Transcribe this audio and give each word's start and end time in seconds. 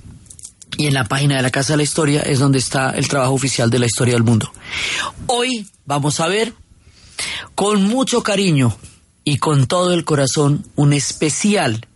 y 0.76 0.87
en 0.87 0.95
la 0.95 1.04
página 1.04 1.37
de 1.37 1.42
la 1.42 1.51
Casa 1.51 1.73
de 1.73 1.78
la 1.78 1.82
Historia 1.82 2.23
es 2.23 2.38
donde 2.38 2.59
está 2.59 2.90
el 2.90 3.09
trabajo 3.09 3.34
oficial 3.34 3.70
de 3.70 3.78
la 3.78 3.87
historia 3.87 4.15
del 4.15 4.24
mundo. 4.24 4.52
Hoy 5.26 5.68
vamos 5.84 6.20
a 6.20 6.28
ver 6.28 6.54
con 7.54 7.84
mucho 7.84 8.23
cariño 8.23 8.76
y 9.24 9.38
con 9.38 9.66
todo 9.66 9.92
el 9.92 10.04
corazón 10.04 10.66
un 10.76 10.92
especial 10.92 11.87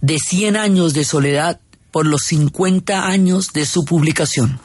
de 0.00 0.18
100 0.18 0.56
años 0.56 0.94
de 0.94 1.04
soledad 1.04 1.60
por 1.90 2.06
los 2.06 2.22
50 2.24 3.06
años 3.06 3.52
de 3.52 3.64
su 3.64 3.84
publicación. 3.84 4.60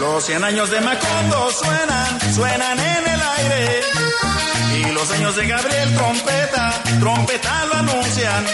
Los 0.00 0.24
cien 0.24 0.42
años 0.42 0.70
de 0.70 0.80
Macondo 0.80 1.50
suenan, 1.52 2.34
suenan 2.34 2.78
en 2.78 3.08
el 3.08 3.20
aire. 3.38 3.80
Y 4.80 4.92
los 4.92 5.10
años 5.12 5.36
de 5.36 5.46
Gabriel 5.46 5.94
Trompeta, 5.94 6.82
trompeta 6.98 7.66
lo 7.66 7.74
anuncian. 7.74 8.44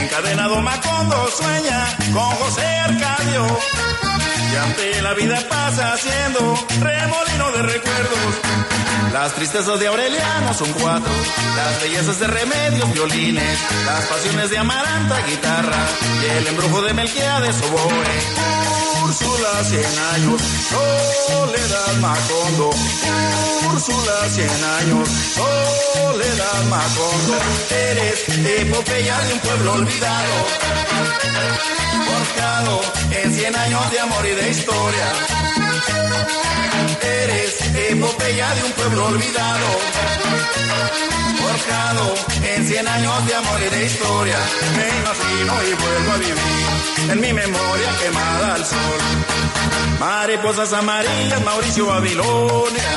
Encadenado 0.00 0.60
Macondo 0.62 1.28
sueña 1.30 1.96
con 2.12 2.30
José 2.36 2.66
Arcadio. 2.66 4.11
Y 4.52 4.56
ante 4.56 5.02
la 5.02 5.14
vida 5.14 5.38
pasa 5.48 5.94
haciendo 5.94 6.54
remolino 6.80 7.52
de 7.52 7.62
recuerdos. 7.62 8.34
Las 9.12 9.32
tristezas 9.34 9.78
de 9.80 9.86
Aureliano 9.86 10.52
son 10.54 10.72
cuatro, 10.72 11.12
las 11.56 11.82
bellezas 11.82 12.18
de 12.18 12.26
Remedios, 12.26 12.92
violines, 12.92 13.58
las 13.86 14.04
pasiones 14.06 14.50
de 14.50 14.58
Amaranta, 14.58 15.18
guitarra, 15.26 15.86
y 16.22 16.38
el 16.38 16.46
embrujo 16.46 16.82
de 16.82 16.94
Melquiades, 16.94 17.56
oboe. 17.62 18.62
Úrsula, 19.04 19.64
cien 19.64 19.98
años, 20.14 20.40
Soledad 20.70 21.96
Macondo. 22.00 22.70
Úrsula, 23.70 24.28
cien 24.30 24.64
años, 24.80 25.08
Soledad 25.34 26.64
Macondo. 26.70 27.36
Eres 27.70 28.28
epopeya 28.28 29.18
de 29.20 29.32
un 29.34 29.38
pueblo 29.40 29.72
olvidado, 29.74 30.46
forjado 32.08 32.80
en 33.22 33.34
cien 33.34 33.54
años 33.54 33.90
de 33.90 34.00
amor 34.00 34.26
y 34.26 34.34
de 34.34 34.50
historia. 34.50 35.06
Eres 37.02 37.54
epopeya 37.90 38.54
de 38.54 38.64
un 38.64 38.72
pueblo 38.72 39.06
olvidado, 39.06 39.66
forjado 41.42 42.14
en 42.54 42.66
cien 42.66 42.86
años 42.88 43.26
de 43.26 43.34
amor 43.34 43.60
y 43.60 43.76
de 43.76 43.86
historia. 43.86 44.38
Me 44.76 44.88
imagino 45.00 45.52
y 45.62 45.74
vuelvo 45.82 46.12
a 46.12 46.16
vivir 46.18 47.10
en 47.10 47.20
mi 47.20 47.32
memoria 47.32 47.90
quemada 48.02 48.54
al 48.54 48.64
sol. 48.64 49.00
Mariposas 50.00 50.72
amarillas, 50.72 51.44
Mauricio 51.44 51.86
Babilonia. 51.86 52.92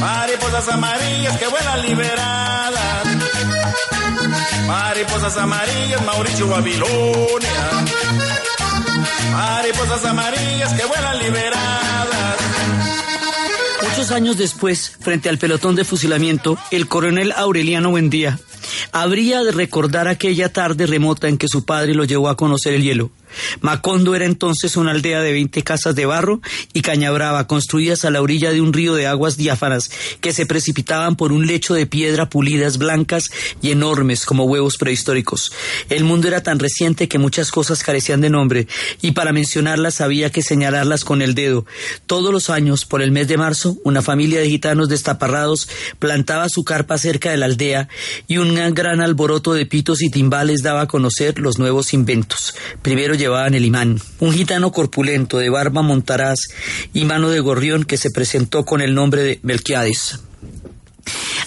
Mariposas 0.00 0.68
amarillas 0.68 1.38
que 1.38 1.46
vuelan 1.46 1.82
liberadas. 1.82 3.21
Mariposas 4.66 5.36
amarillas, 5.36 6.04
Mauricio 6.04 6.48
Babilonia. 6.48 7.84
Mariposas 9.32 10.04
amarillas 10.04 10.72
que 10.74 10.84
vuelan 10.84 11.18
liberadas. 11.18 12.36
Muchos 13.88 14.10
años 14.10 14.38
después, 14.38 14.96
frente 15.00 15.28
al 15.28 15.38
pelotón 15.38 15.74
de 15.74 15.84
fusilamiento, 15.84 16.56
el 16.70 16.88
coronel 16.88 17.32
Aureliano 17.32 17.90
Buendía 17.90 18.38
habría 18.92 19.42
de 19.42 19.52
recordar 19.52 20.08
aquella 20.08 20.52
tarde 20.52 20.86
remota 20.86 21.28
en 21.28 21.38
que 21.38 21.48
su 21.48 21.64
padre 21.64 21.94
lo 21.94 22.04
llevó 22.04 22.28
a 22.28 22.36
conocer 22.36 22.74
el 22.74 22.82
hielo. 22.82 23.10
Macondo 23.60 24.14
era 24.14 24.24
entonces 24.24 24.76
una 24.76 24.90
aldea 24.90 25.22
de 25.22 25.32
20 25.32 25.62
casas 25.62 25.94
de 25.94 26.06
barro 26.06 26.40
y 26.72 26.82
cañabrava 26.82 27.46
construidas 27.46 28.04
a 28.04 28.10
la 28.10 28.22
orilla 28.22 28.52
de 28.52 28.60
un 28.60 28.72
río 28.72 28.94
de 28.94 29.06
aguas 29.06 29.36
diáfanas 29.36 29.90
que 30.20 30.32
se 30.32 30.46
precipitaban 30.46 31.16
por 31.16 31.32
un 31.32 31.46
lecho 31.46 31.74
de 31.74 31.86
piedra 31.86 32.28
pulidas 32.28 32.78
blancas 32.78 33.30
y 33.60 33.70
enormes 33.70 34.26
como 34.26 34.44
huevos 34.44 34.76
prehistóricos. 34.76 35.52
El 35.88 36.04
mundo 36.04 36.28
era 36.28 36.42
tan 36.42 36.58
reciente 36.58 37.08
que 37.08 37.18
muchas 37.18 37.50
cosas 37.50 37.82
carecían 37.82 38.20
de 38.20 38.30
nombre 38.30 38.66
y 39.00 39.12
para 39.12 39.32
mencionarlas 39.32 40.00
había 40.00 40.30
que 40.30 40.42
señalarlas 40.42 41.04
con 41.04 41.22
el 41.22 41.34
dedo. 41.34 41.66
Todos 42.06 42.32
los 42.32 42.50
años, 42.50 42.84
por 42.84 43.02
el 43.02 43.12
mes 43.12 43.28
de 43.28 43.36
marzo, 43.36 43.76
una 43.84 44.02
familia 44.02 44.40
de 44.40 44.48
gitanos 44.48 44.88
destaparrados 44.88 45.68
plantaba 45.98 46.48
su 46.48 46.64
carpa 46.64 46.98
cerca 46.98 47.30
de 47.30 47.36
la 47.36 47.46
aldea 47.46 47.88
y 48.26 48.38
un 48.38 48.51
gran 48.74 49.00
alboroto 49.00 49.52
de 49.52 49.66
pitos 49.66 50.02
y 50.02 50.10
timbales 50.10 50.62
daba 50.62 50.82
a 50.82 50.88
conocer 50.88 51.38
los 51.38 51.58
nuevos 51.58 51.92
inventos. 51.92 52.54
Primero 52.82 53.14
llevaban 53.14 53.54
el 53.54 53.64
imán, 53.64 54.00
un 54.20 54.32
gitano 54.32 54.72
corpulento 54.72 55.38
de 55.38 55.50
barba 55.50 55.82
montaraz 55.82 56.38
y 56.92 57.04
mano 57.04 57.30
de 57.30 57.40
gorrión 57.40 57.84
que 57.84 57.96
se 57.96 58.10
presentó 58.10 58.64
con 58.64 58.80
el 58.80 58.94
nombre 58.94 59.22
de 59.22 59.40
Melquiades. 59.42 60.20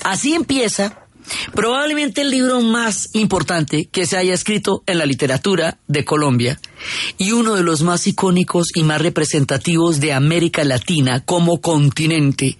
Así 0.03 0.33
empieza 0.33 1.05
probablemente 1.53 2.21
el 2.21 2.29
libro 2.29 2.61
más 2.61 3.09
importante 3.13 3.89
que 3.91 4.05
se 4.05 4.17
haya 4.17 4.33
escrito 4.33 4.83
en 4.85 4.97
la 4.97 5.05
literatura 5.05 5.79
de 5.87 6.05
Colombia 6.05 6.59
y 7.17 7.31
uno 7.31 7.55
de 7.55 7.63
los 7.63 7.81
más 7.81 8.05
icónicos 8.07 8.67
y 8.75 8.83
más 8.83 9.01
representativos 9.01 9.99
de 9.99 10.13
América 10.13 10.63
Latina 10.63 11.23
como 11.25 11.61
continente, 11.61 12.57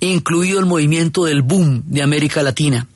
incluido 0.00 0.58
el 0.58 0.66
movimiento 0.66 1.24
del 1.24 1.42
boom 1.42 1.82
de 1.86 2.02
América 2.02 2.42
Latina. 2.42 2.88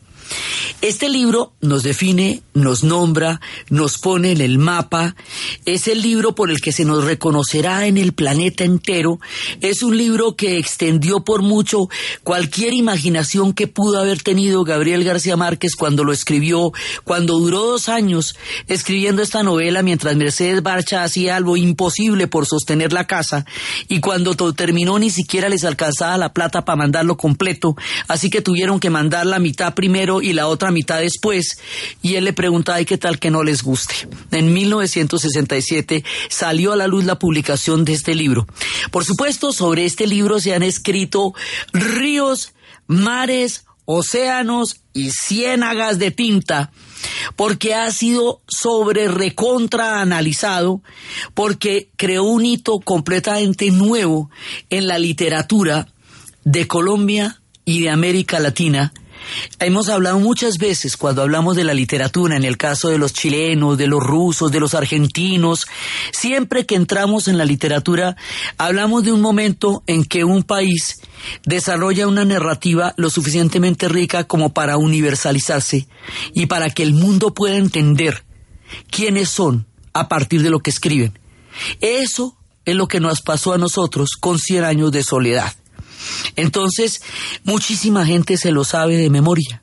Este 0.81 1.09
libro 1.09 1.53
nos 1.61 1.83
define, 1.83 2.43
nos 2.55 2.83
nombra, 2.83 3.41
nos 3.71 3.99
pone 3.99 4.33
en 4.33 4.41
el 4.41 4.59
mapa, 4.59 5.15
es 5.65 5.87
el 5.87 6.03
libro 6.03 6.35
por 6.35 6.51
el 6.51 6.61
que 6.61 6.73
se 6.73 6.85
nos 6.85 7.05
reconocerá 7.05 7.87
en 7.87 7.99
el 7.99 8.13
planeta 8.13 8.65
entero, 8.65 9.21
es 9.61 9.83
un 9.83 9.97
libro 9.97 10.35
que 10.35 10.59
extendió 10.59 11.21
por 11.21 11.43
mucho 11.43 11.89
cualquier 12.25 12.73
imaginación 12.75 13.53
que 13.53 13.69
pudo 13.69 13.99
haber 13.99 14.23
tenido 14.23 14.65
Gabriel 14.65 15.05
García 15.05 15.37
Márquez 15.37 15.77
cuando 15.77 16.05
lo 16.05 16.13
escribió, 16.13 16.73
cuando 17.05 17.39
duró 17.39 17.65
dos 17.65 17.89
años 17.89 18.35
escribiendo 18.67 19.23
esta 19.23 19.43
novela 19.43 19.83
mientras 19.83 20.17
Mercedes 20.17 20.63
Barcha 20.63 21.05
hacía 21.05 21.37
algo 21.37 21.57
imposible 21.57 22.27
por 22.27 22.47
sostener 22.47 22.93
la 22.93 23.07
casa 23.07 23.45
y 23.89 24.01
cuando 24.01 24.35
todo 24.35 24.53
terminó 24.53 24.99
ni 24.99 25.11
siquiera 25.11 25.49
les 25.49 25.65
alcanzaba 25.65 26.19
la 26.19 26.33
plata 26.33 26.65
para 26.65 26.77
mandarlo 26.77 27.17
completo, 27.17 27.77
así 28.09 28.31
que 28.31 28.43
tuvieron 28.43 28.81
que 28.81 28.91
mandar 28.91 29.27
la 29.27 29.39
mitad 29.39 29.75
primero 29.75 30.22
y 30.23 30.33
la 30.33 30.47
otra 30.47 30.71
mitad 30.71 31.01
después, 31.01 31.59
y 32.01 32.15
él 32.15 32.25
le 32.25 32.33
pregunta, 32.33 32.81
¿y 32.81 32.85
qué 32.85 32.99
tal 32.99 33.19
que 33.19 33.31
no 33.31 33.43
les 33.43 33.63
guste? 33.63 33.95
En 34.31 34.53
1967 34.53 36.05
salió 36.29 36.73
a 36.73 36.77
la 36.77 36.87
luz 36.87 37.05
la 37.05 37.19
publicación 37.19 37.85
de 37.85 37.93
este 37.93 38.15
libro. 38.15 38.47
Por 38.91 39.05
supuesto, 39.05 39.53
sobre 39.53 39.85
este 39.85 40.07
libro 40.07 40.41
se 40.41 40.55
han 40.55 40.63
escrito 40.63 41.35
ríos, 41.73 42.55
mares, 42.87 43.65
océanos 43.85 44.83
y 44.93 45.11
ciénagas 45.11 45.99
de 45.99 46.11
tinta, 46.11 46.71
porque 47.37 47.75
ha 47.75 47.91
sido 47.91 48.41
sobre 48.47 49.09
recontra 49.09 50.01
analizado, 50.01 50.83
porque 51.35 51.91
creó 51.97 52.25
un 52.25 52.45
hito 52.45 52.79
completamente 52.81 53.71
nuevo 53.71 54.31
en 54.71 54.87
la 54.87 54.99
literatura 54.99 55.89
de 56.45 56.67
Colombia 56.67 57.41
y 57.65 57.83
de 57.83 57.91
América 57.91 58.41
Latina, 58.41 58.93
Hemos 59.59 59.89
hablado 59.89 60.19
muchas 60.19 60.59
veces 60.59 60.97
cuando 60.97 61.23
hablamos 61.23 61.57
de 61.57 61.65
la 61.65 61.75
literatura, 61.75 62.37
en 62.37 62.45
el 62.45 62.57
caso 62.57 62.89
de 62.89 62.99
los 62.99 63.13
chilenos, 63.13 63.79
de 63.79 63.87
los 63.87 64.03
rusos, 64.03 64.51
de 64.51 64.61
los 64.61 64.75
argentinos, 64.75 65.67
siempre 66.13 66.67
que 66.67 66.75
entramos 66.75 67.29
en 67.29 67.39
la 67.39 67.45
literatura, 67.45 68.17
hablamos 68.59 69.05
de 69.05 69.13
un 69.13 69.21
momento 69.21 69.83
en 69.87 70.05
que 70.05 70.25
un 70.25 70.43
país 70.43 71.01
desarrolla 71.45 72.07
una 72.07 72.25
narrativa 72.25 72.95
lo 72.97 73.11
suficientemente 73.11 73.89
rica 73.89 74.25
como 74.25 74.53
para 74.53 74.77
universalizarse 74.77 75.87
y 76.35 76.47
para 76.47 76.71
que 76.71 76.83
el 76.83 76.95
mundo 76.95 77.35
pueda 77.35 77.57
entender 77.57 78.25
quiénes 78.91 79.29
son 79.29 79.67
a 79.93 80.09
partir 80.09 80.43
de 80.43 80.51
lo 80.51 80.61
que 80.61 80.71
escriben. 80.71 81.19
Eso 81.81 82.37
es 82.65 82.75
lo 82.75 82.89
que 82.89 83.01
nos 83.01 83.23
pasó 83.23 83.53
a 83.53 83.59
nosotros 83.59 84.11
con 84.19 84.39
100 84.39 84.65
años 84.65 84.93
de 84.93 85.03
soledad. 85.03 85.53
Entonces, 86.37 87.03
muchísima 87.45 88.07
gente 88.07 88.37
se 88.37 88.53
lo 88.53 88.65
sabe 88.65 88.97
de 88.97 89.11
memoria 89.11 89.63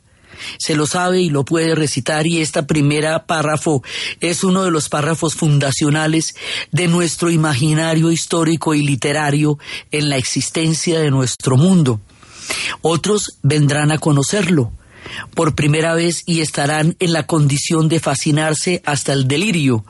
se 0.57 0.75
lo 0.75 0.85
sabe 0.85 1.21
y 1.21 1.29
lo 1.29 1.45
puede 1.45 1.75
recitar 1.75 2.27
y 2.27 2.41
esta 2.41 2.67
primera 2.67 3.25
párrafo 3.25 3.83
es 4.19 4.43
uno 4.43 4.63
de 4.63 4.71
los 4.71 4.89
párrafos 4.89 5.35
fundacionales 5.35 6.35
de 6.71 6.87
nuestro 6.87 7.29
imaginario 7.29 8.11
histórico 8.11 8.73
y 8.73 8.81
literario 8.81 9.59
en 9.91 10.09
la 10.09 10.17
existencia 10.17 10.99
de 10.99 11.11
nuestro 11.11 11.57
mundo. 11.57 11.99
Otros 12.81 13.37
vendrán 13.43 13.91
a 13.91 13.99
conocerlo 13.99 14.71
por 15.33 15.55
primera 15.55 15.93
vez 15.93 16.23
y 16.25 16.41
estarán 16.41 16.95
en 16.99 17.13
la 17.13 17.25
condición 17.25 17.89
de 17.89 17.99
fascinarse 17.99 18.81
hasta 18.85 19.13
el 19.13 19.27
delirio 19.27 19.85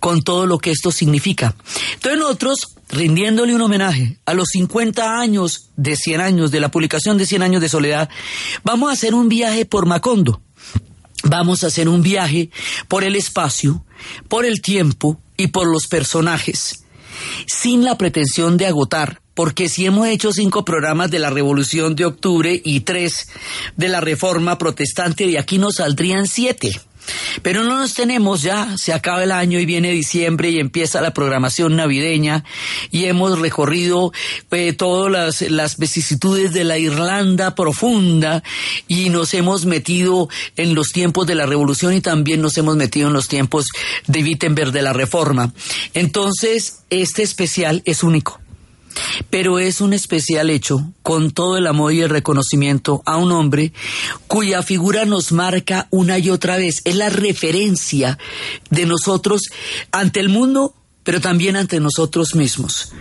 con 0.00 0.22
todo 0.22 0.46
lo 0.46 0.58
que 0.58 0.70
esto 0.70 0.90
significa. 0.90 1.54
Entonces 1.94 2.18
nosotros, 2.18 2.75
rindiéndole 2.88 3.54
un 3.54 3.60
homenaje 3.60 4.18
a 4.24 4.34
los 4.34 4.48
50 4.52 5.18
años 5.18 5.70
de 5.76 5.96
100 5.96 6.20
años, 6.20 6.50
de 6.50 6.60
la 6.60 6.70
publicación 6.70 7.18
de 7.18 7.26
100 7.26 7.42
años 7.42 7.60
de 7.60 7.68
soledad, 7.68 8.08
vamos 8.62 8.90
a 8.90 8.92
hacer 8.92 9.14
un 9.14 9.28
viaje 9.28 9.66
por 9.66 9.86
Macondo. 9.86 10.40
Vamos 11.24 11.64
a 11.64 11.68
hacer 11.68 11.88
un 11.88 12.02
viaje 12.02 12.50
por 12.88 13.02
el 13.02 13.16
espacio, 13.16 13.84
por 14.28 14.44
el 14.44 14.60
tiempo 14.60 15.20
y 15.36 15.48
por 15.48 15.66
los 15.66 15.86
personajes, 15.88 16.84
sin 17.46 17.84
la 17.84 17.98
pretensión 17.98 18.56
de 18.56 18.66
agotar 18.66 19.20
porque 19.36 19.68
si 19.68 19.84
hemos 19.84 20.08
hecho 20.08 20.32
cinco 20.32 20.64
programas 20.64 21.10
de 21.10 21.18
la 21.18 21.28
Revolución 21.28 21.94
de 21.94 22.06
Octubre 22.06 22.58
y 22.64 22.80
tres 22.80 23.28
de 23.76 23.88
la 23.88 24.00
Reforma 24.00 24.56
Protestante, 24.56 25.26
de 25.26 25.38
aquí 25.38 25.58
nos 25.58 25.74
saldrían 25.74 26.26
siete. 26.26 26.80
Pero 27.42 27.64
no 27.64 27.78
nos 27.78 27.94
tenemos 27.94 28.42
ya, 28.42 28.76
se 28.76 28.92
acaba 28.92 29.22
el 29.24 29.32
año 29.32 29.58
y 29.58 29.66
viene 29.66 29.90
diciembre 29.92 30.50
y 30.50 30.58
empieza 30.58 31.00
la 31.00 31.12
programación 31.12 31.76
navideña 31.76 32.44
y 32.90 33.04
hemos 33.04 33.38
recorrido 33.38 34.12
eh, 34.50 34.72
todas 34.72 35.10
las, 35.10 35.50
las 35.50 35.76
vicisitudes 35.78 36.52
de 36.52 36.64
la 36.64 36.78
Irlanda 36.78 37.54
profunda 37.54 38.42
y 38.88 39.10
nos 39.10 39.34
hemos 39.34 39.66
metido 39.66 40.28
en 40.56 40.74
los 40.74 40.88
tiempos 40.88 41.26
de 41.26 41.34
la 41.34 41.46
revolución 41.46 41.94
y 41.94 42.00
también 42.00 42.40
nos 42.40 42.56
hemos 42.56 42.76
metido 42.76 43.08
en 43.08 43.14
los 43.14 43.28
tiempos 43.28 43.66
de 44.06 44.22
Wittenberg 44.22 44.72
de 44.72 44.82
la 44.82 44.92
reforma. 44.92 45.52
Entonces, 45.94 46.80
este 46.90 47.22
especial 47.22 47.82
es 47.84 48.02
único 48.02 48.40
pero 49.30 49.58
es 49.58 49.80
un 49.80 49.92
especial 49.92 50.50
hecho 50.50 50.92
con 51.02 51.30
todo 51.30 51.56
el 51.56 51.66
amor 51.66 51.92
y 51.92 52.00
el 52.00 52.10
reconocimiento 52.10 53.02
a 53.06 53.16
un 53.16 53.32
hombre 53.32 53.72
cuya 54.26 54.62
figura 54.62 55.04
nos 55.04 55.32
marca 55.32 55.88
una 55.90 56.18
y 56.18 56.30
otra 56.30 56.56
vez. 56.56 56.82
Es 56.84 56.96
la 56.96 57.10
referencia 57.10 58.18
de 58.70 58.86
nosotros 58.86 59.42
ante 59.92 60.20
el 60.20 60.28
mundo, 60.28 60.74
pero 61.02 61.20
también 61.20 61.56
ante 61.56 61.80
nosotros 61.80 62.34
mismos. 62.34 62.92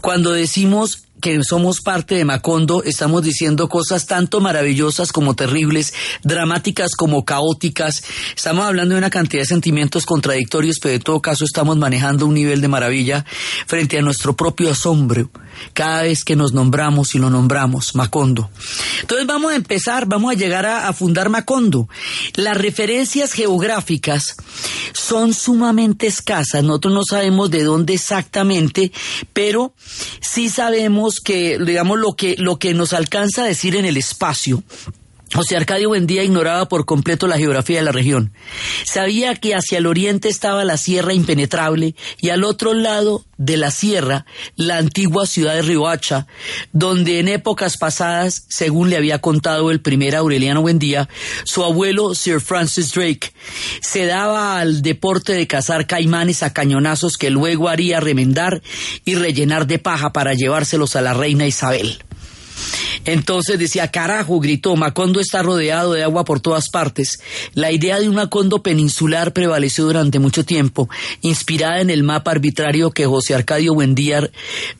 Cuando 0.00 0.32
decimos 0.32 1.03
que 1.24 1.42
somos 1.42 1.80
parte 1.80 2.16
de 2.16 2.26
Macondo, 2.26 2.82
estamos 2.82 3.22
diciendo 3.22 3.66
cosas 3.66 4.06
tanto 4.06 4.42
maravillosas 4.42 5.10
como 5.10 5.34
terribles, 5.34 5.94
dramáticas 6.22 6.94
como 6.94 7.24
caóticas. 7.24 8.04
Estamos 8.36 8.66
hablando 8.66 8.94
de 8.94 8.98
una 8.98 9.08
cantidad 9.08 9.40
de 9.40 9.46
sentimientos 9.46 10.04
contradictorios, 10.04 10.80
pero 10.82 10.96
en 10.96 11.00
todo 11.00 11.22
caso 11.22 11.46
estamos 11.46 11.78
manejando 11.78 12.26
un 12.26 12.34
nivel 12.34 12.60
de 12.60 12.68
maravilla 12.68 13.24
frente 13.66 13.98
a 13.98 14.02
nuestro 14.02 14.36
propio 14.36 14.70
asombro 14.70 15.30
cada 15.72 16.02
vez 16.02 16.24
que 16.24 16.36
nos 16.36 16.52
nombramos 16.52 17.14
y 17.14 17.18
lo 17.18 17.30
nombramos, 17.30 17.94
Macondo. 17.94 18.50
Entonces 19.00 19.26
vamos 19.26 19.52
a 19.52 19.56
empezar, 19.56 20.04
vamos 20.04 20.30
a 20.32 20.36
llegar 20.36 20.66
a, 20.66 20.88
a 20.88 20.92
fundar 20.92 21.30
Macondo. 21.30 21.88
Las 22.34 22.58
referencias 22.58 23.32
geográficas 23.32 24.36
son 24.92 25.32
sumamente 25.32 26.06
escasas, 26.06 26.62
nosotros 26.64 26.92
no 26.92 27.02
sabemos 27.08 27.50
de 27.50 27.62
dónde 27.62 27.94
exactamente, 27.94 28.92
pero 29.32 29.72
sí 30.20 30.50
sabemos 30.50 31.13
que, 31.20 31.58
digamos, 31.58 31.98
lo 31.98 32.14
que, 32.14 32.36
lo 32.38 32.58
que 32.58 32.74
nos 32.74 32.92
alcanza 32.92 33.44
a 33.44 33.46
decir 33.46 33.76
en 33.76 33.84
el 33.84 33.96
espacio, 33.96 34.62
José 35.34 35.56
Arcadio 35.56 35.88
Buendía 35.88 36.22
ignoraba 36.22 36.68
por 36.68 36.84
completo 36.84 37.26
la 37.26 37.36
geografía 37.36 37.78
de 37.78 37.84
la 37.84 37.90
región. 37.90 38.32
Sabía 38.84 39.34
que 39.34 39.56
hacia 39.56 39.78
el 39.78 39.86
oriente 39.86 40.28
estaba 40.28 40.64
la 40.64 40.76
sierra 40.76 41.12
impenetrable 41.12 41.96
y 42.20 42.28
al 42.28 42.44
otro 42.44 42.72
lado 42.72 43.24
de 43.36 43.56
la 43.56 43.72
sierra 43.72 44.26
la 44.54 44.76
antigua 44.76 45.26
ciudad 45.26 45.54
de 45.54 45.62
Riohacha, 45.62 46.28
donde 46.72 47.18
en 47.18 47.26
épocas 47.26 47.78
pasadas, 47.78 48.44
según 48.48 48.90
le 48.90 48.96
había 48.96 49.20
contado 49.20 49.72
el 49.72 49.80
primer 49.80 50.14
Aureliano 50.14 50.62
Buendía, 50.62 51.08
su 51.42 51.64
abuelo 51.64 52.14
Sir 52.14 52.40
Francis 52.40 52.92
Drake 52.92 53.32
se 53.80 54.06
daba 54.06 54.60
al 54.60 54.82
deporte 54.82 55.32
de 55.32 55.48
cazar 55.48 55.88
caimanes 55.88 56.44
a 56.44 56.52
cañonazos 56.52 57.18
que 57.18 57.30
luego 57.30 57.68
haría 57.68 57.98
remendar 57.98 58.62
y 59.04 59.16
rellenar 59.16 59.66
de 59.66 59.80
paja 59.80 60.12
para 60.12 60.34
llevárselos 60.34 60.94
a 60.94 61.00
la 61.00 61.12
reina 61.12 61.44
Isabel. 61.44 61.98
Entonces 63.04 63.58
decía, 63.58 63.90
carajo, 63.90 64.40
gritó, 64.40 64.76
Macondo 64.76 65.20
está 65.20 65.42
rodeado 65.42 65.92
de 65.92 66.02
agua 66.02 66.24
por 66.24 66.40
todas 66.40 66.70
partes. 66.70 67.20
La 67.54 67.70
idea 67.70 67.98
de 67.98 68.08
un 68.08 68.14
Macondo 68.14 68.62
peninsular 68.62 69.32
prevaleció 69.32 69.84
durante 69.84 70.18
mucho 70.18 70.44
tiempo, 70.44 70.88
inspirada 71.20 71.80
en 71.80 71.90
el 71.90 72.02
mapa 72.02 72.30
arbitrario 72.30 72.90
que 72.90 73.06
José 73.06 73.34
Arcadio 73.34 73.74
Buendía 73.74 74.30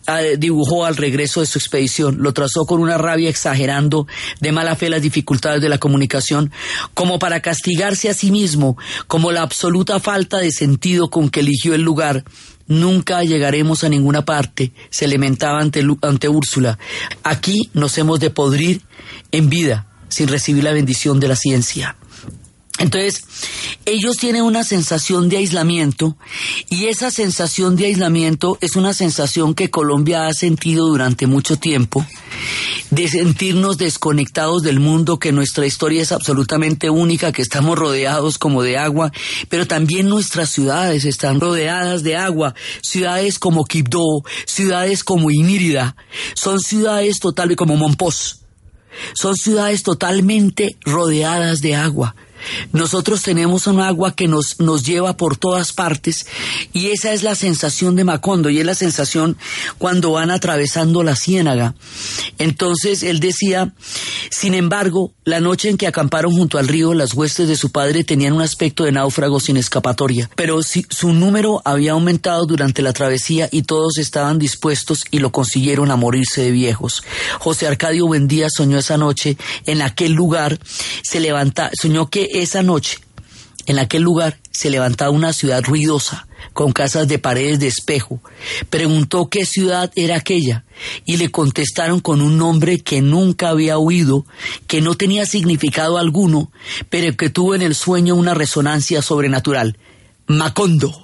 eh, 0.06 0.36
dibujó 0.38 0.84
al 0.84 0.96
regreso 0.96 1.40
de 1.40 1.46
su 1.46 1.58
expedición. 1.58 2.16
Lo 2.20 2.32
trazó 2.32 2.64
con 2.66 2.80
una 2.80 2.98
rabia 2.98 3.28
exagerando 3.28 4.06
de 4.40 4.52
mala 4.52 4.76
fe 4.76 4.88
las 4.88 5.02
dificultades 5.02 5.60
de 5.60 5.68
la 5.68 5.78
comunicación, 5.78 6.52
como 6.94 7.18
para 7.18 7.40
castigarse 7.40 8.08
a 8.08 8.14
sí 8.14 8.30
mismo, 8.30 8.76
como 9.06 9.32
la 9.32 9.42
absoluta 9.42 10.00
falta 10.00 10.38
de 10.38 10.50
sentido 10.50 11.10
con 11.10 11.28
que 11.28 11.40
eligió 11.40 11.74
el 11.74 11.82
lugar 11.82 12.24
Nunca 12.66 13.22
llegaremos 13.22 13.84
a 13.84 13.88
ninguna 13.88 14.24
parte, 14.24 14.72
se 14.90 15.06
lamentaba 15.06 15.60
ante, 15.60 15.82
ante 16.02 16.28
Úrsula. 16.28 16.78
Aquí 17.22 17.70
nos 17.74 17.96
hemos 17.98 18.20
de 18.20 18.30
podrir 18.30 18.82
en 19.32 19.50
vida 19.50 19.86
sin 20.08 20.28
recibir 20.28 20.64
la 20.64 20.72
bendición 20.72 21.20
de 21.20 21.28
la 21.28 21.36
ciencia. 21.36 21.96
Entonces, 22.84 23.24
ellos 23.86 24.18
tienen 24.18 24.42
una 24.42 24.62
sensación 24.62 25.30
de 25.30 25.38
aislamiento 25.38 26.18
y 26.68 26.88
esa 26.88 27.10
sensación 27.10 27.76
de 27.76 27.86
aislamiento 27.86 28.58
es 28.60 28.76
una 28.76 28.92
sensación 28.92 29.54
que 29.54 29.70
Colombia 29.70 30.26
ha 30.26 30.34
sentido 30.34 30.86
durante 30.88 31.26
mucho 31.26 31.56
tiempo, 31.56 32.04
de 32.90 33.08
sentirnos 33.08 33.78
desconectados 33.78 34.62
del 34.62 34.80
mundo, 34.80 35.18
que 35.18 35.32
nuestra 35.32 35.64
historia 35.64 36.02
es 36.02 36.12
absolutamente 36.12 36.90
única, 36.90 37.32
que 37.32 37.40
estamos 37.40 37.78
rodeados 37.78 38.36
como 38.36 38.62
de 38.62 38.76
agua, 38.76 39.10
pero 39.48 39.66
también 39.66 40.10
nuestras 40.10 40.50
ciudades 40.50 41.06
están 41.06 41.40
rodeadas 41.40 42.02
de 42.02 42.16
agua, 42.16 42.54
ciudades 42.82 43.38
como 43.38 43.64
Quibdó, 43.64 44.24
ciudades 44.44 45.04
como 45.04 45.30
Inírida, 45.30 45.96
son 46.34 46.60
ciudades 46.60 47.18
totales 47.18 47.56
como 47.56 47.76
Monpós, 47.76 48.42
son 49.14 49.36
ciudades 49.36 49.82
totalmente 49.82 50.76
rodeadas 50.84 51.62
de 51.62 51.76
agua. 51.76 52.14
Nosotros 52.72 53.22
tenemos 53.22 53.66
un 53.66 53.80
agua 53.80 54.14
que 54.14 54.28
nos, 54.28 54.60
nos 54.60 54.84
lleva 54.84 55.16
por 55.16 55.36
todas 55.36 55.72
partes 55.72 56.26
y 56.72 56.88
esa 56.88 57.12
es 57.12 57.22
la 57.22 57.34
sensación 57.34 57.96
de 57.96 58.04
Macondo 58.04 58.50
y 58.50 58.58
es 58.58 58.66
la 58.66 58.74
sensación 58.74 59.36
cuando 59.78 60.12
van 60.12 60.30
atravesando 60.30 61.02
la 61.02 61.16
ciénaga. 61.16 61.74
Entonces 62.38 63.02
él 63.02 63.20
decía, 63.20 63.72
sin 64.30 64.54
embargo, 64.54 65.12
la 65.24 65.40
noche 65.40 65.68
en 65.68 65.76
que 65.76 65.86
acamparon 65.86 66.32
junto 66.32 66.58
al 66.58 66.68
río, 66.68 66.94
las 66.94 67.14
huestes 67.14 67.48
de 67.48 67.56
su 67.56 67.70
padre 67.70 68.04
tenían 68.04 68.34
un 68.34 68.42
aspecto 68.42 68.84
de 68.84 68.92
náufrago 68.92 69.40
sin 69.40 69.56
escapatoria, 69.56 70.30
pero 70.36 70.62
si, 70.62 70.86
su 70.90 71.12
número 71.12 71.62
había 71.64 71.92
aumentado 71.92 72.46
durante 72.46 72.82
la 72.82 72.92
travesía 72.92 73.48
y 73.50 73.62
todos 73.62 73.98
estaban 73.98 74.38
dispuestos 74.38 75.04
y 75.10 75.18
lo 75.18 75.32
consiguieron 75.32 75.90
a 75.90 75.96
morirse 75.96 76.42
de 76.42 76.50
viejos. 76.50 77.02
José 77.38 77.66
Arcadio 77.66 78.06
Buendía 78.06 78.48
soñó 78.50 78.78
esa 78.78 78.98
noche 78.98 79.36
en 79.66 79.82
aquel 79.82 80.12
lugar, 80.12 80.58
se 81.02 81.20
levanta, 81.20 81.70
soñó 81.80 82.08
que 82.10 82.28
esa 82.42 82.62
noche, 82.62 82.98
en 83.66 83.78
aquel 83.78 84.02
lugar, 84.02 84.38
se 84.50 84.70
levantaba 84.70 85.10
una 85.10 85.32
ciudad 85.32 85.64
ruidosa, 85.64 86.26
con 86.52 86.72
casas 86.72 87.08
de 87.08 87.18
paredes 87.18 87.58
de 87.60 87.68
espejo. 87.68 88.20
Preguntó 88.68 89.28
qué 89.28 89.46
ciudad 89.46 89.90
era 89.96 90.16
aquella 90.16 90.64
y 91.06 91.16
le 91.16 91.30
contestaron 91.30 92.00
con 92.00 92.20
un 92.20 92.36
nombre 92.36 92.80
que 92.80 93.00
nunca 93.00 93.48
había 93.48 93.78
oído, 93.78 94.26
que 94.66 94.82
no 94.82 94.94
tenía 94.96 95.24
significado 95.24 95.96
alguno, 95.96 96.52
pero 96.90 97.16
que 97.16 97.30
tuvo 97.30 97.54
en 97.54 97.62
el 97.62 97.74
sueño 97.74 98.14
una 98.14 98.34
resonancia 98.34 99.00
sobrenatural. 99.00 99.78
Macondo. 100.26 101.03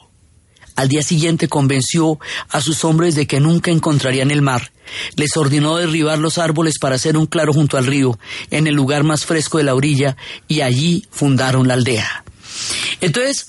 Al 0.80 0.88
día 0.88 1.02
siguiente 1.02 1.46
convenció 1.46 2.18
a 2.48 2.62
sus 2.62 2.86
hombres 2.86 3.14
de 3.14 3.26
que 3.26 3.38
nunca 3.38 3.70
encontrarían 3.70 4.30
el 4.30 4.40
mar. 4.40 4.72
Les 5.14 5.36
ordenó 5.36 5.76
derribar 5.76 6.18
los 6.18 6.38
árboles 6.38 6.78
para 6.78 6.94
hacer 6.94 7.18
un 7.18 7.26
claro 7.26 7.52
junto 7.52 7.76
al 7.76 7.84
río, 7.84 8.18
en 8.50 8.66
el 8.66 8.76
lugar 8.76 9.04
más 9.04 9.26
fresco 9.26 9.58
de 9.58 9.64
la 9.64 9.74
orilla, 9.74 10.16
y 10.48 10.62
allí 10.62 11.04
fundaron 11.10 11.68
la 11.68 11.74
aldea. 11.74 12.24
Entonces, 13.02 13.44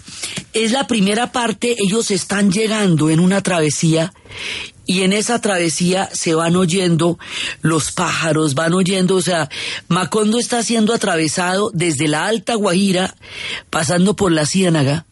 es 0.51 0.73
la 0.73 0.87
primera 0.87 1.31
parte, 1.31 1.77
ellos 1.79 2.11
están 2.11 2.51
llegando 2.51 3.09
en 3.09 3.21
una 3.21 3.41
travesía 3.41 4.11
y 4.85 5.03
en 5.03 5.13
esa 5.13 5.39
travesía 5.39 6.09
se 6.11 6.35
van 6.35 6.57
oyendo 6.57 7.17
los 7.61 7.93
pájaros, 7.93 8.55
van 8.55 8.73
oyendo, 8.73 9.15
o 9.15 9.21
sea, 9.21 9.47
Macondo 9.87 10.37
está 10.37 10.63
siendo 10.63 10.93
atravesado 10.93 11.71
desde 11.73 12.09
la 12.09 12.25
Alta 12.25 12.55
Guajira, 12.55 13.15
pasando 13.69 14.17
por 14.17 14.33
la 14.33 14.45
Ciénaga, 14.45 15.05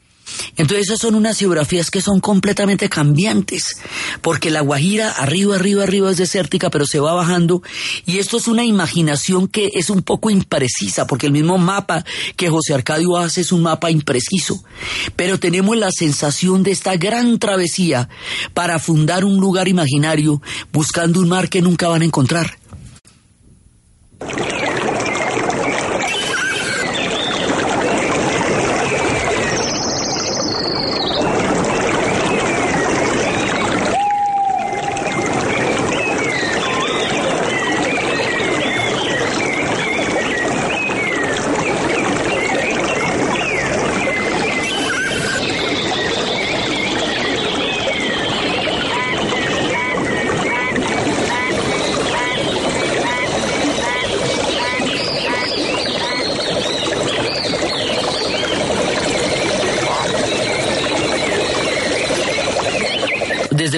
Entonces 0.57 0.87
esas 0.87 0.99
son 0.99 1.15
unas 1.15 1.37
geografías 1.37 1.91
que 1.91 2.01
son 2.01 2.19
completamente 2.19 2.89
cambiantes, 2.89 3.77
porque 4.21 4.49
la 4.49 4.61
Guajira 4.61 5.11
arriba, 5.11 5.55
arriba, 5.55 5.83
arriba 5.83 6.11
es 6.11 6.17
desértica, 6.17 6.69
pero 6.69 6.85
se 6.85 6.99
va 6.99 7.13
bajando, 7.13 7.61
y 8.05 8.19
esto 8.19 8.37
es 8.37 8.47
una 8.47 8.65
imaginación 8.65 9.47
que 9.47 9.69
es 9.73 9.89
un 9.89 10.01
poco 10.01 10.29
imprecisa, 10.29 11.07
porque 11.07 11.27
el 11.27 11.31
mismo 11.31 11.57
mapa 11.57 12.03
que 12.35 12.49
José 12.49 12.73
Arcadio 12.73 13.17
hace 13.17 13.41
es 13.41 13.51
un 13.51 13.63
mapa 13.63 13.91
impreciso, 13.91 14.63
pero 15.15 15.39
tenemos 15.39 15.77
la 15.77 15.91
sensación 15.91 16.63
de 16.63 16.71
esta 16.71 16.95
gran 16.97 17.39
travesía 17.39 18.09
para 18.53 18.79
fundar 18.79 19.25
un 19.25 19.39
lugar 19.39 19.67
imaginario 19.67 20.41
buscando 20.71 21.19
un 21.19 21.29
mar 21.29 21.49
que 21.49 21.61
nunca 21.61 21.87
van 21.87 22.01
a 22.01 22.05
encontrar. 22.05 22.59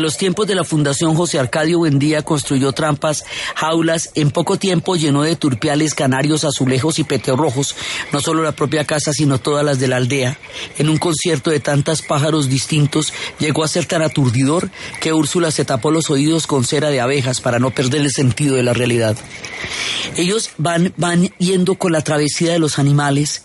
los 0.02 0.11
tiempos 0.22 0.46
de 0.46 0.54
la 0.54 0.64
Fundación 0.64 1.16
José 1.16 1.40
Arcadio 1.40 1.80
Buendía 1.80 2.22
construyó 2.22 2.74
trampas, 2.74 3.24
jaulas, 3.56 4.12
en 4.14 4.30
poco 4.30 4.60
tiempo 4.60 4.96
llenó 4.96 5.24
de 5.24 5.36
turpiales, 5.36 5.96
canarios, 5.96 6.44
azulejos 6.44 7.00
y 7.00 7.04
peteorrojos, 7.04 7.76
no 8.12 8.20
solo 8.20 8.44
la 8.44 8.52
propia 8.52 8.86
casa, 8.86 9.14
sino 9.14 9.40
todas 9.40 9.66
las 9.66 9.80
de 9.80 9.88
la 9.88 9.96
aldea. 9.96 10.38
En 10.78 10.90
un 10.90 11.00
concierto 11.00 11.50
de 11.50 11.60
tantos 11.60 12.04
pájaros 12.04 12.50
distintos, 12.50 13.12
llegó 13.40 13.64
a 13.64 13.68
ser 13.68 13.86
tan 13.86 14.04
aturdidor 14.04 14.70
que 15.00 15.12
Úrsula 15.12 15.50
se 15.50 15.66
tapó 15.66 15.90
los 15.90 16.12
oídos 16.12 16.46
con 16.46 16.66
cera 16.66 16.92
de 16.92 17.02
abejas 17.02 17.42
para 17.42 17.58
no 17.58 17.72
perder 17.72 18.02
el 18.02 18.12
sentido 18.12 18.56
de 18.56 18.62
la 18.62 18.74
realidad. 18.74 19.18
Ellos 20.18 20.52
van, 20.58 20.94
van 20.98 21.30
yendo 21.40 21.76
con 21.76 21.94
la 21.94 22.02
travesía 22.02 22.52
de 22.52 22.60
los 22.60 22.78
animales 22.78 23.44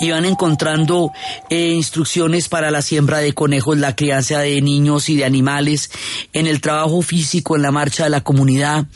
y 0.00 0.10
van 0.10 0.24
encontrando 0.24 1.10
eh, 1.50 1.72
instrucciones 1.72 2.48
para 2.48 2.70
la 2.70 2.82
siembra 2.82 3.18
de 3.18 3.32
conejos, 3.32 3.76
la 3.76 3.96
crianza 3.96 4.38
de 4.40 4.62
niños 4.62 5.08
y 5.08 5.16
de 5.16 5.24
animales, 5.24 5.90
en 6.32 6.46
el 6.46 6.60
trabajo 6.60 7.02
físico, 7.02 7.56
en 7.56 7.62
la 7.62 7.70
marcha 7.70 8.04
de 8.04 8.10
la 8.10 8.22
comunidad, 8.22 8.86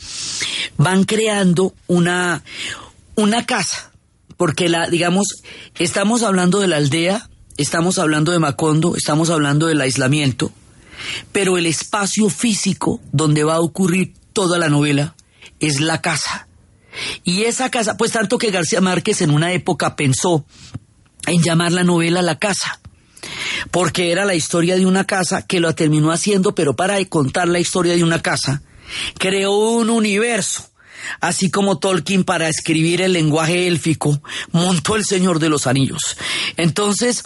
van 0.77 1.03
creando 1.03 1.73
una, 1.87 2.43
una 3.15 3.45
casa, 3.45 3.91
porque 4.37 4.69
la, 4.69 4.89
digamos, 4.89 5.27
estamos 5.77 6.23
hablando 6.23 6.59
de 6.59 6.67
la 6.67 6.77
aldea, 6.77 7.29
estamos 7.57 7.99
hablando 7.99 8.31
de 8.31 8.39
Macondo, 8.39 8.95
estamos 8.95 9.29
hablando 9.29 9.67
del 9.67 9.81
aislamiento, 9.81 10.51
pero 11.31 11.57
el 11.57 11.65
espacio 11.65 12.29
físico 12.29 13.01
donde 13.11 13.43
va 13.43 13.55
a 13.55 13.61
ocurrir 13.61 14.13
toda 14.33 14.57
la 14.57 14.69
novela 14.69 15.15
es 15.59 15.79
la 15.79 16.01
casa. 16.01 16.47
Y 17.23 17.43
esa 17.43 17.69
casa, 17.69 17.97
pues 17.97 18.11
tanto 18.11 18.37
que 18.37 18.51
García 18.51 18.81
Márquez 18.81 19.21
en 19.21 19.31
una 19.31 19.53
época 19.53 19.95
pensó 19.95 20.45
en 21.27 21.41
llamar 21.41 21.71
la 21.71 21.83
novela 21.83 22.21
La 22.21 22.39
Casa 22.39 22.79
porque 23.71 24.11
era 24.11 24.25
la 24.25 24.35
historia 24.35 24.75
de 24.75 24.85
una 24.85 25.05
casa 25.05 25.45
que 25.45 25.59
lo 25.59 25.73
terminó 25.75 26.11
haciendo, 26.11 26.55
pero 26.55 26.75
para 26.75 27.03
contar 27.05 27.47
la 27.47 27.59
historia 27.59 27.95
de 27.95 28.03
una 28.03 28.21
casa, 28.21 28.61
creó 29.17 29.51
un 29.51 29.89
universo. 29.89 30.65
Así 31.21 31.49
como 31.49 31.79
Tolkien 31.79 32.25
para 32.25 32.49
escribir 32.49 33.01
el 33.01 33.13
lenguaje 33.13 33.67
élfico 33.67 34.21
montó 34.51 34.97
el 34.97 35.05
Señor 35.05 35.39
de 35.39 35.47
los 35.49 35.65
Anillos. 35.65 36.17
Entonces, 36.57 37.23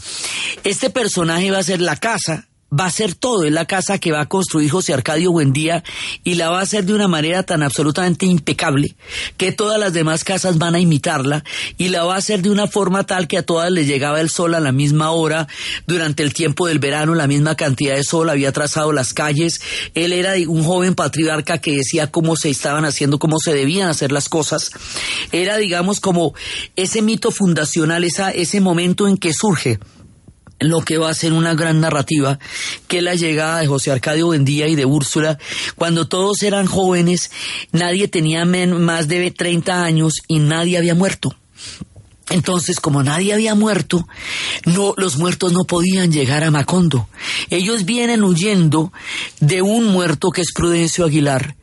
este 0.64 0.92
personaje 0.92 1.50
va 1.50 1.58
a 1.58 1.64
ser 1.64 1.82
la 1.82 1.96
casa 1.96 2.48
va 2.80 2.86
a 2.86 2.92
ser 2.92 3.14
todo, 3.14 3.46
en 3.46 3.54
la 3.54 3.66
casa 3.66 4.00
que 4.00 4.12
va 4.12 4.22
a 4.22 4.26
construir 4.26 4.70
José 4.70 4.94
Arcadio 4.94 5.32
Buendía 5.32 5.84
y 6.24 6.36
la 6.36 6.50
va 6.50 6.60
a 6.60 6.64
hacer 6.64 6.86
de 6.86 6.94
una 6.94 7.08
manera 7.08 7.44
tan 7.44 7.62
absolutamente 7.62 8.26
impecable 8.26 8.96
que 9.38 9.52
todas 9.52 9.80
las 9.80 9.94
demás 9.94 10.24
casas 10.24 10.58
van 10.58 10.76
a 10.76 10.80
imitarla 10.80 11.44
y 11.78 11.90
la 11.90 12.04
va 12.04 12.16
a 12.16 12.18
hacer 12.18 12.42
de 12.42 12.50
una 12.50 12.68
forma 12.68 13.06
tal 13.06 13.28
que 13.28 13.38
a 13.38 13.46
todas 13.46 13.72
les 13.72 13.88
llegaba 13.88 14.22
el 14.22 14.30
sol 14.30 14.56
a 14.56 14.60
la 14.60 14.72
misma 14.72 15.12
hora, 15.12 15.48
durante 15.88 16.24
el 16.24 16.34
tiempo 16.34 16.68
del 16.68 16.80
verano 16.80 17.14
la 17.16 17.28
misma 17.28 17.56
cantidad 17.56 17.96
de 17.96 18.04
sol, 18.04 18.30
había 18.30 18.52
trazado 18.52 18.92
las 18.92 19.14
calles, 19.14 19.62
él 19.94 20.14
era 20.14 20.34
un 20.48 20.64
joven 20.64 20.96
patriarca 20.96 21.60
que 21.60 21.78
decía 21.78 22.12
cómo 22.12 22.36
se 22.36 22.50
estaban 22.50 22.86
haciendo, 22.86 23.20
cómo 23.20 23.38
se 23.40 23.54
debían 23.54 23.90
hacer 23.90 24.12
las 24.12 24.30
cosas, 24.30 24.72
era 25.32 25.58
digamos 25.58 26.00
como 26.00 26.34
ese 26.76 27.02
mito 27.02 27.32
fundacional, 27.32 28.04
esa, 28.04 28.32
ese 28.32 28.62
momento 28.62 29.08
en 29.08 29.18
que 29.18 29.34
surge 29.34 29.80
lo 30.60 30.82
que 30.82 30.98
va 30.98 31.10
a 31.10 31.14
ser 31.14 31.34
una 31.34 31.54
gran 31.56 31.82
narrativa, 31.82 32.40
que 32.88 32.98
es 32.98 33.04
la 33.04 33.16
llegada 33.16 33.60
de 33.60 33.68
José 33.68 33.92
Arcadio 33.92 34.30
Bendía 34.30 34.68
y 34.68 34.76
de 34.76 34.86
Úrsula. 34.86 35.38
Cuando 35.76 36.08
todos 36.08 36.42
eran 36.44 36.66
jóvenes, 36.66 37.32
nadie 37.72 38.08
tenía 38.08 38.46
más 38.46 39.08
de 39.08 39.32
30 39.32 39.84
años 39.84 40.14
y 40.28 40.40
nadie 40.40 40.78
había 40.78 40.96
muerto. 40.96 41.36
Entonces, 42.30 42.80
como 42.80 43.04
nadie 43.04 43.34
había 43.34 43.54
muerto, 43.54 44.08
no, 44.66 44.94
los 44.98 45.18
muertos 45.18 45.52
no 45.52 45.66
podían 45.66 46.12
llegar 46.12 46.44
a 46.44 46.52
Macondo. 46.52 47.08
Ellos 47.50 47.86
vienen 47.86 48.24
huyendo 48.24 48.94
de 49.40 49.62
un 49.62 49.86
muerto 49.88 50.32
que 50.32 50.42
es 50.42 50.54
Prudencio 50.54 51.06
Aguilar, 51.06 51.56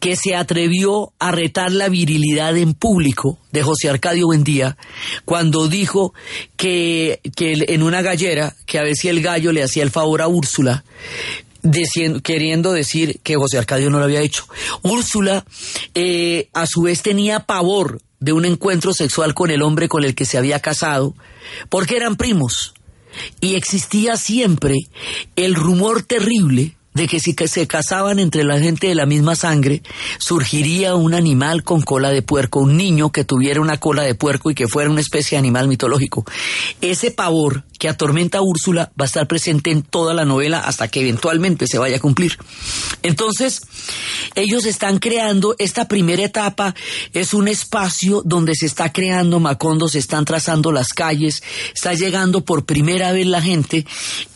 que 0.00 0.16
se 0.16 0.34
atrevió 0.34 1.12
a 1.18 1.32
retar 1.32 1.70
la 1.72 1.88
virilidad 1.88 2.56
en 2.56 2.74
público 2.74 3.38
de 3.50 3.62
José 3.62 3.88
Arcadio 3.88 4.26
Buendía 4.26 4.76
cuando 5.24 5.68
dijo 5.68 6.14
que, 6.56 7.20
en 7.22 7.82
una 7.82 8.02
gallera, 8.02 8.54
que 8.66 8.78
a 8.78 8.94
si 8.94 9.08
el 9.08 9.22
gallo 9.22 9.52
le 9.52 9.62
hacía 9.62 9.82
el 9.82 9.90
favor 9.90 10.22
a 10.22 10.28
Úrsula, 10.28 10.84
queriendo 12.22 12.72
decir 12.72 13.20
que 13.22 13.36
José 13.36 13.58
Arcadio 13.58 13.90
no 13.90 13.98
lo 13.98 14.04
había 14.04 14.20
hecho. 14.20 14.46
Úrsula, 14.82 15.44
eh, 15.94 16.48
a 16.52 16.66
su 16.66 16.82
vez, 16.82 17.02
tenía 17.02 17.40
pavor 17.40 18.00
de 18.20 18.32
un 18.32 18.44
encuentro 18.44 18.92
sexual 18.92 19.34
con 19.34 19.50
el 19.50 19.62
hombre 19.62 19.88
con 19.88 20.04
el 20.04 20.14
que 20.14 20.24
se 20.24 20.38
había 20.38 20.60
casado, 20.60 21.14
porque 21.68 21.96
eran 21.96 22.16
primos. 22.16 22.74
Y 23.40 23.56
existía 23.56 24.16
siempre 24.16 24.76
el 25.36 25.54
rumor 25.54 26.02
terrible 26.02 26.76
de 26.94 27.08
que 27.08 27.20
si 27.20 27.34
se 27.46 27.66
casaban 27.66 28.18
entre 28.18 28.44
la 28.44 28.58
gente 28.58 28.88
de 28.88 28.94
la 28.94 29.06
misma 29.06 29.34
sangre, 29.34 29.82
surgiría 30.18 30.94
un 30.94 31.14
animal 31.14 31.62
con 31.64 31.82
cola 31.82 32.10
de 32.10 32.22
puerco, 32.22 32.60
un 32.60 32.76
niño 32.76 33.10
que 33.10 33.24
tuviera 33.24 33.60
una 33.60 33.78
cola 33.78 34.02
de 34.02 34.14
puerco 34.14 34.50
y 34.50 34.54
que 34.54 34.68
fuera 34.68 34.90
una 34.90 35.00
especie 35.00 35.36
de 35.36 35.40
animal 35.40 35.68
mitológico. 35.68 36.24
Ese 36.80 37.10
pavor 37.10 37.64
que 37.82 37.88
atormenta 37.88 38.38
a 38.38 38.42
Úrsula 38.42 38.92
va 38.96 39.06
a 39.06 39.06
estar 39.06 39.26
presente 39.26 39.72
en 39.72 39.82
toda 39.82 40.14
la 40.14 40.24
novela 40.24 40.60
hasta 40.60 40.86
que 40.86 41.00
eventualmente 41.00 41.66
se 41.66 41.78
vaya 41.78 41.96
a 41.96 42.00
cumplir. 42.00 42.38
Entonces, 43.02 43.62
ellos 44.36 44.66
están 44.66 45.00
creando 45.00 45.56
esta 45.58 45.88
primera 45.88 46.22
etapa, 46.22 46.76
es 47.12 47.34
un 47.34 47.48
espacio 47.48 48.22
donde 48.24 48.54
se 48.54 48.66
está 48.66 48.92
creando 48.92 49.40
Macondo, 49.40 49.88
se 49.88 49.98
están 49.98 50.24
trazando 50.24 50.70
las 50.70 50.90
calles, 50.90 51.42
está 51.74 51.92
llegando 51.94 52.44
por 52.44 52.66
primera 52.66 53.10
vez 53.10 53.26
la 53.26 53.42
gente 53.42 53.84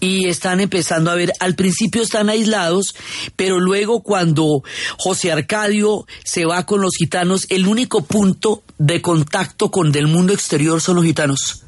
y 0.01 0.27
están 0.27 0.59
empezando 0.59 1.13
a 1.13 1.15
ver, 1.15 1.33
al 1.39 1.55
principio 1.55 2.03
están 2.03 2.29
aislados, 2.29 2.97
pero 3.37 3.61
luego 3.61 4.03
cuando 4.03 4.65
José 4.99 5.31
Arcadio 5.31 6.05
se 6.25 6.47
va 6.47 6.67
con 6.67 6.81
los 6.81 6.97
gitanos, 6.99 7.47
el 7.49 7.69
único 7.69 8.03
punto 8.03 8.65
de 8.79 9.01
contacto 9.01 9.71
con 9.71 9.93
del 9.93 10.09
mundo 10.09 10.33
exterior 10.33 10.81
son 10.81 10.97
los 10.97 11.05
gitanos 11.05 11.63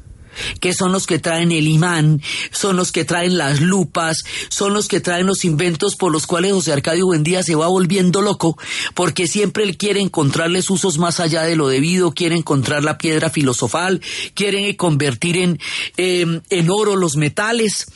que 0.59 0.73
son 0.73 0.91
los 0.91 1.07
que 1.07 1.19
traen 1.19 1.51
el 1.51 1.67
imán, 1.67 2.21
son 2.51 2.75
los 2.75 2.91
que 2.91 3.05
traen 3.05 3.37
las 3.37 3.61
lupas, 3.61 4.17
son 4.49 4.73
los 4.73 4.87
que 4.87 4.99
traen 4.99 5.25
los 5.25 5.45
inventos 5.45 5.95
por 5.95 6.11
los 6.11 6.27
cuales 6.27 6.53
José 6.53 6.73
Arcadio 6.73 7.05
Buendía 7.05 7.43
se 7.43 7.55
va 7.55 7.67
volviendo 7.67 8.21
loco, 8.21 8.57
porque 8.93 9.27
siempre 9.27 9.63
él 9.63 9.77
quiere 9.77 9.99
encontrarles 9.99 10.69
usos 10.69 10.97
más 10.97 11.19
allá 11.19 11.43
de 11.43 11.55
lo 11.55 11.67
debido, 11.67 12.11
quiere 12.11 12.35
encontrar 12.35 12.83
la 12.83 12.97
piedra 12.97 13.29
filosofal, 13.29 14.01
quiere 14.33 14.75
convertir 14.75 15.37
en, 15.37 15.59
em, 15.97 16.41
en 16.49 16.69
oro 16.69 16.95
los 16.95 17.15
metales. 17.15 17.87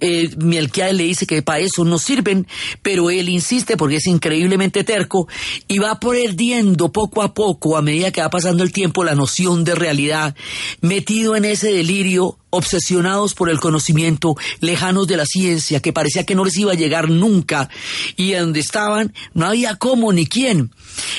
Eh, 0.00 0.30
le 0.38 1.04
dice 1.04 1.26
que 1.26 1.42
para 1.42 1.60
eso 1.60 1.84
no 1.84 1.98
sirven, 1.98 2.46
pero 2.82 3.10
él 3.10 3.28
insiste 3.28 3.76
porque 3.76 3.96
es 3.96 4.06
increíblemente 4.06 4.84
terco 4.84 5.28
y 5.68 5.78
va 5.78 5.98
perdiendo 5.98 6.92
poco 6.92 7.22
a 7.22 7.34
poco, 7.34 7.76
a 7.76 7.82
medida 7.82 8.10
que 8.10 8.20
va 8.20 8.30
pasando 8.30 8.62
el 8.62 8.72
tiempo, 8.72 9.04
la 9.04 9.14
noción 9.14 9.64
de 9.64 9.74
realidad, 9.74 10.34
metido 10.80 11.36
en 11.36 11.44
ese 11.44 11.79
delirio, 11.80 12.38
obsesionados 12.50 13.34
por 13.34 13.48
el 13.48 13.58
conocimiento, 13.58 14.36
lejanos 14.60 15.06
de 15.06 15.16
la 15.16 15.24
ciencia, 15.24 15.80
que 15.80 15.92
parecía 15.92 16.26
que 16.26 16.34
no 16.34 16.44
les 16.44 16.56
iba 16.58 16.72
a 16.72 16.76
llegar 16.76 17.08
nunca, 17.08 17.70
y 18.16 18.32
donde 18.32 18.60
estaban 18.60 19.14
no 19.32 19.46
había 19.46 19.76
cómo 19.76 20.12
ni 20.12 20.26
quién. 20.26 20.70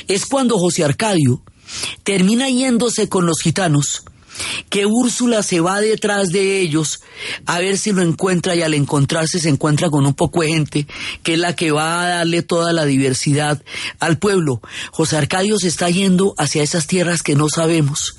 Es 0.07 0.25
cuando 0.25 0.59
José 0.59 0.83
Arcadio 0.83 1.41
termina 2.03 2.49
yéndose 2.49 3.09
con 3.09 3.25
los 3.25 3.39
gitanos 3.41 4.03
que 4.69 4.85
Úrsula 4.85 5.43
se 5.43 5.59
va 5.59 5.81
detrás 5.81 6.29
de 6.29 6.59
ellos 6.61 7.01
a 7.45 7.59
ver 7.59 7.77
si 7.77 7.91
lo 7.91 8.01
encuentra 8.01 8.55
y 8.55 8.61
al 8.61 8.73
encontrarse 8.73 9.39
se 9.39 9.49
encuentra 9.49 9.89
con 9.89 10.05
un 10.05 10.13
poco 10.13 10.41
de 10.41 10.49
gente 10.49 10.87
que 11.23 11.33
es 11.33 11.39
la 11.39 11.55
que 11.55 11.71
va 11.71 12.03
a 12.03 12.09
darle 12.09 12.41
toda 12.41 12.73
la 12.73 12.85
diversidad 12.85 13.61
al 13.99 14.17
pueblo. 14.17 14.61
José 14.91 15.17
Arcadio 15.17 15.57
se 15.57 15.67
está 15.67 15.89
yendo 15.89 16.33
hacia 16.37 16.63
esas 16.63 16.87
tierras 16.87 17.23
que 17.23 17.35
no 17.35 17.49
sabemos. 17.49 18.17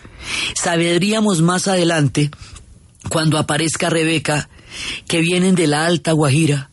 Sabríamos 0.54 1.42
más 1.42 1.68
adelante, 1.68 2.30
cuando 3.08 3.38
aparezca 3.38 3.90
Rebeca, 3.90 4.48
que 5.06 5.20
vienen 5.20 5.54
de 5.54 5.66
la 5.66 5.86
Alta 5.86 6.12
Guajira, 6.12 6.70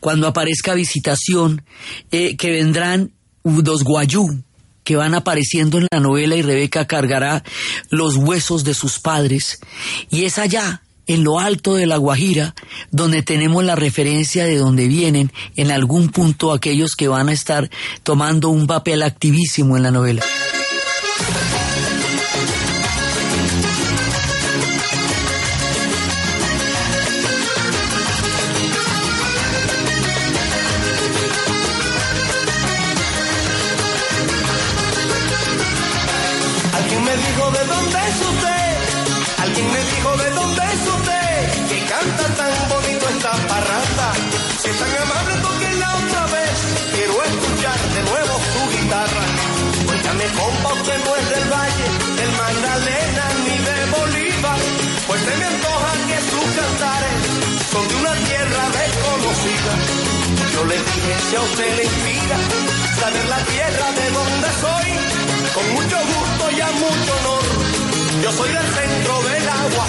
cuando 0.00 0.26
aparezca 0.28 0.74
Visitación, 0.74 1.64
eh, 2.10 2.36
que 2.36 2.50
vendrán 2.50 3.12
los 3.44 3.82
Guayú, 3.82 4.42
van 4.96 5.14
apareciendo 5.14 5.78
en 5.78 5.86
la 5.90 6.00
novela 6.00 6.36
y 6.36 6.42
Rebeca 6.42 6.86
cargará 6.86 7.42
los 7.90 8.16
huesos 8.16 8.64
de 8.64 8.74
sus 8.74 8.98
padres. 8.98 9.60
Y 10.10 10.24
es 10.24 10.38
allá, 10.38 10.82
en 11.06 11.24
lo 11.24 11.40
alto 11.40 11.74
de 11.74 11.86
la 11.86 11.96
Guajira, 11.96 12.54
donde 12.90 13.22
tenemos 13.22 13.64
la 13.64 13.76
referencia 13.76 14.44
de 14.44 14.56
donde 14.56 14.88
vienen 14.88 15.32
en 15.56 15.70
algún 15.70 16.08
punto 16.08 16.52
aquellos 16.52 16.94
que 16.96 17.08
van 17.08 17.28
a 17.28 17.32
estar 17.32 17.70
tomando 18.02 18.48
un 18.48 18.66
papel 18.66 19.02
activísimo 19.02 19.76
en 19.76 19.82
la 19.82 19.90
novela. 19.90 20.22
dónde 37.82 37.98
es 37.98 38.20
usted? 38.32 39.42
Alguien 39.42 39.72
me 39.72 39.80
dijo 39.92 40.16
de 40.16 40.30
dónde 40.30 40.62
es 40.74 40.82
usted 40.96 41.34
que 41.68 41.78
canta 41.86 42.24
tan 42.38 42.54
bonito 42.68 43.08
esta 43.08 43.32
parranda. 43.50 44.08
Si 44.60 44.68
es 44.70 44.78
tan 44.78 44.92
amable, 45.02 45.34
la 45.82 45.90
otra 46.02 46.22
vez. 46.34 46.54
Quiero 46.94 47.14
escuchar 47.24 47.78
de 47.96 48.02
nuevo 48.10 48.34
su 48.52 48.62
guitarra. 48.74 49.24
Cuéntame, 49.86 50.26
compa, 50.38 50.68
usted 50.74 50.98
no 51.04 51.16
es 51.16 51.26
del 51.34 51.46
Valle, 51.54 51.88
del 52.18 52.32
Magdalena 52.42 53.24
ni 53.44 53.56
de 53.68 53.78
Bolívar. 53.96 54.60
Pues 55.06 55.20
se 55.26 55.36
me 55.38 55.44
antoja 55.44 55.90
que 56.08 56.18
sus 56.30 56.48
cantares 56.60 57.18
son 57.72 57.88
de 57.88 57.94
una 58.02 58.14
tierra 58.28 58.62
desconocida. 58.78 60.31
Yo 60.52 60.64
le 60.64 60.76
dije, 60.76 61.14
si 61.28 61.36
a 61.36 61.40
usted 61.40 61.76
le 61.76 61.84
inspira 61.84 62.36
saber 63.00 63.28
la 63.28 63.38
tierra 63.44 63.92
de 63.92 64.10
donde 64.10 64.48
soy, 64.60 64.88
con 65.54 65.72
mucho 65.72 65.96
gusto 65.96 66.50
y 66.50 66.60
a 66.60 66.70
mucho 66.72 67.12
honor, 67.20 67.44
yo 68.22 68.32
soy 68.32 68.52
del 68.52 68.66
centro 68.66 69.22
del 69.22 69.48
agua 69.48 69.86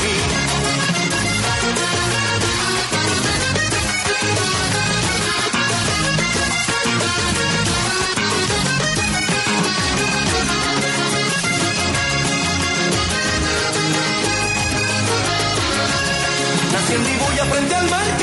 Nací 16.71 16.93
en 16.93 17.03
Dibuya 17.03 17.45
frente 17.45 17.75
al 17.75 17.89
mar 17.89 18.22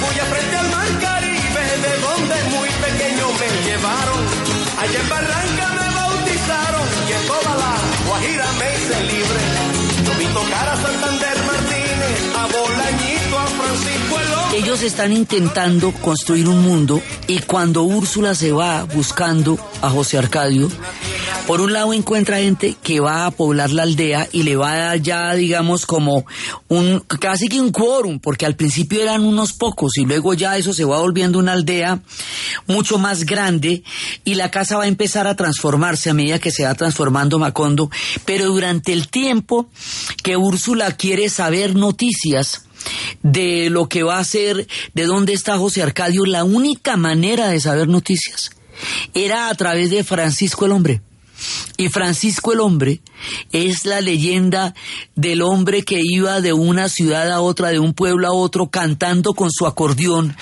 voy 0.00 0.18
a 0.18 0.24
frente 0.24 0.56
al 0.56 0.70
mar 0.70 0.88
Caribe, 1.00 1.64
de 1.84 1.92
donde 2.06 2.36
muy 2.54 2.68
pequeño 2.68 3.26
me 3.40 3.48
llevaron. 3.66 4.20
Allá 4.78 5.00
en 5.00 5.08
Barranca 5.08 5.66
me 5.78 5.88
bautizaron 5.94 6.86
y 7.08 7.12
en 7.12 7.26
toda 7.26 7.52
la 7.56 7.74
Guajira 8.06 8.52
me 8.58 8.66
hice 8.74 8.96
libre. 9.12 9.40
Yo 10.04 10.12
vi 10.18 10.26
tocar 10.26 10.68
a 10.68 10.76
Santander 10.76 11.36
Martínez, 11.44 12.16
a 12.36 12.46
Bolañito, 12.46 13.38
a 13.38 13.46
Francisco 13.46 14.20
el 14.20 14.62
Ellos 14.62 14.82
están 14.82 15.12
intentando 15.12 15.92
construir 15.92 16.48
un 16.48 16.62
mundo 16.62 17.02
y 17.26 17.40
cuando 17.40 17.82
Úrsula 17.82 18.34
se 18.34 18.52
va 18.52 18.84
buscando 18.84 19.58
a 19.82 19.90
José 19.90 20.18
Arcadio, 20.18 20.68
por 21.46 21.60
un 21.60 21.72
lado 21.72 21.92
encuentra 21.92 22.38
gente 22.38 22.76
que 22.82 23.00
va 23.00 23.26
a 23.26 23.30
poblar 23.30 23.70
la 23.70 23.82
aldea 23.82 24.28
y 24.32 24.44
le 24.44 24.56
va 24.56 24.72
a 24.72 24.76
dar 24.76 25.02
ya, 25.02 25.34
digamos, 25.34 25.84
como 25.84 26.24
un, 26.68 27.00
casi 27.20 27.48
que 27.48 27.60
un 27.60 27.70
quórum, 27.70 28.18
porque 28.18 28.46
al 28.46 28.56
principio 28.56 29.02
eran 29.02 29.22
unos 29.24 29.52
pocos 29.52 29.98
y 29.98 30.06
luego 30.06 30.32
ya 30.34 30.56
eso 30.56 30.72
se 30.72 30.84
va 30.84 30.98
volviendo 30.98 31.38
una 31.38 31.52
aldea 31.52 32.00
mucho 32.66 32.98
más 32.98 33.24
grande 33.24 33.82
y 34.24 34.34
la 34.34 34.50
casa 34.50 34.78
va 34.78 34.84
a 34.84 34.88
empezar 34.88 35.26
a 35.26 35.36
transformarse 35.36 36.10
a 36.10 36.14
medida 36.14 36.38
que 36.38 36.50
se 36.50 36.64
va 36.64 36.74
transformando 36.74 37.38
Macondo, 37.38 37.90
pero 38.24 38.46
durante 38.46 38.92
el 38.92 39.08
tiempo 39.08 39.68
que 40.22 40.36
Úrsula 40.36 40.92
quiere 40.92 41.28
saber 41.28 41.74
noticias, 41.74 42.62
de 43.22 43.70
lo 43.70 43.88
que 43.88 44.02
va 44.02 44.18
a 44.18 44.24
ser, 44.24 44.66
de 44.92 45.04
dónde 45.06 45.32
está 45.32 45.56
José 45.56 45.82
Arcadio, 45.82 46.26
la 46.26 46.44
única 46.44 46.98
manera 46.98 47.48
de 47.48 47.58
saber 47.58 47.88
noticias 47.88 48.50
era 49.14 49.48
a 49.48 49.54
través 49.54 49.90
de 49.90 50.04
Francisco 50.04 50.66
el 50.66 50.72
Hombre. 50.72 51.00
Y 51.76 51.88
Francisco 51.88 52.52
el 52.52 52.60
Hombre 52.60 53.00
es 53.50 53.84
la 53.84 54.00
leyenda 54.00 54.74
del 55.16 55.42
hombre 55.42 55.82
que 55.82 56.00
iba 56.02 56.40
de 56.40 56.52
una 56.52 56.88
ciudad 56.88 57.30
a 57.30 57.40
otra, 57.40 57.70
de 57.70 57.80
un 57.80 57.94
pueblo 57.94 58.28
a 58.28 58.32
otro, 58.32 58.68
cantando 58.68 59.34
con 59.34 59.50
su 59.50 59.66
acordeón 59.66 60.36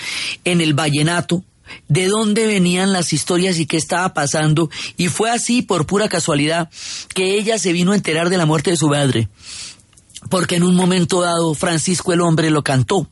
en 0.45 0.61
el 0.61 0.75
vallenato, 0.75 1.43
de 1.89 2.07
dónde 2.07 2.47
venían 2.47 2.93
las 2.93 3.15
historias 3.15 3.59
y 3.59 3.65
qué 3.65 3.79
estaba 3.79 4.13
pasando, 4.13 4.69
y 4.99 5.09
fue 5.09 5.31
así 5.31 5.63
por 5.63 5.87
pura 5.87 6.11
casualidad 6.11 6.69
que 7.15 7.39
ella 7.39 7.59
se 7.59 7.73
vino 7.73 7.93
a 7.93 7.97
enterar 7.97 8.29
de 8.29 8.37
la 8.37 8.47
muerte 8.47 8.71
de 8.71 8.77
su 8.77 8.89
madre 8.89 9.29
porque 10.29 10.57
en 10.57 10.63
un 10.63 10.75
momento 10.75 11.21
dado 11.21 11.55
Francisco 11.55 12.13
el 12.13 12.21
hombre 12.21 12.51
lo 12.51 12.63
cantó. 12.63 13.09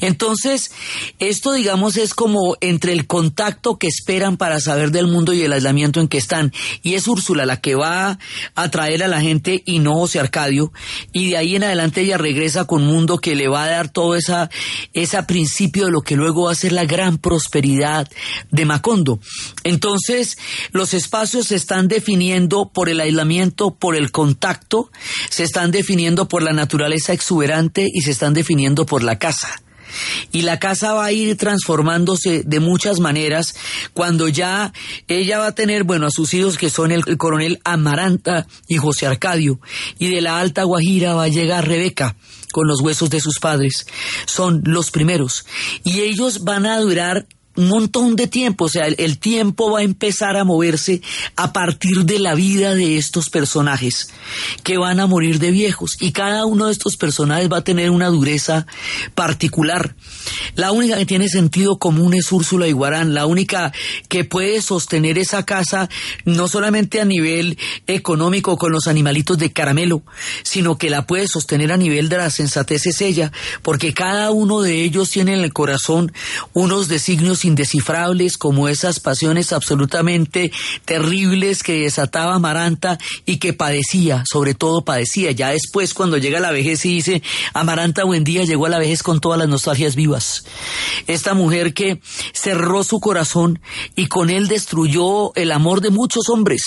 Entonces, 0.00 0.70
esto 1.18 1.52
digamos 1.52 1.96
es 1.96 2.14
como 2.14 2.56
entre 2.60 2.92
el 2.92 3.06
contacto 3.06 3.78
que 3.78 3.86
esperan 3.86 4.36
para 4.36 4.60
saber 4.60 4.90
del 4.90 5.06
mundo 5.06 5.32
y 5.32 5.42
el 5.42 5.52
aislamiento 5.52 6.00
en 6.00 6.08
que 6.08 6.18
están. 6.18 6.52
Y 6.82 6.94
es 6.94 7.06
Úrsula 7.06 7.46
la 7.46 7.60
que 7.60 7.74
va 7.74 8.18
a 8.54 8.70
traer 8.70 9.02
a 9.02 9.08
la 9.08 9.20
gente 9.20 9.62
y 9.64 9.78
no 9.78 9.94
José 9.94 10.20
Arcadio. 10.20 10.72
Y 11.12 11.30
de 11.30 11.36
ahí 11.36 11.56
en 11.56 11.64
adelante 11.64 12.02
ella 12.02 12.18
regresa 12.18 12.64
con 12.64 12.82
un 12.82 12.88
mundo 12.88 13.18
que 13.18 13.36
le 13.36 13.48
va 13.48 13.64
a 13.64 13.68
dar 13.68 13.88
todo 13.90 14.16
esa, 14.16 14.50
ese 14.92 15.22
principio 15.22 15.86
de 15.86 15.92
lo 15.92 16.00
que 16.00 16.16
luego 16.16 16.44
va 16.44 16.52
a 16.52 16.56
ser 16.56 16.72
la 16.72 16.84
gran 16.84 17.18
prosperidad 17.18 18.08
de 18.50 18.64
Macondo. 18.64 19.20
Entonces, 19.64 20.38
los 20.72 20.94
espacios 20.94 21.48
se 21.48 21.56
están 21.56 21.88
definiendo 21.88 22.70
por 22.72 22.88
el 22.88 23.00
aislamiento, 23.00 23.74
por 23.74 23.96
el 23.96 24.10
contacto, 24.10 24.90
se 25.30 25.44
están 25.44 25.70
definiendo 25.70 26.28
por 26.28 26.42
la 26.42 26.52
naturaleza 26.52 27.12
exuberante 27.12 27.88
y 27.92 28.02
se 28.02 28.10
están 28.10 28.34
definiendo 28.34 28.86
por 28.86 29.02
la 29.02 29.18
casa. 29.18 29.51
Y 30.32 30.42
la 30.42 30.58
casa 30.58 30.92
va 30.94 31.06
a 31.06 31.12
ir 31.12 31.36
transformándose 31.36 32.42
de 32.44 32.60
muchas 32.60 33.00
maneras 33.00 33.54
cuando 33.94 34.28
ya 34.28 34.72
ella 35.08 35.38
va 35.38 35.48
a 35.48 35.54
tener, 35.54 35.84
bueno, 35.84 36.06
a 36.06 36.10
sus 36.10 36.34
hijos 36.34 36.58
que 36.58 36.70
son 36.70 36.92
el, 36.92 37.04
coronel 37.16 37.60
Amaranta 37.64 38.46
y 38.68 38.76
José 38.76 39.06
Arcadio. 39.06 39.60
Y 39.98 40.08
de 40.08 40.20
la 40.20 40.38
Alta 40.38 40.64
Guajira 40.64 41.14
va 41.14 41.24
a 41.24 41.28
llegar 41.28 41.66
Rebeca 41.66 42.16
con 42.52 42.68
los 42.68 42.80
huesos 42.80 43.10
de 43.10 43.20
sus 43.20 43.38
padres. 43.38 43.86
Son 44.26 44.62
los 44.64 44.90
primeros. 44.90 45.46
Y 45.84 46.00
ellos 46.00 46.44
van 46.44 46.66
a 46.66 46.78
durar 46.78 47.26
un 47.56 47.68
montón 47.68 48.16
de 48.16 48.26
tiempo, 48.26 48.64
o 48.64 48.68
sea, 48.68 48.86
el, 48.86 49.18
tiempo 49.18 49.70
va 49.70 49.80
a 49.80 49.82
empezar 49.82 50.36
a 50.36 50.44
moverse 50.44 51.02
a 51.36 51.52
partir 51.52 52.04
de 52.04 52.18
la 52.18 52.34
vida 52.34 52.74
de 52.74 52.96
estos 52.96 53.30
personajes 53.30 54.08
que 54.62 54.78
van 54.78 55.00
a 55.00 55.06
morir 55.06 55.38
de 55.38 55.50
viejos 55.50 55.96
y 56.00 56.12
cada 56.12 56.46
uno 56.46 56.66
de 56.66 56.72
estos 56.72 56.96
personajes 56.96 57.50
va 57.52 57.58
a 57.58 57.64
tener 57.64 57.90
una 57.90 58.08
dureza 58.08 58.66
particular. 59.14 59.94
La 60.54 60.72
única 60.72 60.96
que 60.96 61.06
tiene 61.06 61.28
sentido 61.28 61.78
común 61.78 62.14
es 62.14 62.30
Úrsula 62.30 62.66
Iguarán, 62.66 63.14
la 63.14 63.26
única 63.26 63.72
que 64.08 64.24
puede 64.24 64.60
sostener 64.62 65.18
esa 65.18 65.44
casa 65.44 65.88
no 66.24 66.48
solamente 66.48 67.00
a 67.00 67.04
nivel 67.04 67.58
económico 67.86 68.56
con 68.56 68.72
los 68.72 68.86
animalitos 68.86 69.38
de 69.38 69.52
caramelo, 69.52 70.02
sino 70.42 70.76
que 70.78 70.90
la 70.90 71.06
puede 71.06 71.28
sostener 71.28 71.72
a 71.72 71.76
nivel 71.76 72.08
de 72.08 72.18
la 72.18 72.30
sensatez 72.30 72.86
es 72.86 73.00
ella, 73.00 73.32
porque 73.62 73.94
cada 73.94 74.30
uno 74.30 74.60
de 74.60 74.82
ellos 74.82 75.10
tiene 75.10 75.34
en 75.34 75.40
el 75.40 75.52
corazón 75.52 76.12
unos 76.52 76.88
designios 76.88 77.44
indescifrables 77.44 78.38
como 78.38 78.68
esas 78.68 79.00
pasiones 79.00 79.52
absolutamente 79.52 80.52
terribles 80.84 81.62
que 81.62 81.80
desataba 81.80 82.34
Amaranta 82.34 82.98
y 83.26 83.38
que 83.38 83.52
padecía, 83.52 84.24
sobre 84.30 84.54
todo 84.54 84.84
padecía. 84.84 85.30
Ya 85.32 85.50
después 85.50 85.94
cuando 85.94 86.18
llega 86.18 86.40
la 86.40 86.50
vejez 86.50 86.84
y 86.84 86.94
dice, 86.94 87.22
Amaranta 87.54 88.04
buen 88.04 88.24
día 88.24 88.44
llegó 88.44 88.66
a 88.66 88.70
la 88.70 88.78
vejez 88.78 89.02
con 89.02 89.20
todas 89.20 89.38
las 89.38 89.48
nostalgias 89.48 89.94
vivas. 89.94 90.21
Esta 91.06 91.34
mujer 91.34 91.74
que 91.74 92.00
cerró 92.32 92.84
su 92.84 93.00
corazón 93.00 93.60
y 93.96 94.06
con 94.06 94.30
él 94.30 94.48
destruyó 94.48 95.34
el 95.34 95.52
amor 95.52 95.80
de 95.80 95.90
muchos 95.90 96.28
hombres. 96.28 96.62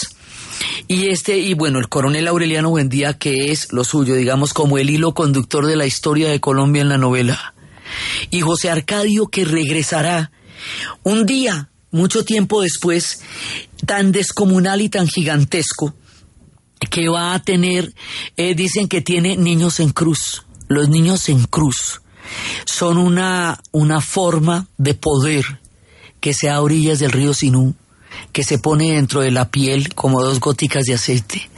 Y 0.87 1.09
este, 1.09 1.37
y 1.37 1.53
bueno, 1.53 1.79
el 1.79 1.89
coronel 1.89 2.27
Aureliano 2.27 2.69
Buendía, 2.69 3.17
que 3.17 3.51
es 3.51 3.71
lo 3.71 3.83
suyo, 3.83 4.15
digamos, 4.15 4.53
como 4.53 4.77
el 4.77 4.89
hilo 4.89 5.13
conductor 5.13 5.65
de 5.65 5.75
la 5.75 5.85
historia 5.85 6.29
de 6.29 6.39
Colombia 6.39 6.81
en 6.81 6.89
la 6.89 6.97
novela. 6.97 7.53
Y 8.29 8.41
José 8.41 8.69
Arcadio, 8.69 9.27
que 9.27 9.45
regresará 9.45 10.31
un 11.03 11.25
día, 11.25 11.69
mucho 11.91 12.25
tiempo 12.25 12.61
después, 12.61 13.21
tan 13.85 14.11
descomunal 14.11 14.81
y 14.81 14.89
tan 14.89 15.07
gigantesco, 15.07 15.95
que 16.89 17.09
va 17.09 17.33
a 17.33 17.41
tener, 17.41 17.93
eh, 18.37 18.53
dicen 18.53 18.87
que 18.87 19.01
tiene 19.01 19.37
niños 19.37 19.79
en 19.79 19.89
cruz. 19.89 20.43
Los 20.67 20.89
niños 20.89 21.29
en 21.29 21.43
cruz 21.43 22.01
son 22.65 22.97
una, 22.97 23.61
una 23.71 24.01
forma 24.01 24.67
de 24.77 24.93
poder 24.93 25.59
que 26.19 26.33
sea 26.33 26.55
a 26.55 26.61
orillas 26.61 26.99
del 26.99 27.11
río 27.11 27.33
Sinú, 27.33 27.75
que 28.31 28.43
se 28.43 28.57
pone 28.57 28.93
dentro 28.93 29.21
de 29.21 29.31
la 29.31 29.49
piel 29.49 29.93
como 29.93 30.21
dos 30.21 30.39
góticas 30.39 30.85
de 30.85 30.93
aceite 30.93 31.49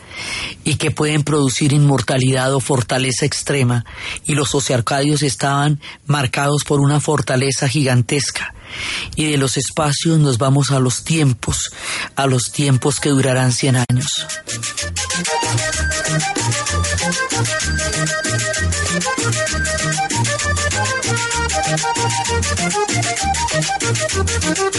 y 0.64 0.76
que 0.76 0.92
pueden 0.92 1.24
producir 1.24 1.74
inmortalidad 1.74 2.54
o 2.54 2.60
fortaleza 2.60 3.26
extrema, 3.26 3.86
y 4.26 4.34
los 4.34 4.54
ocearcadios 4.56 5.24
estaban 5.24 5.80
marcados 6.06 6.64
por 6.64 6.80
una 6.80 7.00
fortaleza 7.00 7.68
gigantesca. 7.68 8.54
Y 9.16 9.32
de 9.32 9.38
los 9.38 9.56
espacios 9.56 10.20
nos 10.20 10.38
vamos 10.38 10.72
a 10.72 10.80
los 10.80 11.04
tiempos, 11.04 11.72
a 12.16 12.28
los 12.28 12.52
tiempos 12.52 13.00
que 13.00 13.10
durarán 13.10 13.54
cien 13.54 13.78
años. 13.78 14.08
Thank 24.58 24.74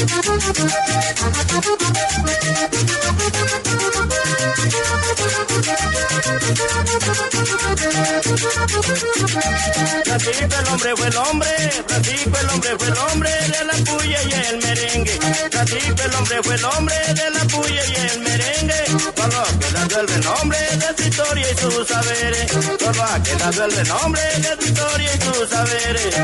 you. 1.82 1.87
Francisco 10.04 10.56
el 10.58 10.68
hombre 10.68 10.96
fue 10.96 11.06
el 11.08 11.16
hombre, 11.16 11.48
Francisco 11.86 12.38
el 12.38 12.48
hombre 12.50 12.70
fue 12.78 12.88
el 12.88 12.98
hombre 12.98 13.30
de 13.30 13.64
la 13.64 13.72
puya 13.84 14.22
y 14.22 14.32
el 14.32 14.58
merengue. 14.58 15.18
Francisco 15.50 16.02
el 16.04 16.14
hombre 16.14 16.42
fue 16.42 16.54
el 16.54 16.64
hombre 16.64 16.96
de 17.14 17.30
la 17.30 17.40
puya 17.44 17.82
y 17.86 17.94
el 17.94 18.20
merengue. 18.20 18.84
Solo 19.16 19.44
quedando 19.58 20.00
el 20.00 20.08
renombre 20.08 20.58
de 20.58 20.96
su 20.96 21.08
historia 21.08 21.46
y 21.50 21.56
sus 21.56 21.88
saberes. 21.88 22.52
Solo 22.78 23.02
ha 23.02 23.22
quedado 23.22 23.64
el 23.64 23.72
renombre 23.72 24.22
de 24.36 24.56
su 24.60 24.68
historia 24.68 25.10
y 25.14 25.20
sus 25.22 25.48
saberes. 25.48 26.14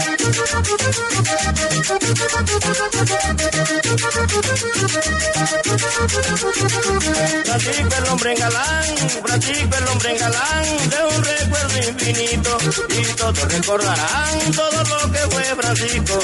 Francisco 7.44 7.94
el 7.96 8.08
hombre 8.10 8.32
en 8.32 8.38
galán, 8.38 8.84
Francisco 9.24 9.76
hombre 9.92 9.93
en 10.02 10.18
galán, 10.18 10.64
de 10.90 11.16
un 11.16 11.24
recuerdo 11.24 11.76
infinito. 11.88 12.58
Y 12.88 13.04
todos 13.14 13.52
recordarán 13.52 14.52
todo 14.52 14.84
lo 14.84 15.12
que 15.12 15.18
fue 15.30 15.44
Francisco. 15.56 16.18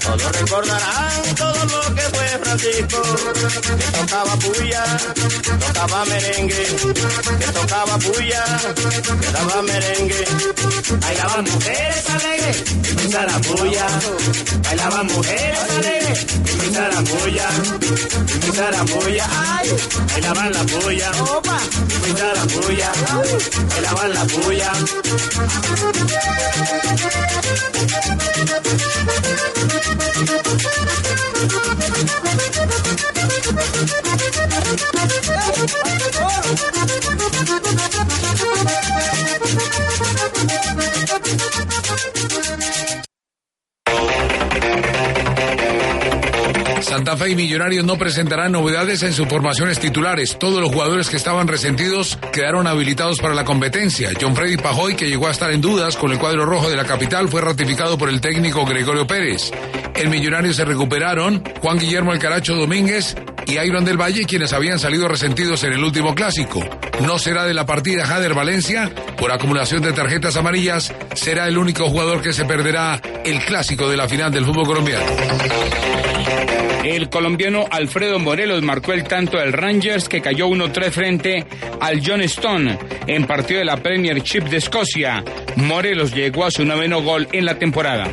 Todos 0.00 0.32
recordarán 0.40 1.34
todo 1.34 1.64
lo 1.64 1.94
que 1.94 2.02
fue 2.02 2.28
Francisco. 2.42 3.02
Que 3.78 3.86
tocaba 3.98 4.36
puya, 4.36 4.84
tocaba 5.58 6.04
merengue. 6.04 6.66
Que 7.38 7.52
tocaba 7.52 7.98
puya, 7.98 8.44
que 9.20 9.30
daba 9.32 9.62
merengue. 9.62 10.24
Bailaban 11.00 11.44
mujeres 11.44 12.10
alegres, 12.10 12.64
en 13.02 13.10
zarapuya. 13.10 13.86
Bailaban 14.64 15.06
mujeres 15.06 15.70
alegres, 15.78 16.26
en 16.64 16.74
zarapuya. 16.74 17.48
En 18.46 18.52
zarapuya, 18.54 19.26
ay. 19.58 19.76
Bailaban 20.12 20.52
la 20.52 20.62
puya, 20.64 21.10
opa. 21.22 21.58
En 22.06 22.16
zarapuya, 23.06 23.38
bailaban 23.68 24.14
la 24.14 24.24
puya. 24.24 24.72
Santa 46.86 47.16
Fe 47.16 47.30
y 47.30 47.34
Millonarios 47.34 47.84
no 47.84 47.98
presentarán 47.98 48.52
novedades 48.52 49.02
en 49.02 49.12
sus 49.12 49.26
formaciones 49.26 49.80
titulares. 49.80 50.38
Todos 50.38 50.60
los 50.60 50.70
jugadores 50.70 51.10
que 51.10 51.16
estaban 51.16 51.48
resentidos 51.48 52.16
quedaron 52.32 52.68
habilitados 52.68 53.18
para 53.18 53.34
la 53.34 53.44
competencia. 53.44 54.12
John 54.20 54.36
Freddy 54.36 54.56
Pajoy, 54.56 54.94
que 54.94 55.08
llegó 55.08 55.26
a 55.26 55.32
estar 55.32 55.50
en 55.50 55.60
dudas 55.60 55.96
con 55.96 56.12
el 56.12 56.18
cuadro 56.20 56.46
rojo 56.46 56.70
de 56.70 56.76
la 56.76 56.84
capital, 56.84 57.28
fue 57.28 57.40
ratificado 57.40 57.98
por 57.98 58.08
el 58.08 58.20
técnico 58.20 58.64
Gregorio 58.64 59.04
Pérez. 59.04 59.50
En 59.96 60.10
Millonarios 60.10 60.54
se 60.54 60.64
recuperaron 60.64 61.42
Juan 61.60 61.76
Guillermo 61.76 62.12
Alcaracho 62.12 62.54
Domínguez 62.54 63.16
y 63.48 63.58
Iron 63.58 63.84
del 63.84 64.00
Valle, 64.00 64.24
quienes 64.24 64.52
habían 64.52 64.78
salido 64.78 65.08
resentidos 65.08 65.64
en 65.64 65.72
el 65.72 65.82
último 65.82 66.14
clásico. 66.14 66.60
No 67.00 67.18
será 67.18 67.44
de 67.44 67.54
la 67.54 67.66
partida 67.66 68.06
Jader 68.06 68.34
Valencia, 68.34 68.90
por 69.18 69.30
acumulación 69.30 69.82
de 69.82 69.92
tarjetas 69.92 70.36
amarillas, 70.36 70.94
será 71.14 71.46
el 71.46 71.58
único 71.58 71.88
jugador 71.88 72.22
que 72.22 72.32
se 72.32 72.44
perderá 72.44 73.00
el 73.24 73.44
clásico 73.44 73.88
de 73.88 73.96
la 73.96 74.08
final 74.08 74.32
del 74.32 74.44
fútbol 74.44 74.66
colombiano. 74.66 75.04
El 76.84 77.10
colombiano 77.10 77.66
Alfredo 77.70 78.18
Morelos 78.18 78.62
marcó 78.62 78.92
el 78.92 79.04
tanto 79.04 79.38
del 79.38 79.52
Rangers 79.52 80.08
que 80.08 80.22
cayó 80.22 80.46
1-3 80.46 80.90
frente 80.90 81.44
al 81.80 82.00
John 82.04 82.20
Stone 82.22 82.78
en 83.06 83.26
partido 83.26 83.58
de 83.58 83.64
la 83.64 83.76
Premiership 83.76 84.44
de 84.44 84.58
Escocia. 84.58 85.24
Morelos 85.56 86.14
llegó 86.14 86.44
a 86.44 86.50
su 86.50 86.64
noveno 86.64 87.02
gol 87.02 87.28
en 87.32 87.44
la 87.44 87.58
temporada. 87.58 88.08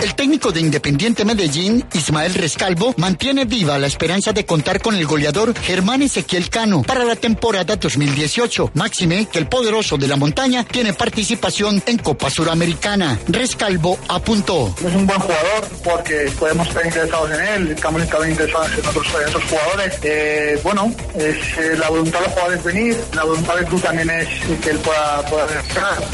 El 0.00 0.14
técnico 0.14 0.52
de 0.52 0.60
Independiente 0.60 1.24
Medellín, 1.24 1.84
Ismael 1.92 2.32
Rescalvo, 2.32 2.94
mantiene 2.98 3.46
viva 3.46 3.80
la 3.80 3.88
esperanza 3.88 4.32
de 4.32 4.46
contar 4.46 4.80
con 4.80 4.94
el 4.94 5.04
goleador 5.04 5.52
Germán 5.58 6.02
Ezequiel 6.02 6.50
Cano 6.50 6.82
para 6.82 7.04
la 7.04 7.16
temporada 7.16 7.74
2018. 7.74 8.70
Máxime 8.74 9.26
que 9.26 9.40
el 9.40 9.48
poderoso 9.48 9.96
de 9.96 10.06
la 10.06 10.14
montaña 10.14 10.62
tiene 10.62 10.92
participación 10.92 11.82
en 11.84 11.98
Copa 11.98 12.30
Suramericana. 12.30 13.18
Rescalvo 13.26 13.98
apuntó. 14.06 14.72
Es 14.78 14.94
un 14.94 15.04
buen 15.04 15.18
jugador, 15.18 15.68
porque 15.82 16.30
podemos 16.38 16.68
estar 16.68 16.86
interesados 16.86 17.32
en 17.32 17.40
él, 17.40 17.70
estamos 17.72 18.00
interesados 18.00 18.70
en 18.70 18.86
otros, 18.86 19.06
en 19.26 19.48
jugadores. 19.48 19.98
Eh, 20.04 20.60
bueno, 20.62 20.94
es, 21.16 21.58
eh, 21.58 21.76
la 21.76 21.88
voluntad 21.88 22.20
de 22.20 22.26
los 22.26 22.34
jugadores 22.34 22.62
venir, 22.62 22.96
la 23.14 23.24
voluntad 23.24 23.56
del 23.56 23.64
club 23.64 23.82
también 23.82 24.10
es 24.10 24.28
que 24.62 24.70
él 24.70 24.78
pueda, 24.78 25.26
pueda. 25.26 25.46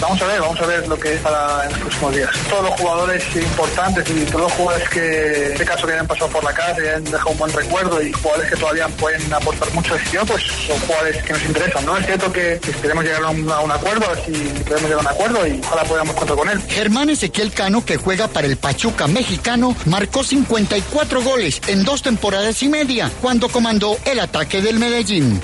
Vamos 0.01 0.23
a 0.23 0.27
ver, 0.27 0.41
vamos 0.41 0.61
a 0.61 0.67
ver 0.67 0.89
lo 0.89 0.99
que 0.99 1.13
es 1.13 1.21
para 1.21 1.65
en 1.65 1.71
los 1.73 1.81
próximos 1.81 2.17
días. 2.17 2.31
Todos 2.49 2.65
los 2.65 2.81
jugadores 2.81 3.23
importantes 3.37 3.74
y 3.75 4.25
todos 4.27 4.43
los 4.43 4.53
jugadores 4.53 4.89
que 4.89 5.47
en 5.47 5.53
este 5.53 5.65
caso 5.65 5.87
que 5.87 5.95
hayan 5.95 6.07
pasado 6.07 6.31
por 6.31 6.45
la 6.45 6.53
casa 6.53 6.77
y 6.81 6.87
han 6.87 7.03
dejado 7.03 7.31
un 7.31 7.39
buen 7.39 7.53
recuerdo 7.53 8.01
y 8.01 8.13
jugadores 8.13 8.51
que 8.51 8.57
todavía 8.57 8.87
pueden 8.89 9.33
aportar 9.33 9.73
mucho 9.73 9.95
decisión, 9.95 10.25
pues 10.27 10.43
son 10.45 10.79
jugadores 10.81 11.23
que 11.25 11.33
nos 11.33 11.45
interesan. 11.45 11.85
¿no? 11.85 11.99
Es 11.99 12.07
cierto 12.07 12.33
que 12.33 12.53
esperemos 12.55 13.05
llegar 13.05 13.25
a 13.25 13.31
un, 13.31 13.51
a 13.51 13.61
un 13.61 13.73
acuerdo, 13.73 14.07
a 14.07 14.15
ver 14.15 14.25
si 14.25 14.33
podemos 14.63 14.83
llegar 14.83 14.99
a 14.99 15.01
un 15.01 15.07
acuerdo 15.09 15.47
y 15.49 15.61
ojalá 15.61 15.85
podamos 15.85 16.15
contar 16.15 16.37
con 16.37 16.49
él. 16.49 16.63
Germán 16.69 17.11
Ezequiel 17.11 17.53
Cano, 17.53 17.85
que 17.85 17.97
juega 17.97 18.29
para 18.29 18.47
el 18.47 18.57
Pachuca 18.57 19.09
mexicano, 19.09 19.77
marcó 19.87 20.23
54 20.23 21.23
goles 21.23 21.61
en 21.67 21.85
dos 21.85 22.03
temporadas 22.03 22.63
y 22.63 22.69
media 22.69 23.11
cuando 23.21 23.49
comandó 23.49 23.99
el 24.05 24.21
ataque 24.21 24.63
del 24.63 24.79
Medellín. 24.79 25.41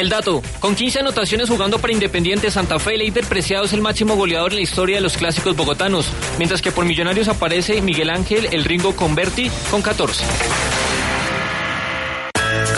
El 0.00 0.08
dato, 0.08 0.40
con 0.60 0.74
15 0.74 1.00
anotaciones 1.00 1.50
jugando 1.50 1.78
para 1.78 1.92
Independiente 1.92 2.50
Santa 2.50 2.78
Fe, 2.78 2.96
Leider 2.96 3.26
Preciado 3.26 3.66
es 3.66 3.74
el 3.74 3.82
máximo 3.82 4.16
goleador 4.16 4.52
en 4.52 4.56
la 4.56 4.62
historia 4.62 4.96
de 4.96 5.02
los 5.02 5.18
clásicos 5.18 5.54
bogotanos, 5.54 6.06
mientras 6.38 6.62
que 6.62 6.72
por 6.72 6.86
Millonarios 6.86 7.28
aparece 7.28 7.82
Miguel 7.82 8.08
Ángel 8.08 8.48
El 8.50 8.64
Ringo 8.64 8.96
Converti 8.96 9.50
con 9.70 9.82
14. 9.82 10.24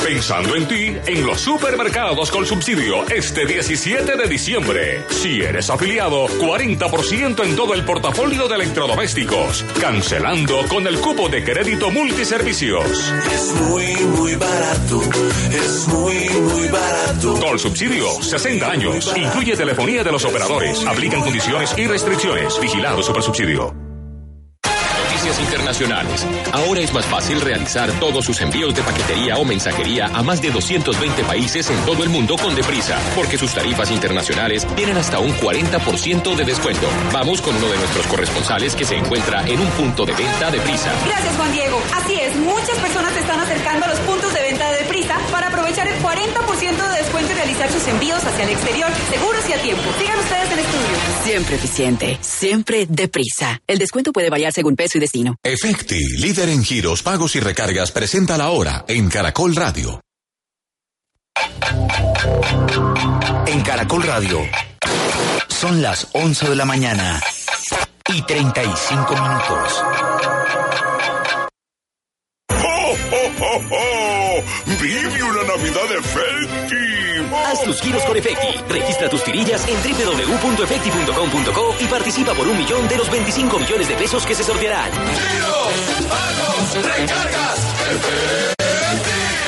Pensando 0.04 0.56
en 0.56 0.66
ti, 0.66 0.96
en 1.06 1.24
los 1.24 1.40
supermercados 1.40 2.30
con 2.30 2.44
subsidio 2.44 3.08
este 3.08 3.46
17 3.46 4.16
de 4.16 4.28
diciembre. 4.28 5.04
Si 5.08 5.40
eres 5.40 5.70
afiliado, 5.70 6.26
40% 6.26 7.44
en 7.44 7.56
todo 7.56 7.72
el 7.74 7.84
portafolio 7.84 8.48
de 8.48 8.56
electrodomésticos. 8.56 9.64
Cancelando 9.80 10.66
con 10.68 10.86
el 10.88 10.98
cupo 10.98 11.28
de 11.28 11.44
crédito 11.44 11.90
multiservicios. 11.90 13.12
Es 13.32 13.54
muy, 13.68 13.94
muy 13.94 14.34
barato. 14.34 15.02
Es 15.52 15.86
muy, 15.88 16.28
muy 16.30 16.68
barato. 16.68 17.40
Con 17.40 17.58
subsidio, 17.58 18.10
60 18.20 18.70
años. 18.70 19.12
Incluye 19.16 19.56
telefonía 19.56 20.02
de 20.02 20.12
los 20.12 20.24
operadores. 20.24 20.84
Aplican 20.84 21.20
condiciones 21.20 21.74
y 21.78 21.86
restricciones. 21.86 22.58
Vigilado 22.60 23.02
Supersubsidio. 23.02 23.81
Internacionales. 25.40 26.26
Ahora 26.52 26.80
es 26.80 26.92
más 26.92 27.06
fácil 27.06 27.40
realizar 27.40 27.90
todos 28.00 28.24
sus 28.24 28.40
envíos 28.40 28.74
de 28.74 28.82
paquetería 28.82 29.36
o 29.36 29.44
mensajería 29.44 30.06
a 30.06 30.22
más 30.22 30.42
de 30.42 30.50
220 30.50 31.24
países 31.24 31.70
en 31.70 31.78
todo 31.84 32.02
el 32.02 32.10
mundo 32.10 32.36
con 32.36 32.54
Deprisa, 32.54 32.98
porque 33.14 33.38
sus 33.38 33.54
tarifas 33.54 33.90
internacionales 33.90 34.66
tienen 34.76 34.96
hasta 34.96 35.18
un 35.18 35.32
40% 35.32 36.34
de 36.36 36.44
descuento. 36.44 36.86
Vamos 37.12 37.40
con 37.40 37.56
uno 37.56 37.68
de 37.68 37.78
nuestros 37.78 38.06
corresponsales 38.06 38.74
que 38.74 38.84
se 38.84 38.96
encuentra 38.96 39.46
en 39.46 39.60
un 39.60 39.68
punto 39.70 40.04
de 40.04 40.12
venta 40.12 40.50
Deprisa. 40.50 40.92
Gracias, 41.06 41.36
Juan 41.36 41.52
Diego. 41.52 41.80
Así 41.94 42.14
es, 42.14 42.36
muchas 42.36 42.78
personas 42.78 43.12
se 43.14 43.20
están 43.20 43.40
acercando 43.40 43.86
a 43.86 43.88
los 43.88 43.98
puntos 44.00 44.32
de 44.34 44.42
venta 44.42 44.70
de 44.70 44.81
para 45.32 45.48
aprovechar 45.48 45.88
el 45.88 45.98
40% 46.00 46.90
de 46.90 46.98
descuento 46.98 47.32
y 47.32 47.34
realizar 47.34 47.72
sus 47.72 47.86
envíos 47.88 48.22
hacia 48.22 48.44
el 48.44 48.50
exterior 48.50 48.90
seguros 49.10 49.48
y 49.48 49.52
a 49.52 49.62
tiempo. 49.62 49.82
Sigan 49.98 50.18
ustedes 50.18 50.52
en 50.52 50.58
estudio. 50.58 50.96
Siempre 51.24 51.56
eficiente, 51.56 52.18
siempre 52.20 52.86
deprisa. 52.88 53.60
El 53.66 53.78
descuento 53.78 54.12
puede 54.12 54.30
variar 54.30 54.52
según 54.52 54.76
peso 54.76 54.98
y 54.98 55.00
destino. 55.00 55.36
Efecti, 55.42 55.98
líder 56.18 56.50
en 56.50 56.62
giros, 56.62 57.02
pagos 57.02 57.34
y 57.34 57.40
recargas, 57.40 57.90
presenta 57.90 58.36
la 58.36 58.50
hora 58.50 58.84
en 58.86 59.08
Caracol 59.08 59.56
Radio. 59.56 60.00
En 63.46 63.62
Caracol 63.62 64.02
Radio. 64.02 64.40
Son 65.48 65.80
las 65.80 66.08
11 66.12 66.50
de 66.50 66.56
la 66.56 66.64
mañana 66.64 67.20
y 68.12 68.22
35 68.22 69.14
minutos. 69.14 69.84
¡Oh, 72.50 72.96
oh, 73.12 73.30
oh, 73.40 73.62
oh! 73.70 73.91
¡Vive 75.56 75.70
una 75.70 75.80
Navidad 75.80 75.98
efecti! 75.98 77.02
Haz 77.34 77.62
tus 77.64 77.80
giros 77.80 78.02
con 78.04 78.16
Efecti. 78.16 78.58
Registra 78.68 79.08
tus 79.08 79.22
tirillas 79.24 79.66
en 79.68 79.76
www.efecti.com.co 79.76 81.74
y 81.80 81.86
participa 81.86 82.34
por 82.34 82.46
un 82.46 82.56
millón 82.56 82.88
de 82.88 82.96
los 82.96 83.10
25 83.10 83.58
millones 83.58 83.88
de 83.88 83.94
pesos 83.96 84.24
que 84.26 84.34
se 84.34 84.44
sortearán. 84.44 84.90
¡Giros! 84.92 86.08
¡Pagos! 86.08 86.74
¡Recargas! 86.74 87.52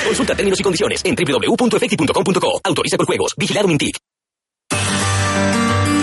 Consulta 0.07 0.35
términos 0.35 0.61
y 0.61 0.63
condiciones 0.63 1.01
en 1.05 1.15
www.efecti.com.co. 1.15 2.61
Autoriza 2.65 2.97
por 2.97 3.07
juegos. 3.07 3.35
Vigilar 3.37 3.67
Mintic. 3.67 3.99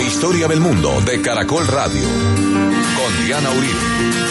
Historia 0.05 0.47
del 0.47 0.59
mundo 0.59 0.99
de 1.01 1.21
Caracol 1.21 1.67
Radio. 1.67 2.03
Con 2.03 3.25
Diana 3.25 3.49
Uribe. 3.51 4.30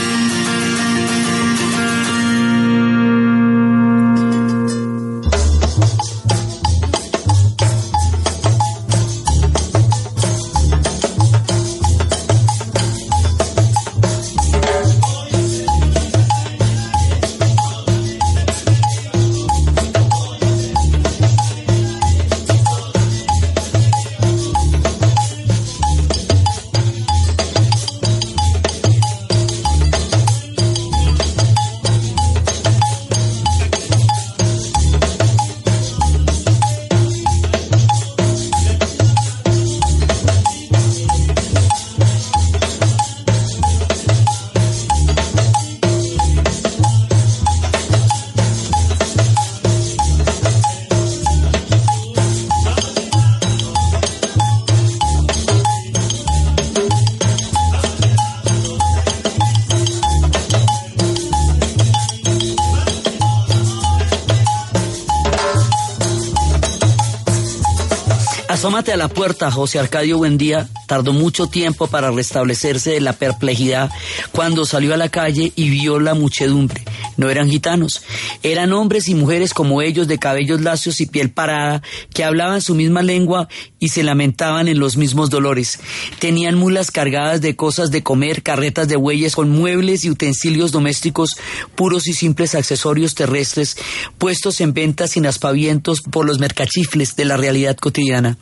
Asómate 68.80 68.92
a 68.94 68.96
la 68.96 69.08
puerta, 69.08 69.50
José 69.50 69.78
Arcadio 69.78 70.16
Buendía 70.16 70.66
tardó 70.86 71.12
mucho 71.12 71.48
tiempo 71.48 71.86
para 71.86 72.10
restablecerse 72.10 72.92
de 72.92 73.02
la 73.02 73.12
perplejidad 73.12 73.90
cuando 74.32 74.64
salió 74.64 74.94
a 74.94 74.96
la 74.96 75.10
calle 75.10 75.52
y 75.54 75.68
vio 75.68 76.00
la 76.00 76.14
muchedumbre. 76.14 76.82
No 77.18 77.28
eran 77.28 77.50
gitanos, 77.50 78.02
eran 78.42 78.72
hombres 78.72 79.08
y 79.08 79.14
mujeres 79.14 79.54
como 79.54 79.82
ellos 79.82 80.08
de 80.08 80.18
cabellos 80.18 80.60
lacios 80.60 81.00
y 81.00 81.06
piel 81.06 81.30
parada, 81.30 81.82
que 82.14 82.24
hablaban 82.24 82.62
su 82.62 82.74
misma 82.74 83.02
lengua 83.02 83.48
y 83.78 83.88
se 83.88 84.02
lamentaban 84.02 84.68
en 84.68 84.78
los 84.78 84.96
mismos 84.96 85.30
dolores. 85.30 85.78
Tenían 86.18 86.56
mulas 86.56 86.90
cargadas 86.90 87.40
de 87.40 87.56
cosas 87.56 87.90
de 87.90 88.02
comer, 88.02 88.42
carretas 88.42 88.88
de 88.88 88.96
bueyes 88.96 89.34
con 89.34 89.50
muebles 89.50 90.04
y 90.04 90.10
utensilios 90.10 90.72
domésticos, 90.72 91.36
puros 91.74 92.06
y 92.06 92.12
simples 92.12 92.54
accesorios 92.54 93.14
terrestres, 93.14 93.76
puestos 94.18 94.60
en 94.60 94.72
venta 94.72 95.06
sin 95.06 95.26
aspavientos 95.26 96.00
por 96.00 96.26
los 96.26 96.38
mercachifles 96.38 97.16
de 97.16 97.24
la 97.24 97.36
realidad 97.36 97.76
cotidiana. 97.76 98.38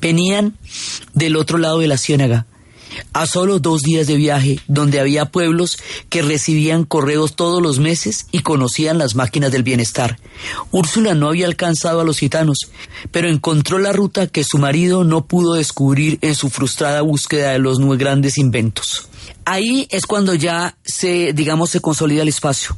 Venían 0.00 0.56
del 1.14 1.36
otro 1.36 1.58
lado 1.58 1.78
de 1.78 1.88
la 1.88 1.98
ciénaga, 1.98 2.46
a 3.12 3.26
solo 3.26 3.58
dos 3.58 3.82
días 3.82 4.06
de 4.06 4.16
viaje, 4.16 4.60
donde 4.68 5.00
había 5.00 5.26
pueblos 5.26 5.78
que 6.08 6.22
recibían 6.22 6.84
correos 6.84 7.36
todos 7.36 7.62
los 7.62 7.78
meses 7.78 8.26
y 8.32 8.40
conocían 8.40 8.98
las 8.98 9.14
máquinas 9.14 9.52
del 9.52 9.62
bienestar. 9.62 10.18
Úrsula 10.70 11.14
no 11.14 11.28
había 11.28 11.46
alcanzado 11.46 12.00
a 12.00 12.04
los 12.04 12.18
gitanos, 12.18 12.58
pero 13.10 13.28
encontró 13.28 13.78
la 13.78 13.92
ruta 13.92 14.26
que 14.26 14.44
su 14.44 14.58
marido 14.58 15.04
no 15.04 15.26
pudo 15.26 15.54
descubrir 15.54 16.18
en 16.22 16.34
su 16.34 16.50
frustrada 16.50 17.02
búsqueda 17.02 17.52
de 17.52 17.58
los 17.58 17.78
muy 17.78 17.96
grandes 17.96 18.38
inventos. 18.38 19.08
Ahí 19.44 19.86
es 19.90 20.06
cuando 20.06 20.34
ya 20.34 20.76
se, 20.84 21.32
digamos, 21.32 21.70
se 21.70 21.80
consolida 21.80 22.22
el 22.22 22.28
espacio. 22.28 22.76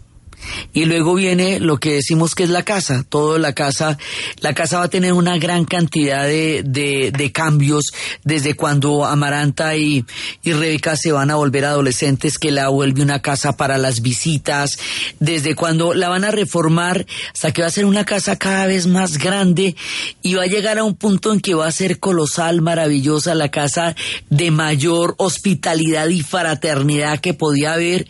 Y 0.72 0.84
luego 0.86 1.14
viene 1.14 1.60
lo 1.60 1.78
que 1.78 1.94
decimos 1.94 2.34
que 2.34 2.44
es 2.44 2.50
la 2.50 2.64
casa. 2.64 3.04
Todo 3.08 3.38
la 3.38 3.52
casa, 3.52 3.98
la 4.40 4.54
casa 4.54 4.78
va 4.78 4.84
a 4.84 4.90
tener 4.90 5.12
una 5.12 5.38
gran 5.38 5.64
cantidad 5.64 6.24
de, 6.24 6.62
de, 6.64 7.32
cambios 7.32 7.92
desde 8.22 8.54
cuando 8.54 9.04
Amaranta 9.04 9.76
y, 9.76 10.04
y 10.42 10.52
Rebeca 10.52 10.96
se 10.96 11.12
van 11.12 11.30
a 11.30 11.36
volver 11.36 11.64
adolescentes, 11.64 12.38
que 12.38 12.50
la 12.50 12.68
vuelve 12.68 13.02
una 13.02 13.20
casa 13.20 13.56
para 13.56 13.78
las 13.78 14.02
visitas, 14.02 14.78
desde 15.20 15.54
cuando 15.54 15.94
la 15.94 16.08
van 16.08 16.24
a 16.24 16.30
reformar 16.30 17.06
hasta 17.32 17.52
que 17.52 17.62
va 17.62 17.68
a 17.68 17.72
ser 17.72 17.86
una 17.86 18.04
casa 18.04 18.36
cada 18.36 18.66
vez 18.66 18.86
más 18.86 19.18
grande 19.18 19.74
y 20.22 20.34
va 20.34 20.42
a 20.42 20.46
llegar 20.46 20.78
a 20.78 20.84
un 20.84 20.94
punto 20.94 21.32
en 21.32 21.40
que 21.40 21.54
va 21.54 21.66
a 21.66 21.72
ser 21.72 21.98
colosal, 21.98 22.60
maravillosa, 22.60 23.34
la 23.34 23.50
casa 23.50 23.96
de 24.30 24.50
mayor 24.50 25.14
hospitalidad 25.18 26.08
y 26.08 26.22
fraternidad 26.22 27.20
que 27.20 27.34
podía 27.34 27.74
haber 27.74 28.06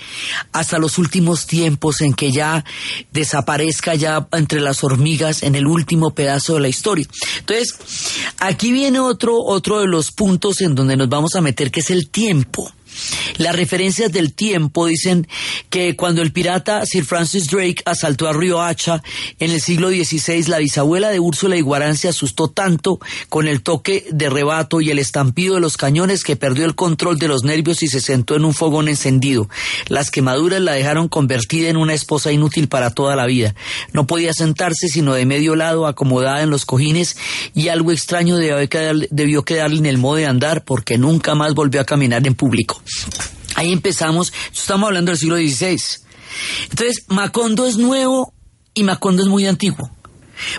hasta 0.52 0.78
los 0.78 0.98
últimos 0.98 1.46
tiempos 1.46 2.00
que 2.14 2.31
ya 2.31 2.64
desaparezca 3.12 3.94
ya 3.94 4.27
entre 4.33 4.61
las 4.61 4.85
hormigas 4.85 5.42
en 5.42 5.55
el 5.55 5.66
último 5.66 6.14
pedazo 6.14 6.55
de 6.55 6.61
la 6.61 6.68
historia. 6.68 7.07
Entonces, 7.38 7.74
aquí 8.38 8.72
viene 8.72 9.00
otro, 9.00 9.38
otro 9.38 9.81
de 9.81 9.87
los 9.87 10.12
puntos 10.12 10.61
en 10.61 10.74
donde 10.74 10.96
nos 10.96 11.09
vamos 11.09 11.35
a 11.35 11.40
meter, 11.40 11.70
que 11.70 11.81
es 11.81 11.90
el 11.90 12.09
tiempo. 12.09 12.72
Las 13.38 13.57
referencias 13.57 14.12
del 14.12 14.33
tiempo 14.33 14.87
dicen 14.87 15.26
que 15.70 15.96
cuando 15.96 16.22
el 16.22 16.33
pirata 16.33 16.85
Sir 16.87 17.04
Francis 17.04 17.48
Drake 17.48 17.83
asaltó 17.85 18.28
a 18.28 18.33
Río 18.33 18.62
Hacha 18.62 19.02
en 19.38 19.50
el 19.50 19.61
siglo 19.61 19.88
XVI, 19.88 20.44
la 20.48 20.59
bisabuela 20.59 21.11
de 21.11 21.20
Úrsula 21.20 21.57
Iguarán 21.57 21.96
se 21.96 22.09
asustó 22.09 22.48
tanto 22.48 23.00
con 23.28 23.48
el 23.48 23.62
toque 23.62 24.07
de 24.11 24.30
rebato 24.30 24.80
y 24.80 24.90
el 24.90 24.98
estampido 24.98 25.54
de 25.54 25.61
los 25.61 25.76
cañones 25.76 26.24
que 26.24 26.37
perdió 26.37 26.64
el 26.64 26.74
control 26.74 27.18
de 27.18 27.28
los 27.28 27.44
nervios 27.44 27.83
y 27.83 27.88
se 27.88 28.00
sentó 28.00 28.37
en 28.37 28.44
un 28.44 28.54
fogón 28.54 28.88
encendido. 28.88 29.48
Las 29.88 30.11
quemaduras 30.11 30.61
la 30.61 30.72
dejaron 30.72 31.09
convertida 31.09 31.68
en 31.68 31.76
una 31.76 31.94
esposa 31.94 32.33
inútil 32.33 32.68
para 32.68 32.90
toda 32.90 33.16
la 33.16 33.26
vida. 33.26 33.54
No 33.92 34.07
podía 34.07 34.33
sentarse 34.33 34.88
sino 34.88 35.14
de 35.14 35.26
medio 35.26 35.57
lado, 35.57 35.87
acomodada 35.87 36.42
en 36.42 36.50
los 36.50 36.64
cojines, 36.64 37.16
y 37.54 37.68
algo 37.68 37.92
extraño 37.92 38.37
debió 38.37 39.44
quedarle 39.44 39.78
en 39.78 39.87
el 39.87 39.98
modo 39.98 40.16
de 40.16 40.26
andar 40.26 40.64
porque 40.64 40.98
nunca 40.98 41.35
más 41.35 41.54
volvió 41.54 41.80
a 41.80 41.85
caminar 41.85 42.26
en 42.26 42.35
público. 42.35 42.83
Ahí 43.55 43.73
empezamos, 43.73 44.33
estamos 44.53 44.88
hablando 44.88 45.11
del 45.11 45.18
siglo 45.18 45.37
XVI. 45.37 45.81
Entonces, 46.70 47.05
Macondo 47.09 47.66
es 47.66 47.77
nuevo 47.77 48.35
y 48.75 48.83
Macondo 48.83 49.23
es 49.23 49.29
muy 49.29 49.47
antiguo, 49.47 49.90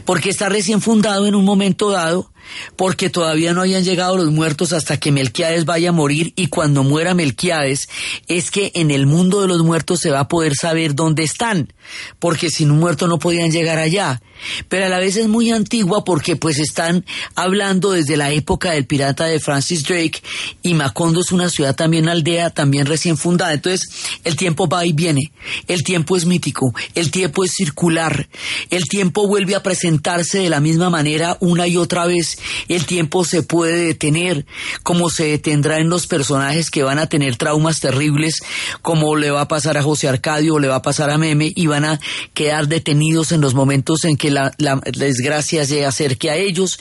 porque 0.05 0.29
está 0.29 0.49
recién 0.49 0.81
fundado 0.81 1.27
en 1.27 1.35
un 1.35 1.43
momento 1.43 1.89
dado, 1.89 2.31
porque 2.75 3.09
todavía 3.09 3.53
no 3.53 3.61
habían 3.61 3.83
llegado 3.83 4.17
los 4.17 4.31
muertos 4.31 4.73
hasta 4.73 4.97
que 4.97 5.11
Melquiades 5.11 5.65
vaya 5.65 5.89
a 5.89 5.93
morir 5.93 6.33
y 6.35 6.47
cuando 6.47 6.83
muera 6.83 7.13
Melquiades 7.13 7.89
es 8.27 8.51
que 8.51 8.71
en 8.75 8.91
el 8.91 9.05
mundo 9.05 9.41
de 9.41 9.47
los 9.47 9.63
muertos 9.63 9.99
se 10.01 10.11
va 10.11 10.21
a 10.21 10.27
poder 10.27 10.55
saber 10.55 10.95
dónde 10.95 11.23
están, 11.23 11.73
porque 12.19 12.49
sin 12.49 12.71
un 12.71 12.79
muerto 12.79 13.07
no 13.07 13.19
podían 13.19 13.51
llegar 13.51 13.77
allá. 13.77 14.21
Pero 14.67 14.85
a 14.85 14.89
la 14.89 14.99
vez 14.99 15.15
es 15.15 15.27
muy 15.27 15.51
antigua 15.51 16.03
porque 16.03 16.35
pues 16.35 16.59
están 16.59 17.05
hablando 17.35 17.91
desde 17.91 18.17
la 18.17 18.31
época 18.31 18.71
del 18.71 18.85
pirata 18.85 19.25
de 19.25 19.39
Francis 19.39 19.83
Drake 19.83 20.21
y 20.61 20.73
Macondo 20.73 21.21
es 21.21 21.31
una 21.31 21.49
ciudad 21.49 21.75
también 21.75 22.09
aldea, 22.09 22.49
también 22.49 22.85
recién 22.85 23.17
fundada. 23.17 23.53
Entonces 23.53 23.89
el 24.23 24.35
tiempo 24.35 24.67
va 24.67 24.85
y 24.85 24.93
viene, 24.93 25.31
el 25.67 25.83
tiempo 25.83 26.17
es 26.17 26.25
mítico, 26.25 26.73
el 26.95 27.11
tiempo 27.11 27.43
es 27.43 27.51
circular, 27.51 28.27
el 28.69 28.85
tiempo 28.85 29.27
vuelve 29.27 29.55
a 29.55 29.63
presentarse 29.63 30.39
de 30.39 30.49
la 30.49 30.59
misma 30.59 30.89
manera 30.89 31.37
una 31.39 31.67
y 31.67 31.77
otra 31.77 32.05
vez 32.05 32.34
el 32.67 32.85
tiempo 32.85 33.23
se 33.25 33.43
puede 33.43 33.85
detener, 33.85 34.45
como 34.83 35.09
se 35.09 35.25
detendrá 35.25 35.79
en 35.79 35.89
los 35.89 36.07
personajes 36.07 36.69
que 36.69 36.83
van 36.83 36.99
a 36.99 37.07
tener 37.07 37.37
traumas 37.37 37.79
terribles, 37.79 38.41
como 38.81 39.15
le 39.15 39.31
va 39.31 39.41
a 39.41 39.47
pasar 39.47 39.77
a 39.77 39.83
José 39.83 40.07
Arcadio 40.07 40.55
o 40.55 40.59
le 40.59 40.67
va 40.67 40.75
a 40.75 40.81
pasar 40.81 41.09
a 41.09 41.17
Meme, 41.17 41.51
y 41.55 41.67
van 41.67 41.85
a 41.85 41.99
quedar 42.33 42.67
detenidos 42.67 43.31
en 43.31 43.41
los 43.41 43.53
momentos 43.53 44.05
en 44.05 44.17
que 44.17 44.31
la, 44.31 44.51
la 44.57 44.81
desgracia 44.95 45.65
se 45.65 45.85
acerque 45.85 46.29
a 46.29 46.35
ellos. 46.35 46.79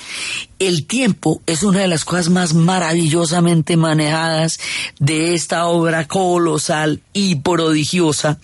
El 0.58 0.86
tiempo 0.86 1.42
es 1.46 1.62
una 1.62 1.80
de 1.80 1.88
las 1.88 2.04
cosas 2.04 2.30
más 2.30 2.54
maravillosamente 2.54 3.76
manejadas 3.76 4.58
de 4.98 5.34
esta 5.34 5.66
obra 5.66 6.06
colosal 6.06 7.02
y 7.12 7.36
prodigiosa. 7.36 8.38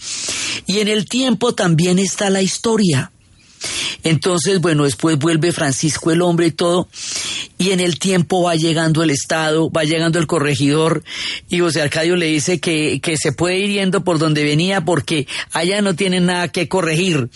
Y 0.67 0.81
en 0.81 0.89
el 0.89 1.07
tiempo 1.07 1.55
también 1.55 1.99
está 1.99 2.31
la 2.31 2.43
historia. 2.43 3.13
Entonces, 4.03 4.61
bueno, 4.61 4.85
después 4.85 5.19
vuelve 5.19 5.53
Francisco 5.53 6.11
el 6.11 6.23
hombre 6.23 6.47
y 6.47 6.51
todo, 6.51 6.89
y 7.59 7.71
en 7.71 7.81
el 7.81 7.99
tiempo 7.99 8.43
va 8.43 8.55
llegando 8.55 9.03
el 9.03 9.11
Estado, 9.11 9.71
va 9.71 9.85
llegando 9.85 10.19
el 10.19 10.27
corregidor, 10.27 11.05
y 11.49 11.61
José 11.61 11.83
Arcadio 11.83 12.17
le 12.17 12.27
dice 12.27 12.61
que, 12.61 13.01
que 13.01 13.17
se 13.17 13.33
puede 13.33 13.59
ir 13.59 13.71
yendo 13.71 14.03
por 14.03 14.19
donde 14.19 14.45
venía 14.45 14.81
porque 14.85 15.27
allá 15.53 15.83
no 15.83 15.95
tienen 15.95 16.27
nada 16.27 16.49
que 16.49 16.69
corregir 16.69 17.29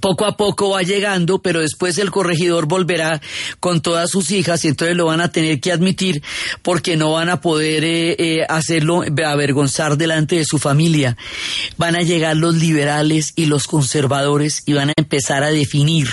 poco 0.00 0.26
a 0.26 0.36
poco 0.36 0.70
va 0.70 0.82
llegando, 0.82 1.40
pero 1.40 1.60
después 1.60 1.98
el 1.98 2.10
corregidor 2.10 2.66
volverá 2.66 3.20
con 3.60 3.80
todas 3.80 4.10
sus 4.10 4.30
hijas 4.30 4.64
y 4.64 4.68
entonces 4.68 4.96
lo 4.96 5.06
van 5.06 5.20
a 5.20 5.30
tener 5.30 5.60
que 5.60 5.72
admitir 5.72 6.22
porque 6.62 6.96
no 6.96 7.12
van 7.12 7.28
a 7.28 7.40
poder 7.40 7.84
eh, 7.84 8.16
eh, 8.18 8.46
hacerlo 8.48 9.04
avergonzar 9.24 9.96
delante 9.96 10.36
de 10.36 10.44
su 10.44 10.58
familia. 10.58 11.16
Van 11.76 11.96
a 11.96 12.02
llegar 12.02 12.36
los 12.36 12.56
liberales 12.56 13.32
y 13.36 13.46
los 13.46 13.66
conservadores 13.66 14.62
y 14.66 14.72
van 14.72 14.90
a 14.90 14.94
empezar 14.96 15.42
a 15.42 15.50
definir 15.50 16.08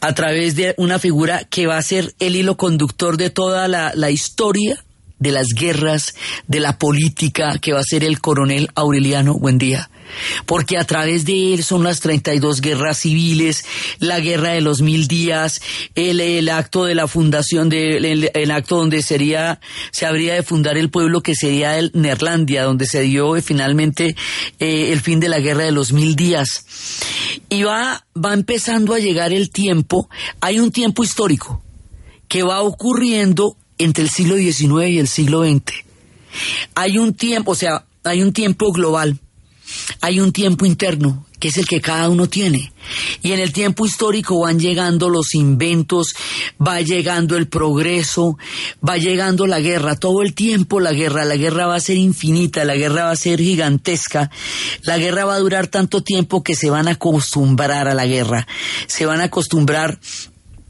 a 0.00 0.14
través 0.14 0.54
de 0.54 0.74
una 0.76 0.98
figura 0.98 1.44
que 1.44 1.66
va 1.66 1.78
a 1.78 1.82
ser 1.82 2.14
el 2.18 2.36
hilo 2.36 2.56
conductor 2.56 3.16
de 3.16 3.30
toda 3.30 3.66
la, 3.68 3.92
la 3.94 4.10
historia 4.10 4.83
de 5.18 5.32
las 5.32 5.48
guerras, 5.54 6.14
de 6.46 6.60
la 6.60 6.78
política, 6.78 7.58
que 7.58 7.72
va 7.72 7.80
a 7.80 7.84
ser 7.84 8.04
el 8.04 8.20
coronel 8.20 8.68
Aureliano 8.74 9.34
Buendía 9.34 9.90
porque 10.46 10.78
a 10.78 10.84
través 10.84 11.24
de 11.24 11.54
él 11.54 11.64
son 11.64 11.82
las 11.82 12.00
32 12.00 12.60
guerras 12.60 12.98
civiles, 12.98 13.64
la 13.98 14.20
guerra 14.20 14.50
de 14.50 14.60
los 14.60 14.82
mil 14.82 15.08
días, 15.08 15.60
el, 15.94 16.20
el 16.20 16.48
acto 16.48 16.84
de 16.84 16.94
la 16.94 17.08
fundación, 17.08 17.68
de, 17.68 18.30
el, 18.34 18.50
acto 18.50 18.76
donde 18.76 19.02
sería, 19.02 19.60
se 19.90 20.06
habría 20.06 20.34
de 20.34 20.42
fundar 20.42 20.76
el 20.76 20.90
pueblo 20.90 21.22
que 21.22 21.34
sería 21.34 21.78
el 21.78 21.90
Neerlandia, 21.94 22.64
donde 22.64 22.86
se 22.86 23.02
dio 23.02 23.34
finalmente 23.42 24.16
eh, 24.58 24.92
el 24.92 25.00
fin 25.00 25.20
de 25.20 25.28
la 25.28 25.40
guerra 25.40 25.64
de 25.64 25.72
los 25.72 25.92
mil 25.92 26.16
días. 26.16 26.64
Y 27.48 27.62
va, 27.62 28.06
va 28.16 28.34
empezando 28.34 28.94
a 28.94 28.98
llegar 28.98 29.32
el 29.32 29.50
tiempo, 29.50 30.08
hay 30.40 30.60
un 30.60 30.70
tiempo 30.70 31.02
histórico 31.02 31.62
que 32.28 32.42
va 32.42 32.62
ocurriendo 32.62 33.56
entre 33.78 34.04
el 34.04 34.10
siglo 34.10 34.36
XIX 34.36 34.88
y 34.88 34.98
el 34.98 35.08
siglo 35.08 35.44
XX. 35.44 35.72
Hay 36.74 36.98
un 36.98 37.14
tiempo, 37.14 37.52
o 37.52 37.54
sea, 37.54 37.84
hay 38.02 38.22
un 38.22 38.32
tiempo 38.32 38.72
global 38.72 39.18
hay 40.00 40.20
un 40.20 40.32
tiempo 40.32 40.66
interno 40.66 41.26
que 41.40 41.48
es 41.48 41.58
el 41.58 41.66
que 41.66 41.82
cada 41.82 42.08
uno 42.08 42.26
tiene. 42.26 42.72
Y 43.22 43.32
en 43.32 43.40
el 43.40 43.52
tiempo 43.52 43.84
histórico 43.84 44.40
van 44.40 44.58
llegando 44.58 45.10
los 45.10 45.34
inventos, 45.34 46.14
va 46.64 46.80
llegando 46.80 47.36
el 47.36 47.48
progreso, 47.48 48.38
va 48.86 48.96
llegando 48.96 49.46
la 49.46 49.60
guerra, 49.60 49.96
todo 49.96 50.22
el 50.22 50.32
tiempo 50.32 50.80
la 50.80 50.92
guerra, 50.92 51.26
la 51.26 51.36
guerra 51.36 51.66
va 51.66 51.74
a 51.74 51.80
ser 51.80 51.98
infinita, 51.98 52.64
la 52.64 52.76
guerra 52.76 53.04
va 53.04 53.10
a 53.10 53.16
ser 53.16 53.40
gigantesca, 53.40 54.30
la 54.82 54.96
guerra 54.96 55.26
va 55.26 55.34
a 55.34 55.40
durar 55.40 55.66
tanto 55.66 56.02
tiempo 56.02 56.42
que 56.42 56.54
se 56.54 56.70
van 56.70 56.88
a 56.88 56.92
acostumbrar 56.92 57.88
a 57.88 57.94
la 57.94 58.06
guerra, 58.06 58.46
se 58.86 59.04
van 59.04 59.20
a 59.20 59.24
acostumbrar 59.24 59.98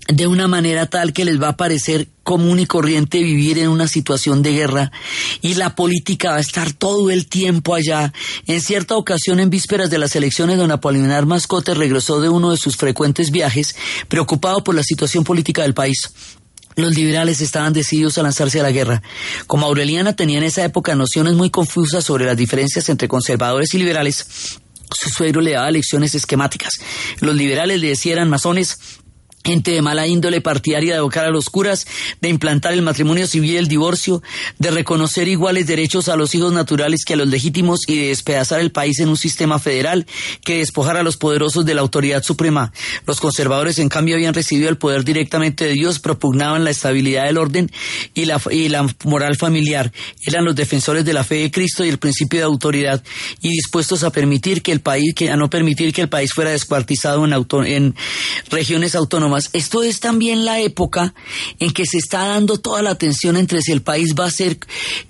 de 0.08 0.26
una 0.26 0.48
manera 0.48 0.86
tal 0.86 1.12
que 1.12 1.24
les 1.24 1.40
va 1.40 1.48
a 1.48 1.56
parecer 1.56 2.08
común 2.22 2.58
y 2.58 2.66
corriente 2.66 3.22
vivir 3.22 3.58
en 3.58 3.68
una 3.68 3.88
situación 3.88 4.42
de 4.42 4.52
guerra 4.52 4.92
y 5.40 5.54
la 5.54 5.74
política 5.74 6.30
va 6.30 6.36
a 6.36 6.40
estar 6.40 6.72
todo 6.72 7.10
el 7.10 7.26
tiempo 7.26 7.74
allá. 7.74 8.12
En 8.46 8.60
cierta 8.60 8.96
ocasión, 8.96 9.40
en 9.40 9.50
vísperas 9.50 9.90
de 9.90 9.98
las 9.98 10.14
elecciones, 10.16 10.58
don 10.58 10.70
Apolinar 10.70 11.26
Mascote 11.26 11.74
regresó 11.74 12.20
de 12.20 12.28
uno 12.28 12.50
de 12.50 12.56
sus 12.56 12.76
frecuentes 12.76 13.30
viajes, 13.30 13.76
preocupado 14.08 14.62
por 14.62 14.74
la 14.74 14.82
situación 14.82 15.24
política 15.24 15.62
del 15.62 15.74
país. 15.74 16.10
Los 16.76 16.94
liberales 16.94 17.40
estaban 17.40 17.72
decididos 17.72 18.18
a 18.18 18.22
lanzarse 18.22 18.58
a 18.60 18.64
la 18.64 18.72
guerra. 18.72 19.02
Como 19.46 19.66
Aureliana 19.66 20.16
tenía 20.16 20.38
en 20.38 20.44
esa 20.44 20.64
época 20.64 20.96
nociones 20.96 21.34
muy 21.34 21.50
confusas 21.50 22.04
sobre 22.04 22.24
las 22.24 22.36
diferencias 22.36 22.88
entre 22.88 23.06
conservadores 23.06 23.72
y 23.74 23.78
liberales, 23.78 24.58
su 24.90 25.08
suegro 25.10 25.40
le 25.40 25.52
daba 25.52 25.70
lecciones 25.70 26.14
esquemáticas. 26.14 26.74
Los 27.20 27.34
liberales 27.36 27.80
le 27.80 27.88
decían 27.88 28.28
masones, 28.28 28.78
gente 29.44 29.72
de 29.72 29.82
mala 29.82 30.06
índole 30.06 30.40
partidaria 30.40 30.94
de 30.94 30.98
abocar 31.00 31.26
a 31.26 31.30
los 31.30 31.50
curas, 31.50 31.86
de 32.20 32.30
implantar 32.30 32.72
el 32.72 32.82
matrimonio 32.82 33.26
civil 33.26 33.50
y 33.50 33.56
el 33.58 33.68
divorcio, 33.68 34.22
de 34.58 34.70
reconocer 34.70 35.28
iguales 35.28 35.66
derechos 35.66 36.08
a 36.08 36.16
los 36.16 36.34
hijos 36.34 36.52
naturales 36.52 37.04
que 37.04 37.12
a 37.12 37.16
los 37.16 37.28
legítimos 37.28 37.80
y 37.86 37.98
de 37.98 38.08
despedazar 38.08 38.60
el 38.60 38.72
país 38.72 39.00
en 39.00 39.08
un 39.10 39.18
sistema 39.18 39.58
federal 39.58 40.06
que 40.44 40.58
despojara 40.58 41.00
a 41.00 41.02
los 41.02 41.18
poderosos 41.18 41.66
de 41.66 41.74
la 41.74 41.82
autoridad 41.82 42.22
suprema. 42.22 42.72
Los 43.06 43.20
conservadores, 43.20 43.78
en 43.78 43.90
cambio, 43.90 44.14
habían 44.14 44.32
recibido 44.32 44.70
el 44.70 44.78
poder 44.78 45.04
directamente 45.04 45.66
de 45.66 45.72
Dios, 45.72 45.98
propugnaban 45.98 46.64
la 46.64 46.70
estabilidad 46.70 47.26
del 47.26 47.36
orden 47.36 47.70
y 48.14 48.24
la, 48.24 48.40
y 48.50 48.70
la 48.70 48.86
moral 49.04 49.36
familiar. 49.36 49.92
Eran 50.26 50.46
los 50.46 50.56
defensores 50.56 51.04
de 51.04 51.12
la 51.12 51.22
fe 51.22 51.36
de 51.36 51.50
Cristo 51.50 51.84
y 51.84 51.90
el 51.90 51.98
principio 51.98 52.40
de 52.40 52.46
autoridad 52.46 53.02
y 53.42 53.50
dispuestos 53.50 54.04
a 54.04 54.10
permitir 54.10 54.62
que 54.62 54.72
el 54.72 54.80
país, 54.80 55.12
que, 55.14 55.30
a 55.30 55.36
no 55.36 55.50
permitir 55.50 55.92
que 55.92 56.00
el 56.00 56.08
país 56.08 56.32
fuera 56.32 56.50
descuartizado 56.50 57.24
en, 57.26 57.34
en 57.66 57.94
regiones 58.48 58.94
autónomas 58.94 59.33
esto 59.52 59.82
es 59.82 60.00
también 60.00 60.44
la 60.44 60.60
época 60.60 61.14
en 61.58 61.72
que 61.72 61.86
se 61.86 61.98
está 61.98 62.28
dando 62.28 62.58
toda 62.58 62.82
la 62.82 62.94
tensión 62.96 63.36
entre 63.36 63.62
si 63.62 63.72
el 63.72 63.82
país 63.82 64.14
va 64.18 64.26
a 64.26 64.30
ser 64.30 64.58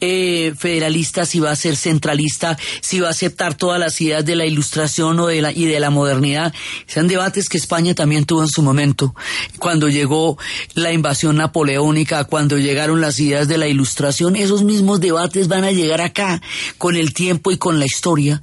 eh, 0.01 0.55
federalista, 0.57 1.27
si 1.27 1.41
va 1.41 1.51
a 1.51 1.57
ser 1.57 1.77
centralista, 1.77 2.57
si 2.81 3.01
va 3.01 3.09
a 3.09 3.11
aceptar 3.11 3.55
todas 3.55 3.81
las 3.81 4.01
ideas 4.01 4.25
de 4.25 4.37
la 4.37 4.47
ilustración 4.47 5.19
o 5.21 5.27
de 5.27 5.43
la, 5.43 5.53
y 5.53 5.67
de 5.67 5.81
la 5.81 5.91
modernidad. 5.91 6.53
Son 6.87 7.09
debates 7.09 7.49
que 7.49 7.59
España 7.59 7.95
también 7.95 8.25
tuvo 8.25 8.43
en 8.43 8.49
su 8.49 8.63
momento, 8.63 9.15
cuando 9.59 9.89
llegó 9.89 10.39
la 10.75 10.93
invasión 10.93 11.37
napoleónica, 11.37 12.25
cuando 12.25 12.59
llegaron 12.59 13.01
las 13.01 13.19
ideas 13.21 13.49
de 13.49 13.59
la 13.59 13.69
ilustración, 13.69 14.37
esos 14.37 14.63
mismos 14.63 15.01
debates 15.01 15.49
van 15.49 15.65
a 15.65 15.73
llegar 15.73 16.01
acá 16.01 16.41
con 16.79 16.97
el 16.97 17.13
tiempo 17.13 17.51
y 17.51 17.57
con 17.57 17.79
la 17.79 17.87
historia. 17.87 18.41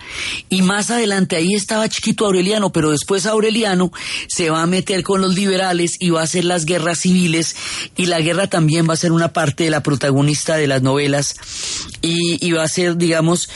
Y 0.50 0.62
más 0.62 0.89
adelante, 0.91 1.36
ahí 1.36 1.54
estaba 1.54 1.89
chiquito 1.89 2.26
Aureliano, 2.26 2.72
pero 2.72 2.91
después 2.91 3.26
Aureliano 3.26 3.91
se 4.28 4.50
va 4.50 4.63
a 4.63 4.67
meter 4.67 5.04
con 5.04 5.22
los 5.22 5.36
liberales 5.36 5.71
y 6.00 6.10
va 6.10 6.22
a 6.22 6.28
ser 6.28 6.46
las 6.46 6.66
guerras 6.66 7.00
civiles 7.00 7.56
y 7.96 8.06
la 8.08 8.20
guerra 8.20 8.48
también 8.48 8.88
va 8.90 8.94
a 8.94 8.98
ser 8.98 9.12
una 9.12 9.34
parte 9.34 9.64
de 9.64 9.70
la 9.70 9.84
protagonista 9.84 10.58
de 10.58 10.68
las 10.68 10.82
novelas 10.82 11.36
y, 12.02 12.46
y 12.46 12.52
va 12.52 12.64
a 12.64 12.68
ser, 12.68 12.98
digamos, 12.98 13.50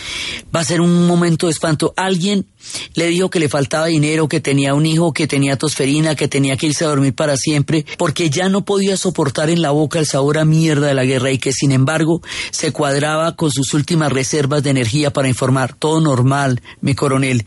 va 0.56 0.62
a 0.62 0.66
ser 0.66 0.82
un 0.82 1.08
momento 1.08 1.48
de 1.48 1.52
espanto. 1.52 1.94
Alguien 1.98 2.46
le 2.94 3.08
dijo 3.08 3.30
que 3.30 3.40
le 3.40 3.50
faltaba 3.50 3.88
dinero, 3.88 4.28
que 4.28 4.40
tenía 4.40 4.74
un 4.74 4.86
hijo, 4.86 5.14
que 5.14 5.28
tenía 5.28 5.58
tosferina, 5.58 6.16
que 6.16 6.28
tenía 6.28 6.58
que 6.58 6.68
irse 6.68 6.86
a 6.86 6.90
dormir 6.90 7.14
para 7.14 7.38
siempre, 7.38 7.86
porque 7.98 8.30
ya 8.30 8.50
no 8.50 8.66
podía 8.66 8.98
soportar 8.98 9.50
en 9.50 9.62
la 9.62 9.72
boca 9.72 10.00
el 10.00 10.06
sabor 10.06 10.38
a 10.38 10.46
mierda 10.46 10.88
de 10.88 10.94
la 10.94 11.06
guerra 11.06 11.32
y 11.32 11.38
que 11.38 11.52
sin 11.52 11.72
embargo 11.72 12.22
se 12.52 12.72
cuadraba 12.72 13.36
con 13.36 13.52
sus 13.52 13.74
últimas 13.74 14.12
reservas 14.12 14.64
de 14.64 14.72
energía 14.72 15.12
para 15.12 15.28
informar. 15.28 15.74
Todo 15.74 16.02
normal, 16.02 16.62
mi 16.82 16.96
coronel. 16.96 17.46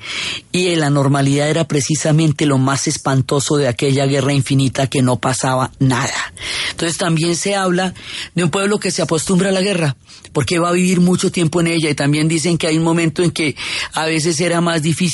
Y 0.52 0.74
la 0.76 0.90
normalidad 0.90 1.48
era 1.48 1.66
precisamente 1.66 2.46
lo 2.46 2.58
más 2.58 2.86
espantoso 2.88 3.56
de 3.56 3.68
aquella 3.68 4.06
guerra 4.06 4.32
infinita 4.32 4.86
que 4.86 5.02
no 5.02 5.18
pasaba 5.18 5.70
nada. 5.78 6.32
Entonces 6.70 6.98
también 6.98 7.36
se 7.36 7.54
habla 7.54 7.94
de 8.34 8.44
un 8.44 8.50
pueblo 8.50 8.78
que 8.78 8.90
se 8.90 9.02
acostumbra 9.02 9.48
a 9.48 9.52
la 9.52 9.60
guerra, 9.60 9.96
porque 10.32 10.58
va 10.58 10.68
a 10.68 10.72
vivir 10.72 11.00
mucho 11.00 11.32
tiempo 11.32 11.60
en 11.60 11.68
ella 11.68 11.90
y 11.90 11.94
también 11.94 12.28
dicen 12.28 12.58
que 12.58 12.66
hay 12.66 12.78
un 12.78 12.84
momento 12.84 13.22
en 13.22 13.30
que 13.30 13.56
a 13.92 14.06
veces 14.06 14.40
era 14.40 14.60
más 14.60 14.82
difícil 14.82 15.07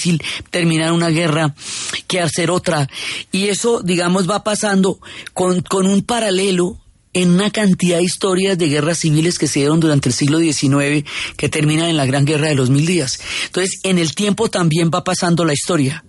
terminar 0.51 0.93
una 0.93 1.09
guerra 1.09 1.55
que 2.07 2.21
hacer 2.21 2.51
otra. 2.51 2.89
Y 3.33 3.49
eso, 3.49 3.83
digamos, 3.83 4.29
va 4.29 4.45
pasando 4.45 4.99
con, 5.33 5.61
con 5.63 5.87
un 5.87 6.03
paralelo 6.03 6.79
en 7.15 7.31
una 7.31 7.51
cantidad 7.51 7.99
de 7.99 8.05
historias 8.05 8.59
de 8.59 8.69
guerras 8.69 8.99
civiles 8.99 9.39
que 9.39 9.47
se 9.47 9.61
dieron 9.61 9.81
durante 9.81 10.09
el 10.09 10.15
siglo 10.15 10.39
XIX 10.41 11.09
que 11.37 11.49
terminan 11.49 11.89
en 11.89 11.97
la 11.97 12.07
Gran 12.07 12.25
Guerra 12.25 12.49
de 12.49 12.57
los 12.57 12.71
Mil 12.71 12.85
Días. 12.85 13.21
Entonces, 13.47 13.81
en 13.85 13.99
el 13.99 14.15
tiempo 14.15 14.51
también 14.51 14.91
va 14.93 15.05
pasando 15.05 15.45
la 15.45 15.53
historia. 15.53 16.05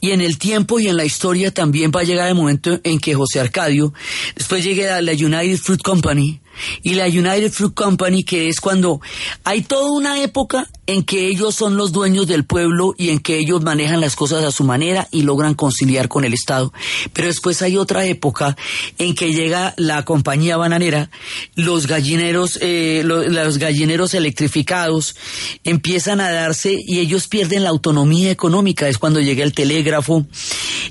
Y 0.00 0.12
en 0.12 0.20
el 0.20 0.38
tiempo 0.38 0.78
y 0.78 0.86
en 0.86 0.96
la 0.96 1.04
historia 1.04 1.52
también 1.52 1.90
va 1.94 2.00
a 2.00 2.04
llegar 2.04 2.28
el 2.28 2.36
momento 2.36 2.80
en 2.84 3.00
que 3.00 3.14
José 3.14 3.40
Arcadio, 3.40 3.92
después 4.36 4.62
llegue 4.62 4.88
a 4.88 5.02
la 5.02 5.12
United 5.12 5.58
Fruit 5.58 5.82
Company, 5.82 6.40
y 6.82 6.94
la 6.94 7.06
United 7.06 7.52
Fruit 7.52 7.74
Company, 7.74 8.24
que 8.24 8.48
es 8.48 8.60
cuando 8.60 9.00
hay 9.44 9.62
toda 9.62 9.90
una 9.90 10.22
época 10.22 10.68
en 10.86 11.02
que 11.02 11.28
ellos 11.28 11.54
son 11.54 11.76
los 11.76 11.92
dueños 11.92 12.26
del 12.26 12.44
pueblo 12.44 12.94
y 12.96 13.10
en 13.10 13.18
que 13.18 13.38
ellos 13.38 13.62
manejan 13.62 14.00
las 14.00 14.16
cosas 14.16 14.42
a 14.42 14.50
su 14.50 14.64
manera 14.64 15.06
y 15.10 15.22
logran 15.22 15.54
conciliar 15.54 16.08
con 16.08 16.24
el 16.24 16.32
Estado. 16.32 16.72
Pero 17.12 17.28
después 17.28 17.60
hay 17.60 17.76
otra 17.76 18.06
época 18.06 18.56
en 18.96 19.14
que 19.14 19.32
llega 19.34 19.74
la 19.76 20.04
compañía 20.04 20.56
bananera, 20.56 21.10
los 21.54 21.86
gallineros, 21.86 22.58
eh, 22.62 23.02
los 23.04 23.58
gallineros 23.58 24.14
electrificados 24.14 25.14
empiezan 25.62 26.20
a 26.20 26.30
darse 26.30 26.78
y 26.86 27.00
ellos 27.00 27.28
pierden 27.28 27.64
la 27.64 27.70
autonomía 27.70 28.30
económica. 28.30 28.88
Es 28.88 28.96
cuando 28.96 29.20
llega 29.20 29.44
el 29.44 29.52
telégrafo 29.52 30.26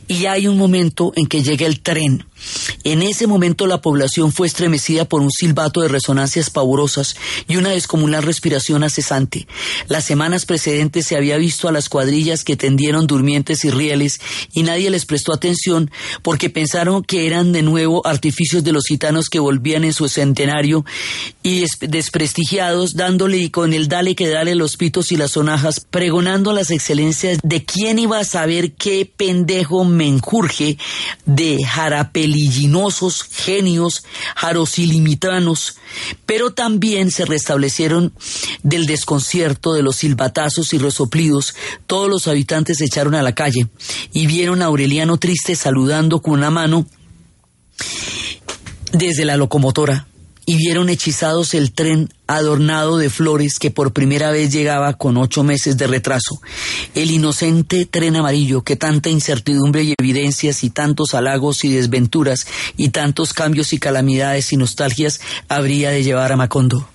y 0.08 0.26
hay 0.26 0.48
un 0.48 0.58
momento 0.58 1.12
en 1.16 1.26
que 1.26 1.42
llega 1.42 1.66
el 1.66 1.80
tren 1.80 2.24
En 2.84 3.02
ese 3.02 3.28
momento 3.28 3.68
la 3.68 3.82
población 3.82 4.32
fue 4.32 4.48
estremecida 4.48 5.06
por 5.06 5.22
un 5.22 5.32
silbato 5.32 5.82
de 5.82 5.88
resonancias 5.88 6.50
pavorosas 6.50 7.16
y 7.48 7.58
una 7.58 7.70
descomunal 7.70 8.24
respiración 8.24 8.84
acesante. 8.84 9.48
Las 9.88 10.06
semanas 10.06 10.46
precedentes 10.46 11.06
se 11.06 11.16
había 11.16 11.38
visto 11.38 11.68
a 11.68 11.72
las 11.72 11.90
cuadrillas 11.90 12.44
que 12.44 12.56
tendieron 12.56 13.08
durmientes 13.08 13.66
y 13.66 13.70
rieles 13.70 14.20
y 14.54 14.64
nadie 14.64 14.90
les 14.90 15.06
prestó 15.06 15.34
atención 15.34 15.92
porque 16.22 16.50
pensaron 16.50 17.04
que 17.04 17.28
eran 17.28 17.52
de 17.52 17.62
nuevo 17.62 18.06
artificios 18.06 18.64
de 18.64 18.72
los 18.72 18.86
gitanos 18.86 19.30
que 19.30 19.40
volvían 19.40 19.84
en 19.84 19.94
su 19.94 20.08
centenario 20.08 20.86
y 21.44 21.66
desprestigiados 21.82 22.96
dándole 22.96 23.38
y 23.38 23.50
con 23.50 23.74
el 23.74 23.88
dale 23.88 24.16
que 24.16 24.30
dale 24.30 24.56
los 24.56 24.78
pitos 24.78 25.12
y 25.12 25.18
las 25.18 25.32
sonajas 25.32 25.80
pregonando 25.80 26.54
las 26.54 26.72
excelencias 26.72 27.40
de 27.44 27.64
quién 27.64 28.00
iba 28.00 28.20
a 28.20 28.26
saber 28.26 28.74
qué 28.74 29.10
pendejo 29.18 29.84
menjurje 29.86 30.78
de 31.26 31.64
jarapelillinosos 32.28 33.24
genios 33.24 34.04
jarosilimitanos, 34.36 35.78
pero 36.26 36.52
también 36.52 37.12
se 37.12 37.26
restablecieron 37.26 38.14
del 38.64 38.86
desconcierto 38.86 39.74
de 39.74 39.84
los 39.84 39.98
silbatazos 39.98 40.74
y 40.74 40.78
resoplidos, 40.78 41.56
todos 41.86 42.10
los 42.10 42.28
habitantes 42.28 42.78
se 42.78 42.86
echaron 42.86 43.16
a 43.16 43.24
la 43.24 43.34
calle 43.34 43.68
y 44.14 44.28
vieron 44.28 44.62
a 44.62 44.66
Aureliano 44.66 45.18
triste 45.18 45.56
saludando 45.56 46.22
con 46.22 46.34
una 46.34 46.52
mano 46.52 46.86
desde 48.92 49.26
la 49.26 49.38
locomotora 49.38 50.08
y 50.50 50.56
vieron 50.56 50.88
hechizados 50.88 51.54
el 51.54 51.74
tren 51.74 52.10
adornado 52.26 52.98
de 52.98 53.10
flores 53.10 53.60
que 53.60 53.70
por 53.70 53.92
primera 53.92 54.32
vez 54.32 54.50
llegaba 54.50 54.94
con 54.94 55.18
ocho 55.18 55.44
meses 55.44 55.76
de 55.76 55.88
retraso. 55.88 56.42
El 56.96 57.12
inocente 57.12 57.86
tren 57.86 58.16
amarillo 58.16 58.64
que 58.64 58.78
tanta 58.78 59.10
incertidumbre 59.10 59.84
y 59.84 59.94
evidencias 60.00 60.64
y 60.64 60.70
tantos 60.70 61.14
halagos 61.16 61.66
y 61.66 61.74
desventuras 61.74 62.48
y 62.78 62.90
tantos 62.90 63.34
cambios 63.34 63.74
y 63.74 63.78
calamidades 63.78 64.54
y 64.54 64.58
nostalgias 64.58 65.20
habría 65.50 65.90
de 65.90 66.04
llevar 66.04 66.32
a 66.32 66.38
Macondo. 66.38 66.88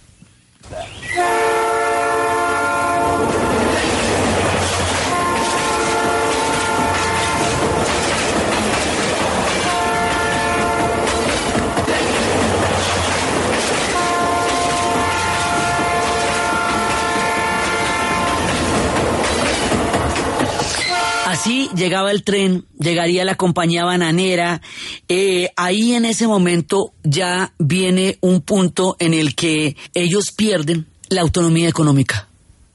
Así 21.42 21.68
llegaba 21.74 22.12
el 22.12 22.22
tren, 22.22 22.66
llegaría 22.78 23.24
la 23.24 23.34
compañía 23.34 23.84
bananera. 23.84 24.62
Eh, 25.08 25.50
ahí 25.56 25.94
en 25.94 26.04
ese 26.04 26.28
momento 26.28 26.92
ya 27.02 27.52
viene 27.58 28.16
un 28.20 28.42
punto 28.42 28.94
en 29.00 29.12
el 29.12 29.34
que 29.34 29.74
ellos 29.92 30.30
pierden 30.30 30.86
la 31.08 31.22
autonomía 31.22 31.68
económica 31.68 32.28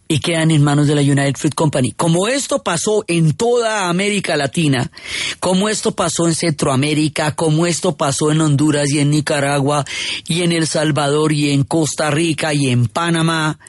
y 0.08 0.20
quedan 0.20 0.52
en 0.52 0.64
manos 0.64 0.88
de 0.88 0.96
la 0.96 1.02
United 1.02 1.36
Fruit 1.36 1.56
Company. 1.56 1.92
Como 1.92 2.28
esto 2.28 2.64
pasó 2.64 3.04
en 3.08 3.34
toda 3.34 3.90
América 3.90 4.38
Latina, 4.38 4.92
como 5.40 5.70
esto 5.70 5.96
pasó 5.96 6.28
en 6.28 6.36
Centroamérica, 6.36 7.36
como 7.36 7.66
esto 7.66 7.96
pasó 7.96 8.32
en 8.32 8.42
Honduras 8.42 8.90
y 8.92 9.00
en 9.00 9.12
Nicaragua 9.12 9.86
y 10.28 10.42
en 10.42 10.52
El 10.52 10.68
Salvador 10.68 11.32
y 11.32 11.52
en 11.52 11.64
Costa 11.64 12.10
Rica 12.12 12.54
y 12.54 12.68
en 12.68 12.88
Panamá, 12.88 13.60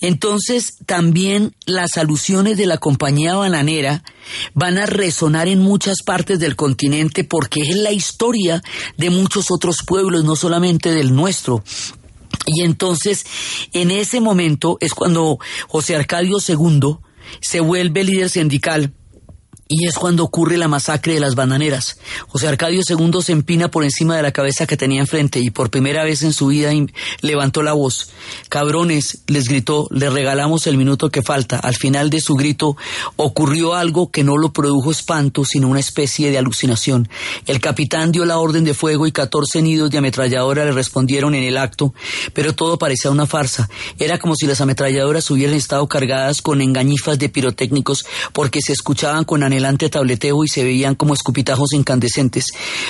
entonces 0.00 0.76
también 0.86 1.54
las 1.66 1.96
alusiones 1.96 2.56
de 2.56 2.66
la 2.66 2.78
compañía 2.78 3.34
bananera 3.34 4.02
van 4.54 4.78
a 4.78 4.86
resonar 4.86 5.48
en 5.48 5.60
muchas 5.60 6.02
partes 6.04 6.38
del 6.38 6.56
continente 6.56 7.24
porque 7.24 7.62
es 7.62 7.76
la 7.76 7.92
historia 7.92 8.62
de 8.96 9.10
muchos 9.10 9.50
otros 9.50 9.78
pueblos, 9.86 10.24
no 10.24 10.36
solamente 10.36 10.90
del 10.90 11.14
nuestro. 11.14 11.62
Y 12.46 12.62
entonces, 12.62 13.24
en 13.72 13.90
ese 13.90 14.20
momento 14.20 14.76
es 14.80 14.94
cuando 14.94 15.38
José 15.68 15.96
Arcadio 15.96 16.38
II 16.46 16.98
se 17.40 17.60
vuelve 17.60 18.04
líder 18.04 18.30
sindical 18.30 18.94
y 19.72 19.86
es 19.86 19.94
cuando 19.94 20.22
ocurre 20.22 20.58
la 20.58 20.68
masacre 20.68 21.14
de 21.14 21.20
las 21.20 21.34
bananeras. 21.34 21.96
José 22.28 22.46
Arcadio 22.46 22.82
II 22.86 23.22
se 23.22 23.32
empina 23.32 23.70
por 23.70 23.84
encima 23.84 24.14
de 24.14 24.22
la 24.22 24.30
cabeza 24.30 24.66
que 24.66 24.76
tenía 24.76 25.00
enfrente 25.00 25.40
y 25.40 25.48
por 25.48 25.70
primera 25.70 26.04
vez 26.04 26.22
en 26.22 26.34
su 26.34 26.48
vida 26.48 26.70
levantó 27.22 27.62
la 27.62 27.72
voz. 27.72 28.10
Cabrones, 28.50 29.22
les 29.28 29.48
gritó, 29.48 29.88
les 29.90 30.12
regalamos 30.12 30.66
el 30.66 30.76
minuto 30.76 31.08
que 31.08 31.22
falta. 31.22 31.58
Al 31.58 31.74
final 31.74 32.10
de 32.10 32.20
su 32.20 32.34
grito 32.34 32.76
ocurrió 33.16 33.72
algo 33.72 34.10
que 34.10 34.24
no 34.24 34.36
lo 34.36 34.52
produjo 34.52 34.90
espanto, 34.90 35.46
sino 35.46 35.68
una 35.68 35.80
especie 35.80 36.30
de 36.30 36.36
alucinación. 36.36 37.08
El 37.46 37.58
capitán 37.58 38.12
dio 38.12 38.26
la 38.26 38.38
orden 38.38 38.64
de 38.64 38.74
fuego 38.74 39.06
y 39.06 39.12
14 39.12 39.62
nidos 39.62 39.90
de 39.90 39.96
ametralladora 39.96 40.66
le 40.66 40.72
respondieron 40.72 41.34
en 41.34 41.44
el 41.44 41.56
acto, 41.56 41.94
pero 42.34 42.54
todo 42.54 42.76
parecía 42.76 43.10
una 43.10 43.26
farsa. 43.26 43.70
Era 43.98 44.18
como 44.18 44.36
si 44.36 44.46
las 44.46 44.60
ametralladoras 44.60 45.30
hubieran 45.30 45.56
estado 45.56 45.88
cargadas 45.88 46.42
con 46.42 46.60
engañifas 46.60 47.18
de 47.18 47.30
pirotécnicos 47.30 48.04
porque 48.34 48.60
se 48.60 48.74
escuchaban 48.74 49.24
con 49.24 49.42
anhelo 49.42 49.61
tableteo 49.90 50.44
y 50.44 50.48
se 50.48 50.64
veían 50.64 50.94
como 50.94 51.14
escupitajos 51.14 51.72
incandescentes, 51.72 52.46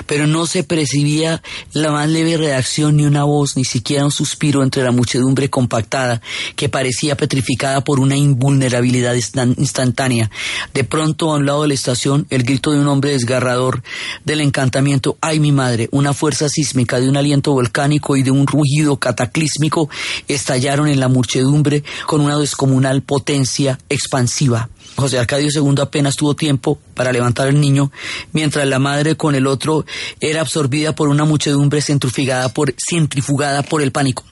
pero 0.06 0.26
no 0.26 0.46
se 0.46 0.64
percibía 0.64 1.42
la 1.72 1.90
más 1.92 2.08
leve 2.08 2.36
reacción 2.36 2.96
ni 2.96 3.04
una 3.04 3.24
voz, 3.24 3.56
ni 3.56 3.64
siquiera 3.64 4.04
un 4.04 4.10
suspiro 4.10 4.62
entre 4.62 4.82
la 4.82 4.90
muchedumbre 4.90 5.50
compactada 5.50 6.20
que 6.56 6.68
parecía 6.68 7.16
petrificada 7.16 7.82
por 7.82 8.00
una 8.00 8.16
invulnerabilidad 8.16 9.14
instantánea. 9.14 10.30
De 10.74 10.84
pronto, 10.84 11.32
a 11.32 11.36
un 11.36 11.46
lado 11.46 11.62
de 11.62 11.68
la 11.68 11.74
estación, 11.74 12.26
el 12.30 12.42
grito 12.42 12.72
de 12.72 12.80
un 12.80 12.88
hombre 12.88 13.12
desgarrador 13.12 13.82
del 14.24 14.40
encantamiento, 14.40 15.16
¡ay 15.20 15.40
mi 15.40 15.52
madre! 15.52 15.88
Una 15.92 16.12
fuerza 16.12 16.48
sísmica 16.48 17.00
de 17.00 17.08
un 17.08 17.16
aliento 17.16 17.52
volcánico 17.52 18.16
y 18.16 18.22
de 18.22 18.30
un 18.30 18.46
rugido 18.46 18.96
cataclísmico 18.96 19.88
estallaron 20.28 20.88
en 20.88 21.00
la 21.00 21.08
muchedumbre 21.08 21.82
con 22.06 22.20
una 22.20 22.38
descomunal 22.38 23.02
potencia 23.02 23.78
expansiva. 23.88 24.68
José 24.96 25.18
Arcadio 25.18 25.48
II 25.54 25.80
apenas 25.80 26.16
tuvo 26.16 26.34
tiempo 26.34 26.78
para 26.94 27.12
levantar 27.12 27.48
al 27.48 27.60
niño, 27.60 27.90
mientras 28.32 28.66
la 28.66 28.78
madre 28.78 29.16
con 29.16 29.34
el 29.34 29.46
otro 29.46 29.84
era 30.20 30.40
absorbida 30.40 30.94
por 30.94 31.08
una 31.08 31.24
muchedumbre 31.24 31.80
centrifugada 31.80 32.48
por, 32.50 32.74
centrifugada 32.76 33.62
por 33.62 33.82
el 33.82 33.92
pánico. 33.92 34.24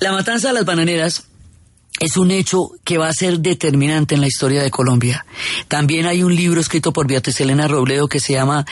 La 0.00 0.12
matanza 0.12 0.48
de 0.48 0.54
las 0.54 0.64
bananeras 0.64 1.24
es 2.00 2.16
un 2.16 2.30
hecho 2.30 2.70
que 2.84 2.96
va 2.96 3.08
a 3.08 3.12
ser 3.12 3.40
determinante 3.40 4.14
en 4.14 4.22
la 4.22 4.26
historia 4.26 4.62
de 4.62 4.70
Colombia. 4.70 5.26
También 5.68 6.06
hay 6.06 6.22
un 6.22 6.34
libro 6.34 6.60
escrito 6.60 6.92
por 6.92 7.06
Beatriz 7.06 7.40
Elena 7.40 7.68
Robledo 7.68 8.08
que 8.08 8.20
se 8.20 8.32
llama 8.32 8.64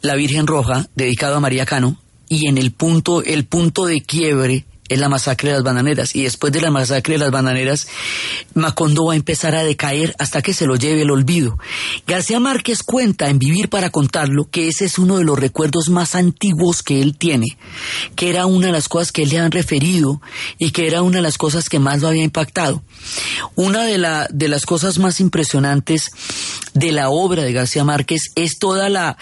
La 0.00 0.16
Virgen 0.16 0.46
Roja, 0.46 0.88
dedicado 0.96 1.36
a 1.36 1.40
María 1.40 1.64
Cano, 1.64 1.96
y 2.28 2.48
en 2.48 2.58
el 2.58 2.72
punto, 2.72 3.22
el 3.22 3.44
punto 3.44 3.86
de 3.86 4.00
quiebre 4.00 4.64
es 4.92 4.98
la 5.00 5.08
masacre 5.08 5.50
de 5.50 5.54
las 5.56 5.64
bananeras. 5.64 6.14
Y 6.14 6.22
después 6.22 6.52
de 6.52 6.60
la 6.60 6.70
masacre 6.70 7.14
de 7.14 7.18
las 7.18 7.30
bananeras, 7.30 7.86
Macondo 8.54 9.06
va 9.06 9.14
a 9.14 9.16
empezar 9.16 9.54
a 9.54 9.62
decaer 9.62 10.14
hasta 10.18 10.42
que 10.42 10.54
se 10.54 10.66
lo 10.66 10.76
lleve 10.76 11.02
el 11.02 11.10
olvido. 11.10 11.58
García 12.06 12.40
Márquez 12.40 12.82
cuenta 12.82 13.28
en 13.28 13.38
Vivir 13.38 13.68
para 13.68 13.90
contarlo 13.90 14.48
que 14.50 14.68
ese 14.68 14.84
es 14.84 14.98
uno 14.98 15.18
de 15.18 15.24
los 15.24 15.38
recuerdos 15.38 15.88
más 15.88 16.14
antiguos 16.14 16.82
que 16.82 17.02
él 17.02 17.16
tiene, 17.16 17.56
que 18.14 18.30
era 18.30 18.46
una 18.46 18.66
de 18.66 18.72
las 18.72 18.88
cosas 18.88 19.12
que 19.12 19.22
él 19.22 19.30
le 19.30 19.38
han 19.38 19.50
referido 19.50 20.20
y 20.58 20.70
que 20.70 20.86
era 20.86 21.02
una 21.02 21.16
de 21.16 21.22
las 21.22 21.38
cosas 21.38 21.68
que 21.68 21.78
más 21.78 22.00
lo 22.00 22.08
había 22.08 22.24
impactado. 22.24 22.82
Una 23.54 23.84
de, 23.84 23.98
la, 23.98 24.28
de 24.30 24.48
las 24.48 24.66
cosas 24.66 24.98
más 24.98 25.20
impresionantes 25.20 26.10
de 26.74 26.92
la 26.92 27.10
obra 27.10 27.42
de 27.42 27.52
García 27.52 27.84
Márquez 27.84 28.32
es 28.34 28.58
toda 28.58 28.88
la 28.88 29.16